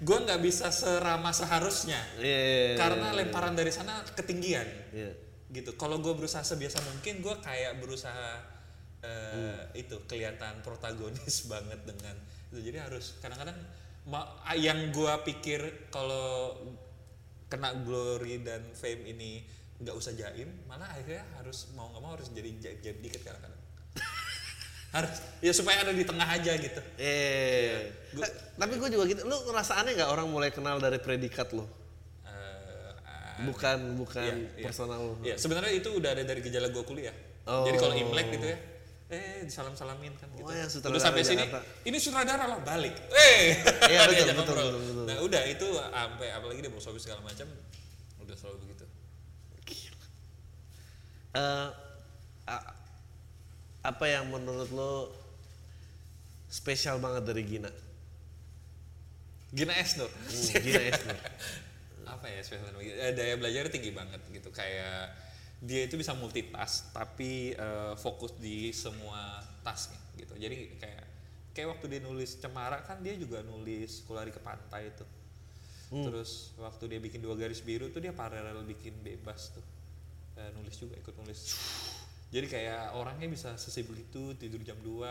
[0.00, 2.38] gue nggak bisa seramah seharusnya Iya, iya,
[2.72, 3.18] iya, karena iya.
[3.22, 5.12] lemparan dari sana ketinggian, Iya.
[5.54, 5.78] gitu.
[5.78, 8.42] Kalau gue berusaha sebiasa mungkin, gue kayak berusaha
[9.04, 9.60] eh, Hmm.
[9.76, 12.16] itu kelihatan protagonis banget dengan
[12.50, 12.58] itu.
[12.72, 13.54] Jadi harus kadang-kadang
[14.56, 16.56] yang gue pikir kalau
[17.46, 19.44] kena glory dan fame ini
[19.78, 23.53] nggak usah jaim, malah akhirnya harus mau nggak mau harus jadi jaim, jaim dikit kadang-kadang
[24.94, 25.10] harus
[25.42, 29.26] ya supaya ada di tengah aja gitu Eh, Gua- Ta- tapi gue juga gitu.
[29.26, 31.66] Lu ngerasa aneh nggak orang mulai kenal dari predikat lo?
[32.22, 32.30] Eh,
[33.02, 34.62] ah, Bukan bukan iya, iya.
[34.62, 35.14] personal lo.
[35.20, 37.10] Iya, sebenarnya itu udah ada dari gejala gua kuliah.
[37.44, 37.66] Oh.
[37.66, 38.58] Jadi kalau Imlek gitu ya,
[39.10, 40.46] eh salam-salamin kan gitu.
[40.46, 41.66] Oh, yang udah sampai sini, Jakarta.
[41.82, 42.94] ini sutradara lah balik.
[43.10, 43.58] Eh,
[43.90, 44.64] Iya, betul, betul, ngobrol.
[44.70, 45.04] betul, betul.
[45.04, 47.50] Nah, udah itu sampai apalagi dia box office segala macam
[48.22, 48.86] udah selalu begitu.
[51.34, 51.68] Eh,
[52.46, 52.73] a-
[53.84, 55.12] apa yang menurut lo
[56.48, 57.68] spesial banget dari Gina?
[59.52, 60.08] Gina S Nur.
[60.08, 61.18] Hmm, Gina Esnur.
[62.14, 64.48] apa ya spesial eh, daya belajar tinggi banget gitu.
[64.48, 65.12] Kayak
[65.60, 70.32] dia itu bisa multitask tapi eh, fokus di semua tasknya gitu.
[70.40, 71.04] Jadi kayak
[71.52, 75.04] kayak waktu dia nulis cemara kan dia juga nulis kulari ke pantai itu.
[75.94, 79.62] Terus waktu dia bikin dua garis biru tuh dia paralel bikin bebas tuh.
[80.34, 81.40] Eh, nulis juga ikut nulis
[82.34, 85.06] jadi kayak orangnya bisa sesibuk itu tidur jam 2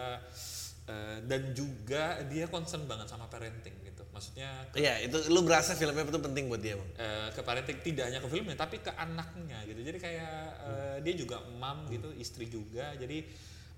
[0.92, 4.04] eh, dan juga dia concern banget sama parenting gitu.
[4.12, 6.92] Maksudnya Iya, itu lu berasa filmnya itu penting buat dia, Bang.
[7.00, 9.80] eh, ke parenting tidak hanya ke filmnya tapi ke anaknya gitu.
[9.80, 12.92] Jadi kayak eh, dia juga mam gitu istri juga.
[13.00, 13.24] Jadi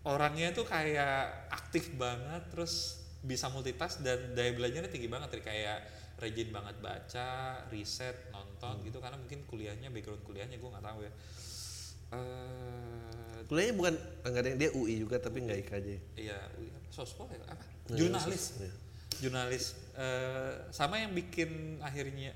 [0.09, 5.37] orangnya tuh kayak aktif banget terus bisa multitask dan daya belajarnya tinggi banget.
[5.45, 5.85] Kayak
[6.17, 7.29] rajin banget baca
[7.69, 8.97] riset nonton gitu.
[8.97, 11.13] Karena mungkin kuliahnya background kuliahnya gue nggak tahu ya.
[12.15, 13.93] Eh, Kuliahnya bukan
[14.25, 15.87] enggak ada dia UI juga tapi nggak IKJ.
[16.17, 16.37] iya
[16.89, 17.63] sospol ya apa?
[17.91, 18.43] Nah, jurnalis.
[18.57, 18.71] iya.
[19.21, 19.65] jurnalis.
[19.95, 22.33] Eh, sama yang bikin akhirnya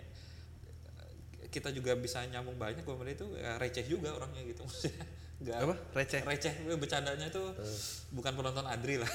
[1.49, 5.05] kita juga bisa nyambung banyak gue itu ya, receh juga orangnya gitu maksudnya.
[5.39, 5.75] Nggak Apa?
[5.95, 6.21] Receh?
[6.27, 7.55] receh eh, bercandanya tuh
[8.11, 9.07] bukan penonton Adri lah.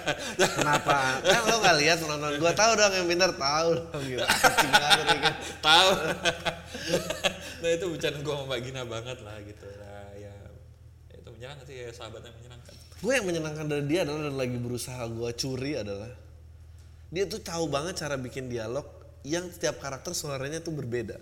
[0.56, 1.20] Kenapa?
[1.20, 3.76] kan lo nggak lihat penonton gua tahu dong yang pintar tahu.
[3.92, 4.24] Dong gitu.
[5.60, 5.88] Tahu.
[7.58, 9.66] Nah itu bercanda gue sama Mbak Gina banget lah gitu.
[9.82, 10.27] Nah ya
[11.38, 11.76] menyenangkan sih?
[11.78, 16.10] Ya sahabatnya menyenangkan Gue yang menyenangkan dari dia adalah dan lagi berusaha gua curi adalah.
[17.14, 18.82] Dia tuh tahu banget cara bikin dialog
[19.22, 21.18] yang setiap karakter suaranya tuh berbeda.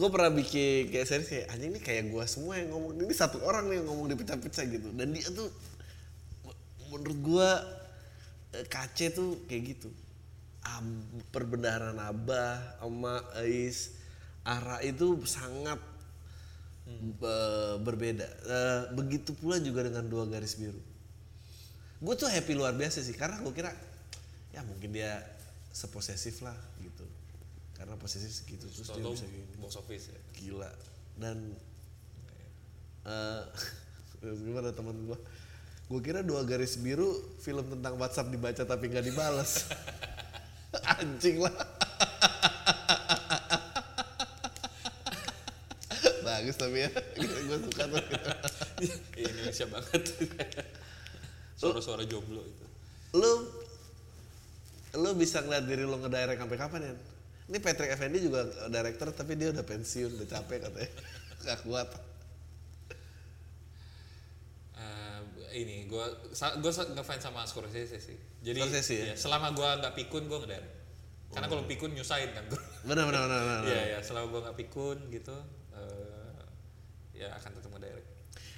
[0.00, 3.36] gue pernah bikin kayak series kayak anjing ini kayak gue semua yang ngomong ini satu
[3.44, 4.88] orang nih yang ngomong di pecah-pecah gitu.
[4.96, 5.52] Dan dia tuh
[6.88, 7.50] menurut gue
[8.56, 9.92] eh, KC tuh kayak gitu.
[10.64, 14.00] Am, perbendaharaan Abah sama Ais
[14.40, 15.76] Ara itu sangat
[16.88, 18.26] eh, berbeda.
[18.26, 20.78] Eh, begitu pula juga dengan dua garis biru.
[22.00, 23.72] Gue tuh happy luar biasa sih karena gue kira
[24.56, 25.20] ya mungkin dia
[25.70, 27.04] seposesif lah gitu.
[27.76, 30.20] Karena posesif segitu terus dia Tahu-tahu bisa gini box office ya?
[30.40, 30.70] Gila.
[31.20, 31.36] Dan
[33.04, 33.42] eh
[34.46, 35.18] gimana teman gua?
[35.90, 39.68] Gue kira dua garis biru film tentang WhatsApp dibaca tapi nggak dibalas.
[41.00, 41.80] Anjing lah
[46.30, 46.90] bagus tapi ya.
[47.50, 48.04] Gue suka tuh.
[49.18, 50.02] Iya, Indonesia banget.
[51.58, 52.66] Suara-suara jomblo itu.
[53.18, 53.32] Lu
[54.90, 56.94] lu bisa ngeliat diri lu ngedirect sampai kapan ya
[57.50, 60.90] ini Patrick Effendi juga director tapi dia udah pensiun udah capek katanya.
[61.50, 61.88] Gak kuat.
[64.78, 65.20] Eh,
[65.58, 68.14] ini gue gue ngefans sama Scorsese sih.
[68.46, 69.04] Jadi Scorsese ya?
[69.10, 70.78] iya, selama gue nggak pikun gue ngedirect.
[71.34, 74.98] Karena kalau pikun nyusahin kan gue benar benar benar Iya ya, selama gue nggak pikun
[75.10, 75.36] gitu,
[77.20, 78.08] ya akan tetap ngedirect.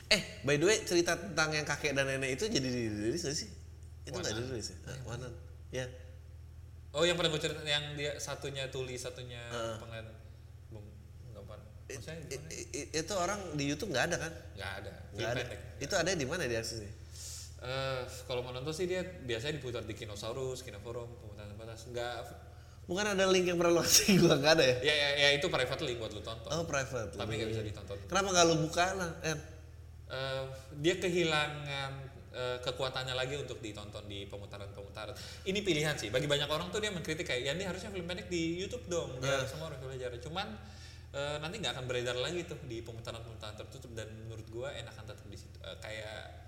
[0.06, 3.48] Eh, by the way, cerita tentang yang kakek dan nenek itu jadi dirilis gak sih?
[4.06, 4.76] Itu nggak dirilis ya?
[4.86, 5.32] Ah, Wanan.
[5.72, 5.86] Ya.
[6.93, 9.80] Oh yang pernah gue cerita yang dia satunya tuli, satunya Ah.
[9.80, 10.06] pengen,
[10.68, 10.84] belum
[11.32, 11.66] nggak pernah.
[11.89, 12.48] Maksudnya I- gimana?
[12.52, 14.32] i- i- itu orang di YouTube nggak ada kan?
[14.55, 14.93] Nggak ada.
[15.16, 15.40] Nggak ada.
[15.43, 15.60] pendek.
[15.80, 16.93] Itu ada di mana dia aksesnya?
[17.62, 21.89] Eh, kalau mau nonton sih dia biasanya diputar di Kinosaurus, Kinoforum, pemutaran terbatas.
[21.89, 22.12] Nggak,
[22.93, 24.77] Bukan ada link yang pernah lo kasih gua nggak ada ya?
[24.85, 26.52] ya, ya, ya itu private link buat lu tonton.
[26.52, 27.16] Oh private.
[27.16, 27.97] Tapi nggak bisa ditonton.
[28.05, 29.10] Kenapa nggak lo buka lah?
[29.24, 29.36] Eh,
[30.12, 30.44] Eh,
[30.85, 35.16] dia kehilangan eh, kekuatannya lagi untuk ditonton di pemutaran-pemutaran.
[35.48, 36.12] Ini pilihan sih.
[36.12, 39.16] Bagi banyak orang tuh dia mengkritik kayak, ya ini harusnya film pendek di YouTube dong,
[39.24, 40.10] biar semua orang bisa belajar.
[40.20, 40.48] Cuman
[41.16, 45.24] eh, nanti nggak akan beredar lagi tuh di pemutaran-pemutaran tertutup dan menurut gua enakan tetap
[45.24, 45.56] di situ.
[45.64, 46.44] Eh, kayak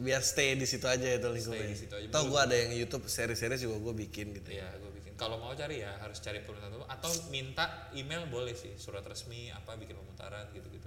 [0.00, 1.68] biar stay di situ aja itu lingkungannya.
[1.68, 2.06] di situ aja.
[2.08, 4.48] Tahu gua ada yang YouTube seri-seri juga gua bikin gitu.
[4.48, 4.87] ya gue bikin.
[5.18, 9.50] Kalau mau cari ya harus cari pemutaran tertutup atau minta email boleh sih, surat resmi
[9.50, 10.86] apa bikin pemutaran gitu-gitu.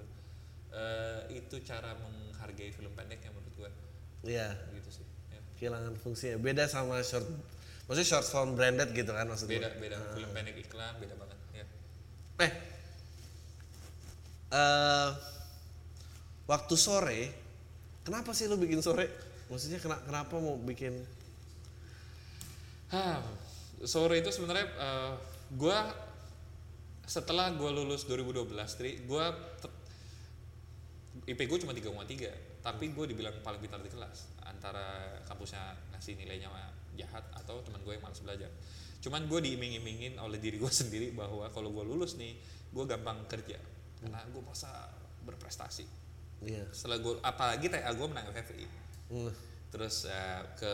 [0.71, 3.69] Eh, itu cara menghargai film pendek yang menurut gua
[4.23, 4.55] Iya.
[4.71, 5.05] gitu sih.
[5.29, 5.39] Ya.
[5.59, 6.39] Kehilangan fungsinya.
[6.39, 7.27] Beda sama short.
[7.85, 11.65] Maksudnya short form branded gitu kan maksud beda beda film pendek iklan beda banget ya
[12.39, 12.51] Eh,
[14.49, 15.09] eh,
[16.47, 17.21] waktu sore,
[18.01, 19.11] kenapa sih lu bikin sore?
[19.51, 21.03] Maksudnya kena- kenapa mau bikin?
[22.89, 23.19] Hah,
[23.83, 25.13] sore itu sebenarnya eh,
[25.51, 25.89] gua
[27.03, 28.47] setelah gua lulus 2012
[28.77, 29.79] tri gua te-
[31.21, 35.59] IP gue cuma 3,3 tapi gue dibilang paling pintar di kelas antara kampusnya
[35.91, 36.47] ngasih nilainya
[36.95, 38.47] jahat atau teman gue yang malas belajar.
[39.01, 42.37] Cuman gue diiming-imingin oleh diri gue sendiri bahwa kalau gue lulus nih
[42.71, 43.59] gue gampang kerja
[43.99, 44.69] karena gue masa
[45.21, 45.85] berprestasi.
[46.41, 46.65] Iya.
[46.73, 48.65] setelah gue apalagi TA gue menang FFI
[49.11, 49.27] Hmm.
[49.69, 50.73] terus eh, ke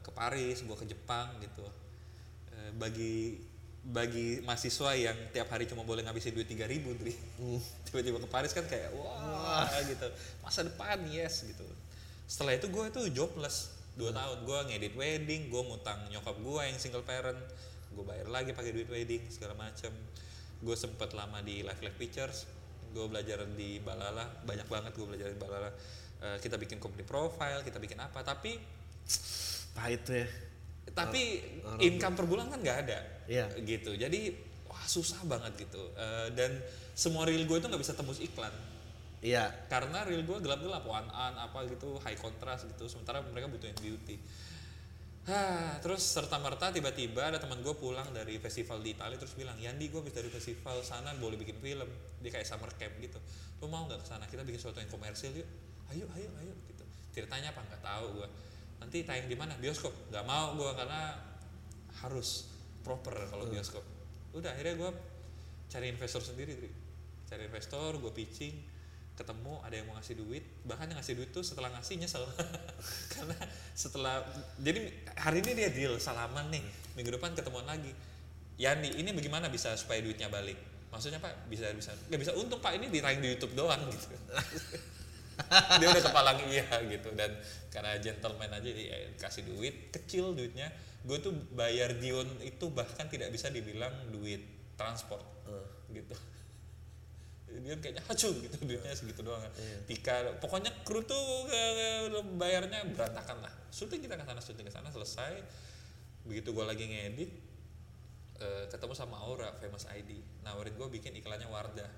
[0.00, 1.66] ke Paris gue ke Jepang gitu
[2.76, 3.40] bagi
[3.88, 6.92] bagi mahasiswa yang tiap hari cuma boleh ngabisin duit tiga ribu
[7.88, 10.08] tiba-tiba ke Paris kan kayak wah gitu.
[10.44, 11.64] Masa depan yes gitu.
[12.28, 14.44] Setelah itu gue itu jobless dua tahun.
[14.44, 17.40] Gue ngedit wedding gue ngutang nyokap gue yang single parent.
[17.96, 19.94] Gue bayar lagi pakai duit wedding segala macem.
[20.60, 22.44] Gue sempet lama di Life Life Pictures.
[22.92, 24.28] Gue belajar di Balala.
[24.44, 25.72] Banyak banget gue belajar di Balala.
[26.18, 28.20] Eh, kita bikin company profile kita bikin apa.
[28.20, 28.76] Tapi
[29.78, 30.28] Pahit tuh ya.
[30.92, 31.42] Tapi
[31.82, 32.98] income per bulan kan nggak ada.
[33.28, 33.44] Iya.
[33.60, 33.92] gitu.
[33.92, 34.32] Jadi
[34.68, 35.82] wah susah banget gitu.
[35.94, 36.56] Eh, dan
[36.96, 38.52] semua reel gue itu nggak bisa tembus iklan.
[39.18, 39.50] Iya.
[39.66, 42.86] karena reel gue gelap-gelap one on apa gitu high contrast gitu.
[42.88, 44.16] Sementara mereka butuh yang beauty.
[45.28, 49.60] Hah, terus serta merta tiba-tiba ada teman gue pulang dari festival di Italia terus bilang
[49.60, 51.88] Yandi gue habis dari festival sana boleh bikin film.
[52.24, 53.20] Dia kayak summer camp gitu.
[53.60, 55.48] Lu mau nggak ke sana kita bikin sesuatu yang komersil yuk.
[55.92, 56.54] Ayo ayo ayo.
[56.64, 56.84] Gitu.
[57.12, 57.60] Ceritanya apa?
[57.60, 58.28] Nggak tahu gue
[58.82, 59.54] nanti tayang di mana?
[59.58, 59.92] Bioskop.
[60.10, 61.14] Nggak mau gue karena
[62.04, 62.48] harus
[62.82, 63.82] proper kalau bioskop.
[64.34, 64.90] Udah akhirnya gue
[65.68, 66.70] cari investor sendiri Tri.
[67.28, 68.56] cari investor gue pitching
[69.12, 70.44] ketemu ada yang mau ngasih duit.
[70.64, 72.22] Bahkan yang ngasih duit tuh setelah ngasih nyesel.
[73.12, 73.36] Karena
[73.74, 74.22] setelah
[74.62, 74.88] jadi
[75.18, 76.62] hari ini dia deal salaman nih.
[76.94, 77.90] Minggu depan ketemuan lagi.
[78.58, 80.56] Yani ini bagaimana bisa supaya duitnya balik?
[80.94, 81.92] Maksudnya pak bisa bisa?
[82.08, 82.32] Nggak bisa.
[82.38, 84.14] Untung pak ini ditayang di YouTube doang gitu
[85.80, 87.14] dia udah kepalang iya gitu.
[87.14, 87.34] Dan
[87.70, 90.70] karena gentleman aja dia kasih duit kecil duitnya.
[91.06, 94.42] Gue tuh bayar Dion itu bahkan tidak bisa dibilang duit
[94.74, 95.24] transport
[95.92, 96.14] gitu.
[97.48, 99.40] Dia kayaknya hancur gitu duitnya segitu doang.
[99.88, 101.48] Tika pokoknya kru tuh
[102.36, 103.52] bayarnya berantakan lah.
[103.72, 105.40] Syuting kita ke sana syuting ke sana selesai.
[106.28, 107.30] Begitu gue lagi ngedit
[108.44, 111.88] eh, ketemu sama Aura famous ID nawarin gue bikin iklannya Wardah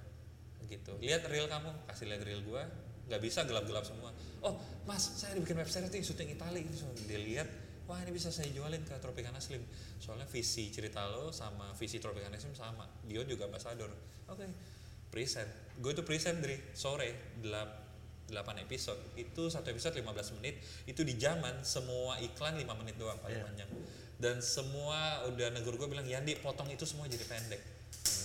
[0.70, 0.94] gitu.
[1.02, 2.62] Lihat reel kamu kasih lihat reel gue
[3.10, 4.14] nggak bisa gelap-gelap semua.
[4.40, 4.54] Oh
[4.86, 6.62] mas saya bikin web series nih syuting Itali.
[6.62, 7.50] Gitu So, dia lihat
[7.84, 9.66] wah ini bisa saya jualin ke Tropicana Slim.
[9.98, 12.86] Soalnya visi cerita lo sama visi Tropicana Slim sama.
[13.02, 13.90] Dion juga ambassador
[14.30, 14.46] oke
[15.10, 15.50] present.
[15.82, 17.90] Gue tuh present dari sore delap
[18.30, 19.18] 8 episode.
[19.18, 20.62] Itu satu episode 15 menit.
[20.86, 23.46] Itu di zaman semua iklan 5 menit doang paling Iya.
[23.50, 23.70] panjang.
[24.22, 27.58] Dan semua udah negur gue bilang Yandi potong itu semua jadi pendek.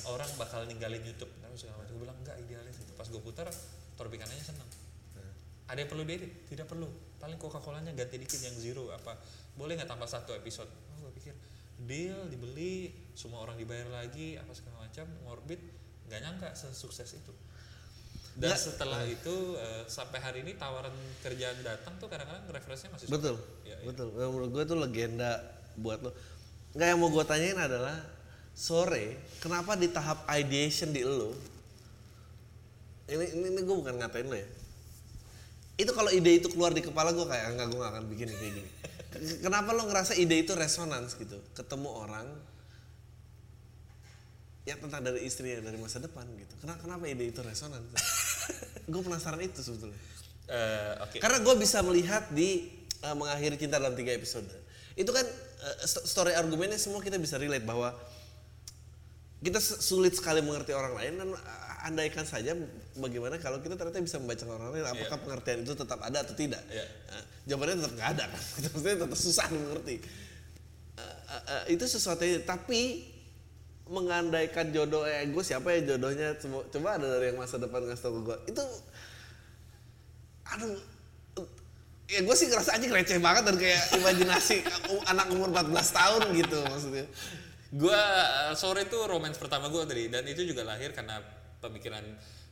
[0.06, 1.34] Orang bakal ninggalin YouTube.
[1.42, 1.98] Terus segala macam.
[1.98, 3.50] Gue bilang enggak idealis itu pas gue putar
[3.96, 4.70] torbikananya seneng
[5.66, 6.86] ada yang perlu diedit tidak perlu
[7.18, 9.18] paling coca colanya ganti dikit yang zero apa
[9.58, 11.34] boleh nggak tambah satu episode oh gue pikir
[11.90, 15.62] deal dibeli semua orang dibayar lagi apa segala macam ngorbit
[16.06, 17.34] nggak nyangka sesukses itu
[18.36, 18.62] dan Nggak.
[18.68, 20.92] setelah itu eh, sampai hari ini tawaran
[21.24, 23.16] kerjaan datang tuh kadang-kadang referensinya masih suka.
[23.16, 23.36] Betul.
[23.64, 23.88] Ya, ya.
[23.88, 24.12] Betul.
[24.12, 25.32] Yang menurut gue itu legenda
[25.80, 26.12] buat lo.
[26.76, 27.96] Nggak yang mau gue tanyain adalah
[28.52, 31.55] sore kenapa di tahap ideation di lo
[33.06, 34.48] ini ini, ini gue bukan ngatain lo ya.
[35.76, 38.54] Itu kalau ide itu keluar di kepala gue kayak enggak gue gak akan bikin kayak
[38.58, 38.70] gini.
[39.44, 41.40] Kenapa lo ngerasa ide itu resonans gitu?
[41.56, 42.28] Ketemu orang
[44.66, 46.54] ya tentang dari istrinya dari masa depan gitu.
[46.64, 47.86] Kenapa kenapa ide itu resonans?
[48.92, 49.98] Gue penasaran itu sebetulnya.
[50.46, 51.18] Eh, oke.
[51.18, 52.70] Karena gue bisa melihat di
[53.02, 54.46] uh, mengakhiri cinta dalam tiga episode.
[54.94, 57.98] Itu kan uh, st- story argumennya semua kita bisa relate bahwa
[59.42, 62.58] kita sulit sekali mengerti orang lain dan uh, andaikan saja
[62.98, 66.64] bagaimana kalau kita ternyata bisa membaca orang lain apakah pengertian itu tetap ada atau tidak.
[66.66, 66.86] Iya.
[67.14, 68.42] Uh, jawabannya tetap nggak ada kan.
[68.74, 69.96] Maksudnya tetap susah mengerti.
[70.98, 73.14] Uh, uh, uh, itu sesuatu yang tapi
[73.86, 78.02] mengandaikan jodoh eh gue siapa ya jodohnya coba, coba ada dari yang masa depan ngasih
[78.02, 78.64] tau gue itu
[80.42, 80.74] aduh
[82.10, 84.66] ya gue sih ngerasa anjing receh banget dan kayak imajinasi
[85.06, 85.70] anak umur 14
[86.02, 87.06] tahun gitu maksudnya
[87.76, 91.20] Gua eh, sore itu romance pertama gue tadi dan itu juga lahir karena
[91.70, 92.06] pemikiran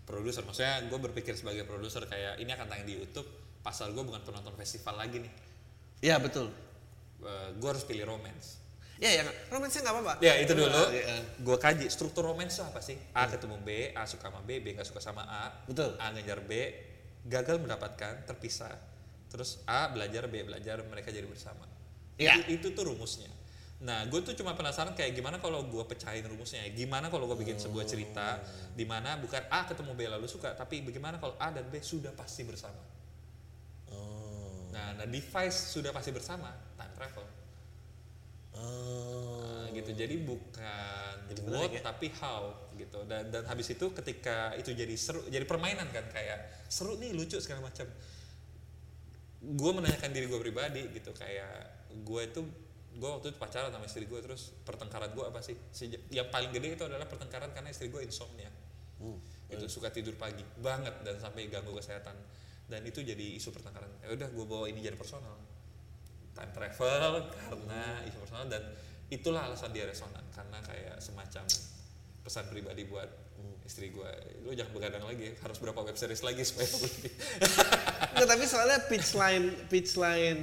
[0.03, 0.43] produser.
[0.43, 3.27] Maksudnya gue berpikir sebagai produser kayak ini akan tayang di YouTube.
[3.63, 5.33] Pasal gue bukan penonton festival lagi nih.
[6.03, 6.51] ya betul
[7.57, 8.59] gue harus pilih romance.
[9.01, 10.83] ya ya romansnya nggak apa-apa Ya itu dulu.
[10.93, 11.17] Iya.
[11.41, 12.95] Gue kaji struktur romance apa sih?
[13.17, 15.51] A ketemu B, A suka sama B, B nggak suka sama A.
[15.65, 15.97] Betul.
[15.99, 16.51] A ngejar B,
[17.27, 18.71] gagal mendapatkan, terpisah.
[19.27, 21.65] Terus A belajar, B belajar, mereka jadi bersama.
[22.15, 22.47] Iya.
[22.47, 23.27] Itu, itu tuh rumusnya.
[23.83, 26.63] Nah, gue tuh cuma penasaran kayak gimana kalau gue pecahin rumusnya.
[26.71, 28.39] Gimana kalau gue bikin sebuah cerita
[28.71, 32.15] di mana bukan A ketemu B lalu suka, tapi bagaimana kalau A dan B sudah
[32.15, 32.79] pasti bersama.
[33.91, 36.49] oh Nah, nah device sudah pasti bersama,
[36.79, 37.27] time travel.
[38.55, 41.81] oh Nah, gitu jadi bukan Jadi what ya.
[41.81, 46.69] tapi how gitu dan dan habis itu ketika itu jadi seru jadi permainan kan kayak
[46.69, 47.89] seru nih lucu segala macam
[49.43, 52.41] gue menanyakan diri gue pribadi gitu kayak gue itu
[52.93, 55.57] gue waktu itu pacaran sama istri gue terus pertengkaran gue apa sih?
[56.13, 58.49] Yang paling gede itu adalah pertengkaran karena istri gue insomnia.
[59.03, 59.19] Hmm.
[59.53, 62.15] itu suka tidur pagi banget dan sampai ganggu kesehatan.
[62.65, 63.89] Dan itu jadi isu pertengkaran.
[64.01, 65.37] Ya udah gue bawa ini jadi personal.
[66.33, 68.63] Time travel karena isu personal dan
[69.13, 71.45] itulah alasan dia resonan karena kayak semacam
[72.25, 73.09] pesan pribadi buat
[73.63, 74.11] istri gue
[74.43, 77.11] lu jangan begadang lagi harus berapa web series lagi supaya lebih
[78.13, 80.41] Nggak, tapi soalnya pitch line pitch line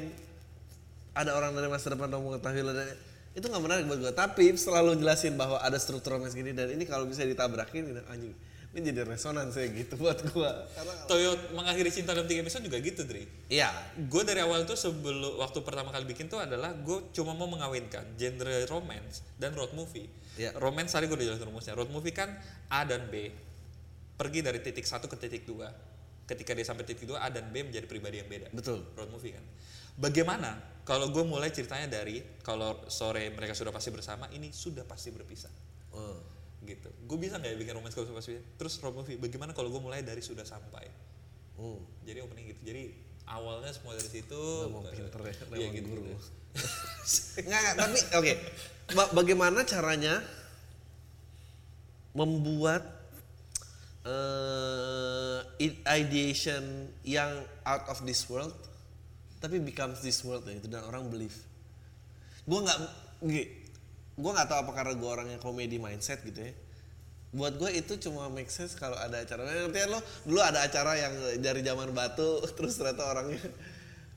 [1.15, 2.89] ada orang dari masa depan yang mengetahui lo dan
[3.31, 6.71] itu nggak menarik buat gue tapi setelah lo jelasin bahwa ada struktur romance gini dan
[6.71, 8.35] ini kalau bisa ditabrakin gitu, anjing
[8.71, 12.79] ini jadi resonans ya gitu buat gue karena Toyota mengakhiri cinta dalam tiga episode juga
[12.79, 17.11] gitu Dri iya gue dari awal tuh sebelum waktu pertama kali bikin tuh adalah gue
[17.15, 20.07] cuma mau mengawinkan genre romance dan road movie.
[20.37, 20.57] Iya.
[20.57, 21.75] Romance tadi gue udah jelasin rumusnya.
[21.75, 22.33] Road movie kan
[22.71, 23.33] A dan B
[24.21, 25.73] pergi dari titik satu ke titik dua.
[26.29, 28.49] Ketika dia sampai titik dua A dan B menjadi pribadi yang beda.
[28.55, 28.87] Betul.
[28.95, 29.45] Road movie kan.
[30.01, 30.57] Bagaimana
[30.89, 35.53] kalau gue mulai ceritanya dari kalau sore mereka sudah pasti bersama, ini sudah pasti berpisah
[35.93, 36.17] oh.
[36.65, 36.89] gitu.
[37.05, 38.41] Gue bisa nggak ya bikin romance kalau sudah pasti?
[38.57, 41.11] Terus road movie, bagaimana kalau gue mulai dari sudah sampai?
[41.61, 41.77] Hmm.
[42.09, 42.89] jadi opening gitu jadi
[43.29, 45.21] awalnya semua dari situ eh, pinter
[45.61, 46.03] ya, gitu, guru.
[46.09, 46.17] gitu.
[47.47, 48.33] Nggak, nggak, tapi oke.
[48.97, 50.19] Ba- bagaimana caranya
[52.11, 52.83] membuat
[55.63, 58.51] i- ideation yang out of this world
[59.41, 61.35] tapi becomes this world ya itu dan orang believe.
[62.45, 62.79] Gua nggak
[64.21, 66.53] gue nggak tahu apa karena gue orangnya komedi mindset gitu ya.
[67.33, 69.49] Buat gue itu cuma make sense kalau ada acara.
[69.49, 70.01] Ngerti kan lo?
[70.29, 73.41] Dulu ada acara yang dari zaman batu terus ternyata orangnya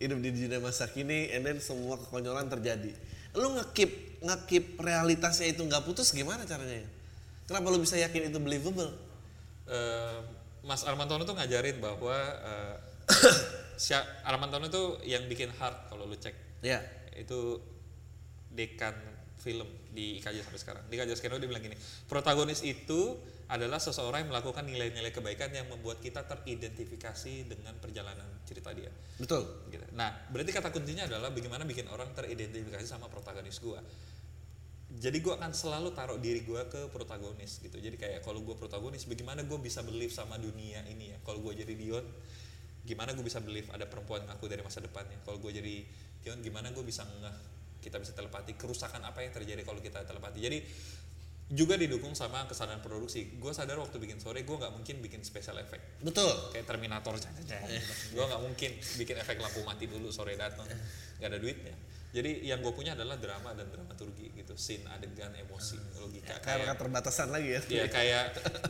[0.04, 2.92] hidup di dunia masa kini and then semua kekonyolan terjadi.
[3.40, 6.84] Lu ngekip ngekip realitasnya itu nggak putus gimana caranya?
[7.48, 8.92] Kenapa lu bisa yakin itu believable?
[9.68, 10.20] Eh,
[10.64, 12.16] Mas Armantono tuh ngajarin bahwa
[13.84, 16.32] Sya- Armantono tuh yang bikin hard kalau lu cek
[16.64, 16.80] Ya.
[17.20, 17.60] itu
[18.48, 18.96] dekan
[19.36, 20.84] film di IKJ sampai sekarang.
[20.88, 21.76] Di IKJ Skenario dia bilang gini,
[22.08, 23.20] protagonis itu
[23.52, 28.88] adalah seseorang yang melakukan nilai-nilai kebaikan yang membuat kita teridentifikasi dengan perjalanan cerita dia.
[29.20, 29.44] Betul.
[29.68, 29.84] Gitu.
[29.92, 33.84] Nah, berarti kata kuncinya adalah bagaimana bikin orang teridentifikasi sama protagonis gua.
[34.94, 37.76] Jadi gua akan selalu taruh diri gua ke protagonis gitu.
[37.76, 41.18] Jadi kayak kalau gua protagonis, bagaimana gua bisa believe sama dunia ini ya.
[41.20, 42.06] Kalau gua jadi Dion,
[42.84, 45.20] gimana gue bisa believe ada perempuan aku dari masa depannya.
[45.24, 45.76] Kalau gue jadi
[46.24, 47.36] Dion, gimana gue bisa ngeh
[47.84, 50.40] kita bisa telepati kerusakan apa yang terjadi kalau kita telepati.
[50.40, 50.60] Jadi
[51.52, 53.36] juga didukung sama kesadaran produksi.
[53.36, 56.32] Gue sadar waktu bikin sore, gue nggak mungkin bikin special effect Betul.
[56.56, 57.16] kayak Terminator
[58.16, 60.66] gue nggak mungkin bikin efek lampu mati dulu sore datang
[61.20, 61.76] nggak ada duitnya
[62.14, 66.78] jadi yang gue punya adalah drama dan dramaturgi gitu scene adegan emosi logika Karena kayak
[66.78, 67.62] keterbatasan lagi ya.
[67.66, 68.26] ya kayak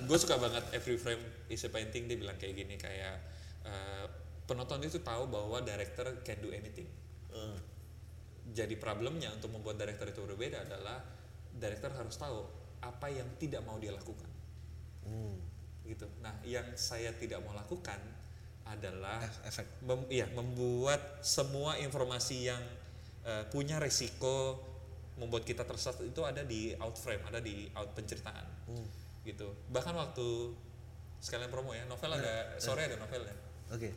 [0.07, 1.19] gue suka banget every frame
[1.51, 3.19] is a painting dia bilang kayak gini kayak
[3.63, 4.07] eh,
[4.43, 6.87] penonton itu tahu bahwa director can do anything
[7.33, 7.59] Eh,
[8.53, 11.01] jadi problemnya untuk membuat director itu berbeda adalah
[11.49, 12.45] director harus tahu
[12.83, 14.29] apa yang tidak mau dia lakukan
[15.07, 15.35] hmm.
[15.87, 16.05] gitu.
[16.21, 17.97] Nah, yang saya tidak mau lakukan
[18.67, 19.67] adalah Ef- efek.
[19.83, 22.61] mem- iya, membuat semua informasi yang
[23.25, 24.59] eh, punya resiko
[25.13, 28.45] membuat kita tersesat itu ada di out frame, ada di out penceritaan.
[28.69, 28.87] Hmm.
[29.23, 29.45] Gitu.
[29.71, 30.27] Bahkan waktu
[31.23, 33.35] sekalian promo ya, novel ada sore ada novelnya.
[33.73, 33.91] Oke.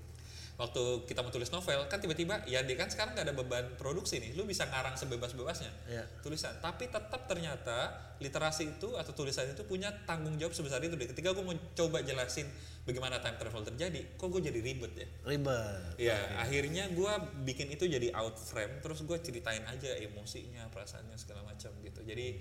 [0.57, 4.17] Waktu kita mau tulis novel kan tiba-tiba ya dia kan sekarang nggak ada beban produksi
[4.25, 5.69] nih, lu bisa ngarang sebebas-bebasnya.
[5.85, 6.05] Iya.
[6.25, 6.57] tulisan.
[6.65, 11.37] Tapi tetap ternyata literasi itu atau tulisan itu punya tanggung jawab sebesar itu deh ketika
[11.37, 12.49] gue mau coba jelasin
[12.89, 15.09] bagaimana time travel terjadi kok gue jadi ribet ya?
[15.29, 16.01] Ribet.
[16.01, 17.13] ya akhirnya gue
[17.45, 22.01] bikin itu jadi out frame terus gue ceritain aja emosinya perasaannya segala macam gitu.
[22.01, 22.41] Jadi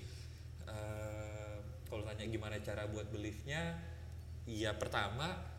[0.72, 1.56] eh,
[1.92, 3.76] kalau tanya gimana cara buat beliefnya
[4.48, 5.55] ya pertama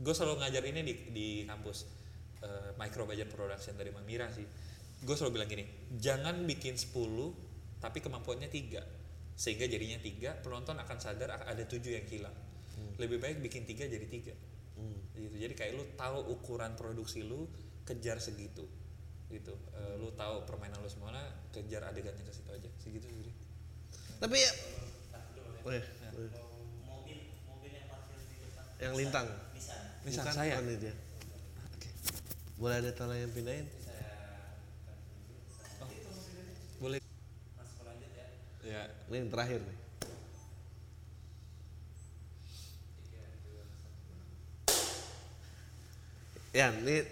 [0.00, 1.84] gue selalu ngajar ini di, di kampus
[2.40, 4.44] eh, micro budget production dari Mamira sih.
[5.00, 5.64] Gue selalu bilang gini
[6.00, 6.92] jangan bikin 10
[7.80, 8.80] tapi kemampuannya tiga.
[9.36, 12.36] Sehingga jadinya tiga penonton akan sadar ada tujuh yang hilang.
[12.96, 14.32] Lebih baik bikin tiga jadi tiga.
[14.76, 14.96] Hmm.
[15.12, 15.36] gitu.
[15.36, 17.44] Jadi kayak lu tahu ukuran produksi lu
[17.84, 18.64] kejar segitu.
[19.28, 19.52] Gitu.
[19.76, 21.12] Eh, lu tahu permainan lu semua
[21.52, 22.68] kejar adegannya ke situ aja.
[22.80, 23.32] Segitu sih
[24.20, 24.52] Tapi ya
[25.64, 26.08] oh iya, Ya.
[26.12, 26.40] oh iya.
[26.88, 27.18] mobil
[27.48, 28.64] mobil yang parkir di depan.
[28.80, 29.26] Yang lintang.
[29.56, 30.56] Nissan Nissan Bukan, saya.
[30.58, 30.94] bukan itu ya.
[31.66, 31.88] oke
[32.60, 33.66] Boleh ada tanah yang pindahin?
[36.80, 36.96] boleh
[37.60, 38.26] mas lanjut ya
[38.64, 38.82] ya
[39.12, 39.78] Ini yang terakhir nih.
[46.50, 47.06] Ya, ini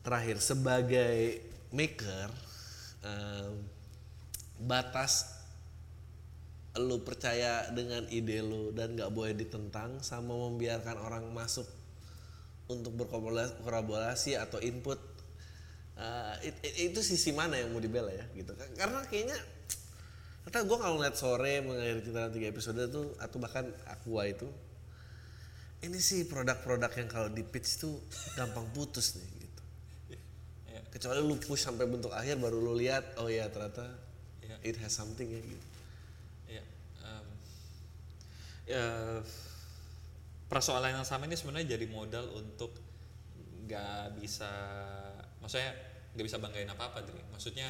[0.00, 2.32] terakhir sebagai maker
[3.04, 3.52] em,
[4.64, 5.35] batas
[6.78, 11.66] lu percaya dengan ide lu dan nggak boleh ditentang sama membiarkan orang masuk
[12.66, 14.98] untuk berkolaborasi atau input
[15.96, 19.38] eh, it- it- itu sisi mana yang mau dibela ya gitu karena kayaknya
[20.46, 24.46] Kata gue kalau ngeliat sore mengakhiri cinta tiga episode tuh atau bahkan Aqua itu
[25.82, 27.98] ini sih produk-produk yang kalau di pitch tuh
[28.38, 29.62] gampang putus nih gitu.
[30.70, 33.90] ya Kecuali lu push sampai bentuk akhir baru lu lihat oh ya ternyata
[34.38, 34.56] Iya.
[34.62, 35.66] it has something ya gitu.
[38.66, 39.22] Ya
[40.50, 42.74] persoalan yang sama ini sebenarnya jadi modal untuk
[43.66, 44.50] nggak bisa
[45.42, 45.74] maksudnya
[46.14, 47.18] nggak bisa banggain apa apa Dri.
[47.30, 47.66] maksudnya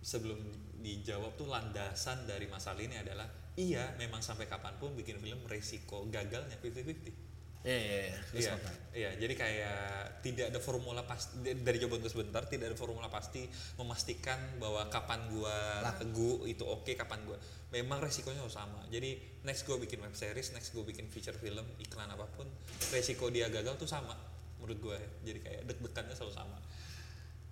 [0.00, 0.38] sebelum
[0.80, 3.26] dijawab tuh landasan dari masalah ini adalah
[3.58, 7.29] iya memang sampai kapan pun bikin film resiko gagalnya 50-50
[7.60, 8.18] Iya iya iya.
[8.32, 8.54] Iya,
[8.96, 9.80] iya, jadi kayak
[10.24, 13.44] tidak ada formula pasti dari jawaban gue sebentar tidak ada formula pasti
[13.76, 17.36] memastikan bahwa kapan gua lagu itu oke, kapan gua
[17.70, 18.82] memang resikonya sama.
[18.88, 22.48] Jadi next gue bikin web series, next gue bikin feature film, iklan apa pun,
[22.90, 24.16] resiko dia gagal tuh sama
[24.58, 24.98] menurut gue.
[25.28, 26.58] Jadi kayak deg-degannya selalu sama.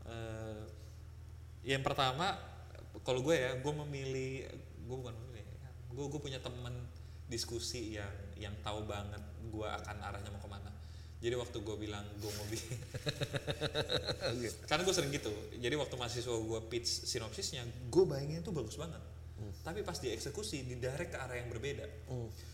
[0.09, 0.63] Eh,
[1.69, 2.35] yang pertama,
[3.05, 4.49] kalau gue ya, gue memilih,
[4.89, 5.55] gue bukan memilih,
[5.93, 6.75] gue gue punya temen
[7.29, 10.71] diskusi yang yang tahu banget gue akan arahnya mau ke mana.
[11.19, 12.79] Jadi waktu gue bilang gue mau bikin,
[14.71, 15.35] karena gue sering gitu.
[15.59, 19.03] Jadi waktu mahasiswa gue pitch sinopsisnya, gue bayangin tuh bagus banget.
[19.63, 21.87] Tapi pas dieksekusi, didirect ke arah yang berbeda.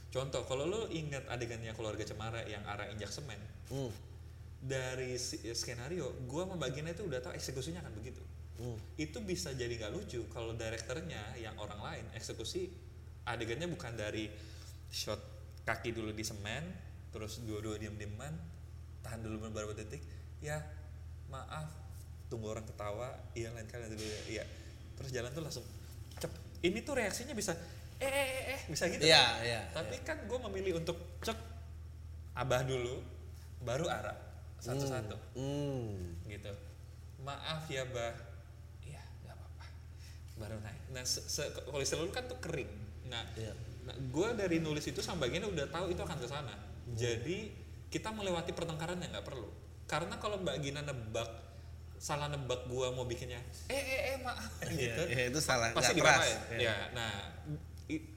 [0.08, 3.90] Contoh, kalau lo ingat adegannya keluarga Cemara yang arah injak semen, Hmm.
[4.60, 8.22] dari si- skenario, gue membagiannya itu udah tahu eksekusinya akan begitu.
[8.60, 8.78] Hmm.
[8.94, 12.70] Itu bisa jadi nggak lucu kalau direkturnya yang orang lain eksekusi
[13.26, 14.30] adegannya bukan dari
[14.88, 15.18] shot
[15.64, 16.62] kaki dulu di semen,
[17.10, 18.32] terus dua-dua diam-diaman,
[19.00, 20.00] tahan dulu beberapa detik,
[20.40, 20.60] ya
[21.28, 21.68] maaf,
[22.28, 24.44] tunggu orang ketawa, iya lain kali dulu ya, iya.
[24.94, 25.64] Terus jalan tuh langsung
[26.20, 26.30] cep.
[26.64, 27.52] Ini tuh reaksinya bisa
[27.98, 29.02] eh eh eh, eh bisa gitu.
[29.04, 29.44] Iya, kan?
[29.44, 31.36] iya, Tapi kan gue memilih untuk cek
[32.36, 33.00] abah dulu,
[33.64, 34.16] baru arah
[34.60, 36.16] satu-satu Hmm.
[36.24, 36.52] gitu
[37.20, 38.16] maaf ya bah
[38.80, 39.64] iya nggak apa-apa
[40.40, 42.68] baru naik nah se, se kalau lu kan tuh kering
[43.08, 43.52] nah Iya.
[43.84, 46.54] Nah gue dari nulis itu sampai bagiannya udah tahu itu akan ke sana.
[46.96, 47.52] Jadi
[47.88, 49.48] kita melewati pertengkaran yang nggak perlu.
[49.84, 51.28] Karena kalau mbak Gina nebak
[51.94, 53.40] salah nebak gua mau bikinnya
[53.72, 55.02] eh eh eh maaf gitu.
[55.08, 56.68] Iya, itu salah, pasti dipakai Iya.
[56.68, 57.12] ya nah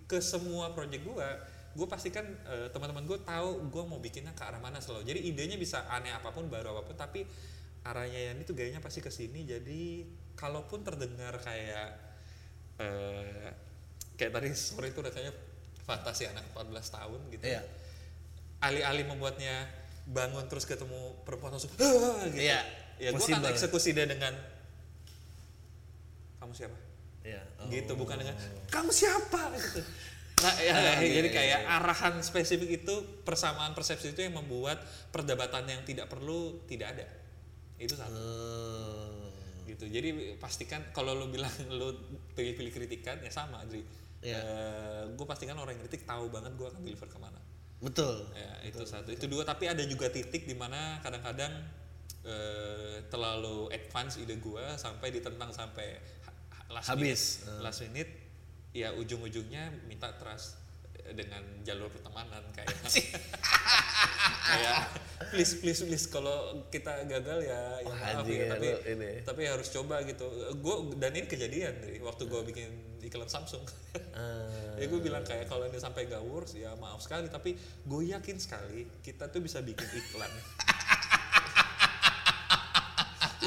[0.07, 1.39] ke semua project gua
[1.71, 5.55] gue pastikan eh, teman-teman gue tahu gue mau bikinnya ke arah mana selalu jadi idenya
[5.61, 7.23] bisa aneh apa pun baru apa pun tapi
[7.87, 9.47] arahnya yang itu gayanya pasti ke sini.
[9.47, 10.03] Jadi
[10.35, 11.89] kalaupun terdengar kayak
[12.83, 13.49] eh
[14.19, 15.31] kayak tadi sore itu rasanya
[15.87, 17.45] fantasi anak 14 tahun gitu.
[17.47, 17.63] Iya.
[18.57, 19.69] alih-alih membuatnya
[20.09, 22.41] bangun terus ketemu perempuan langsung "Ah," gitu.
[22.41, 22.65] Iya,
[22.97, 24.33] ya gue akan eksekusi dia dengan
[26.41, 26.77] kamu siapa?
[27.21, 27.43] Iya.
[27.69, 28.35] gitu bukan dengan
[28.71, 29.51] kamu siapa?
[29.55, 29.81] Gitu.
[30.37, 32.95] Nah ya, iya, jadi iya, kayak arahan spesifik itu
[33.25, 34.77] persamaan persepsi itu yang membuat
[35.09, 37.05] perdebatan yang tidak perlu tidak ada.
[37.81, 38.13] Itu satu.
[38.13, 39.65] Hmm.
[39.65, 39.85] gitu.
[39.91, 41.91] Jadi pastikan kalau lu bilang lu
[42.37, 43.65] pilih-pilih kritikan ya sama
[44.17, 44.41] Adri Iya.
[45.13, 47.37] gue pastikan orang yang kritik tahu banget gue akan deliver ke mana
[47.77, 48.25] Betul.
[48.33, 51.53] ya itu satu itu dua tapi ada juga titik di mana kadang-kadang
[52.25, 56.01] eh, terlalu advance ide gua sampai ditentang sampai
[56.73, 57.45] last Habis.
[57.45, 58.11] minute, last minute
[58.73, 60.57] ya ujung-ujungnya minta trust
[61.05, 62.67] eh, dengan jalur pertemanan kayak
[64.49, 64.77] kayak
[65.31, 69.09] please please please kalau kita gagal ya ya maaf ya tapi ini.
[69.21, 70.27] tapi harus coba gitu
[70.57, 72.69] gue dan ini kejadian dari waktu gue bikin
[73.07, 73.63] iklan Samsung.
[73.95, 78.01] Eh, ya gue bilang kayak kalau ini sampai gak works ya maaf sekali tapi gue
[78.11, 80.29] yakin sekali kita tuh bisa bikin iklan.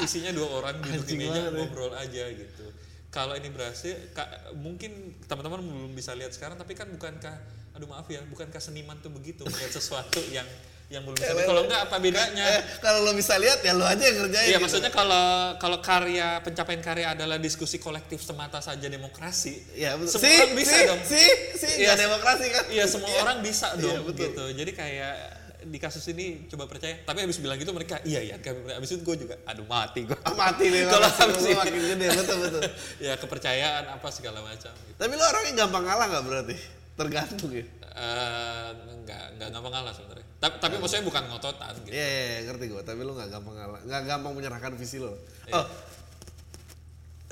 [0.01, 1.53] Isinya dua orang duduk di meja ya.
[1.53, 2.65] ngobrol aja gitu.
[3.11, 7.37] Kalau ini berhasil ka- mungkin teman-teman belum bisa lihat sekarang tapi kan bukankah
[7.71, 10.47] aduh maaf ya bukankah seniman tuh begitu melihat sesuatu yang
[10.91, 13.87] yang belum bisa Eh, kalau enggak apa bedanya Eh, kalau lo bisa lihat ya lo
[13.87, 14.43] aja yang kerjain.
[14.45, 14.63] Iya gitu.
[14.67, 19.71] maksudnya kalau kalau karya pencapaian karya adalah diskusi kolektif semata saja demokrasi.
[19.73, 20.19] Ya, betul.
[20.19, 21.01] Semua si, orang bisa si, dong.
[21.07, 21.21] Si,
[21.55, 22.63] si, Iya, nggak demokrasi kan?
[22.67, 24.19] Iya semua orang bisa Iya, dong betul.
[24.27, 24.43] gitu.
[24.51, 25.15] Jadi kayak
[25.61, 26.99] di kasus ini coba percaya.
[27.01, 28.35] Tapi habis bilang gitu mereka iya iya.
[28.75, 30.17] Habis itu gue juga aduh mati gue.
[30.27, 31.53] Ah, mati nih Kalau habis ini.
[31.55, 32.61] makin gede, betul betul.
[33.07, 34.75] ya kepercayaan apa segala macam.
[34.75, 34.97] Gitu.
[34.99, 36.55] Tapi lo orangnya gampang ngalah nggak berarti?
[36.97, 37.63] Tergantung ya.
[37.91, 40.27] Eh, enggak enggak gampang kalah sebenarnya.
[40.39, 41.91] Tapi, tapi maksudnya bukan ngototan gitu.
[41.91, 42.81] Iya, iya, ngerti gue.
[42.87, 45.11] Tapi lo nggak gampang ngalah, nggak gampang menyerahkan visi lo.
[45.51, 45.59] Iya.
[45.59, 45.65] Oh,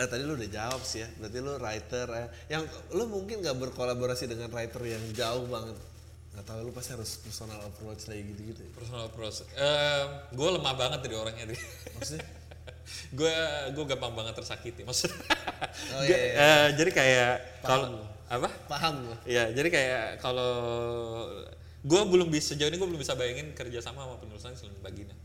[0.04, 1.08] eh, tadi lo udah jawab sih ya.
[1.16, 2.28] Berarti lo writer ya.
[2.60, 5.80] Yang lo mungkin nggak berkolaborasi dengan writer yang jauh banget.
[6.36, 8.60] Nggak tahu lo pasti harus personal approach lagi gitu-gitu.
[8.60, 8.72] Ya.
[8.76, 9.48] Personal approach.
[9.56, 10.04] Eh,
[10.36, 11.60] gue lemah banget dari orangnya Dri.
[11.96, 12.28] Maksudnya?
[13.20, 13.36] gue
[13.80, 15.24] gue gampang banget tersakiti maksudnya.
[15.96, 16.34] Oh, iya, iya.
[16.36, 17.34] eh, jadi kayak
[17.64, 18.19] kalau.
[18.30, 18.50] Apa?
[18.70, 19.10] Paham.
[19.26, 20.54] Iya, jadi kayak kalau
[21.82, 25.16] gue belum bisa sejauh ini gue belum bisa bayangin kerja sama sama penulisan selain Bagina.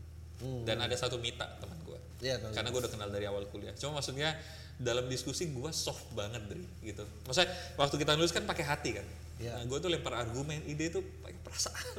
[0.65, 1.97] Dan ada satu Mita teman gue.
[1.97, 2.25] Hmm.
[2.25, 2.51] Iya, tahu.
[2.51, 3.73] Karena gue udah kenal dari awal kuliah.
[3.77, 4.33] Cuma maksudnya
[4.75, 7.05] dalam diskusi gue soft banget dari gitu.
[7.29, 7.49] Maksudnya
[7.79, 9.07] waktu kita nulis kan pakai hati kan.
[9.35, 9.59] Iya.
[9.59, 11.95] Nah, gue tuh lempar argumen, ide tuh pakai perasaan.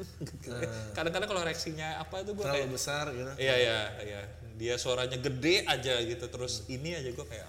[0.97, 3.33] Kadang-kadang kalau reaksinya apa tuh gue kayak Terlalu besar gitu.
[3.39, 4.21] Iya iya iya.
[4.57, 7.49] Dia suaranya gede aja gitu terus ini aja gue kayak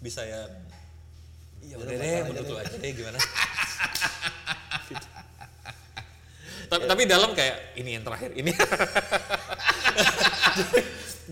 [0.00, 0.44] bisa ya
[1.64, 3.18] Iya udah deh, menurut lu aja deh gimana.
[6.64, 8.50] Tapi tapi dalam kayak ini yang terakhir ini.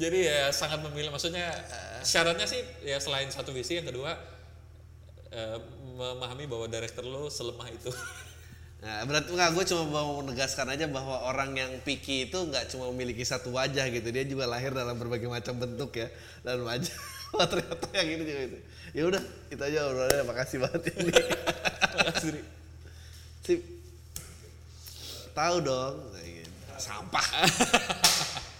[0.03, 1.53] Jadi ya sangat memilih maksudnya
[2.01, 4.17] syaratnya sih ya selain satu visi yang kedua
[5.33, 5.59] eh,
[5.99, 7.91] memahami bahwa director lo selemah itu.
[8.83, 12.91] Nah, berarti nggak gue cuma mau menegaskan aja bahwa orang yang picky itu nggak cuma
[12.91, 16.11] memiliki satu wajah gitu, dia juga lahir dalam berbagai macam bentuk ya
[16.43, 16.91] dan wajah.
[17.33, 18.59] Wah ternyata yang ini juga itu.
[18.93, 20.25] Ya udah, itu aja obrolannya.
[20.29, 21.13] Makasih banget ini.
[21.97, 22.31] Makasih.
[23.43, 23.61] Sip.
[25.33, 25.95] Tahu dong.
[26.77, 27.27] Sampah.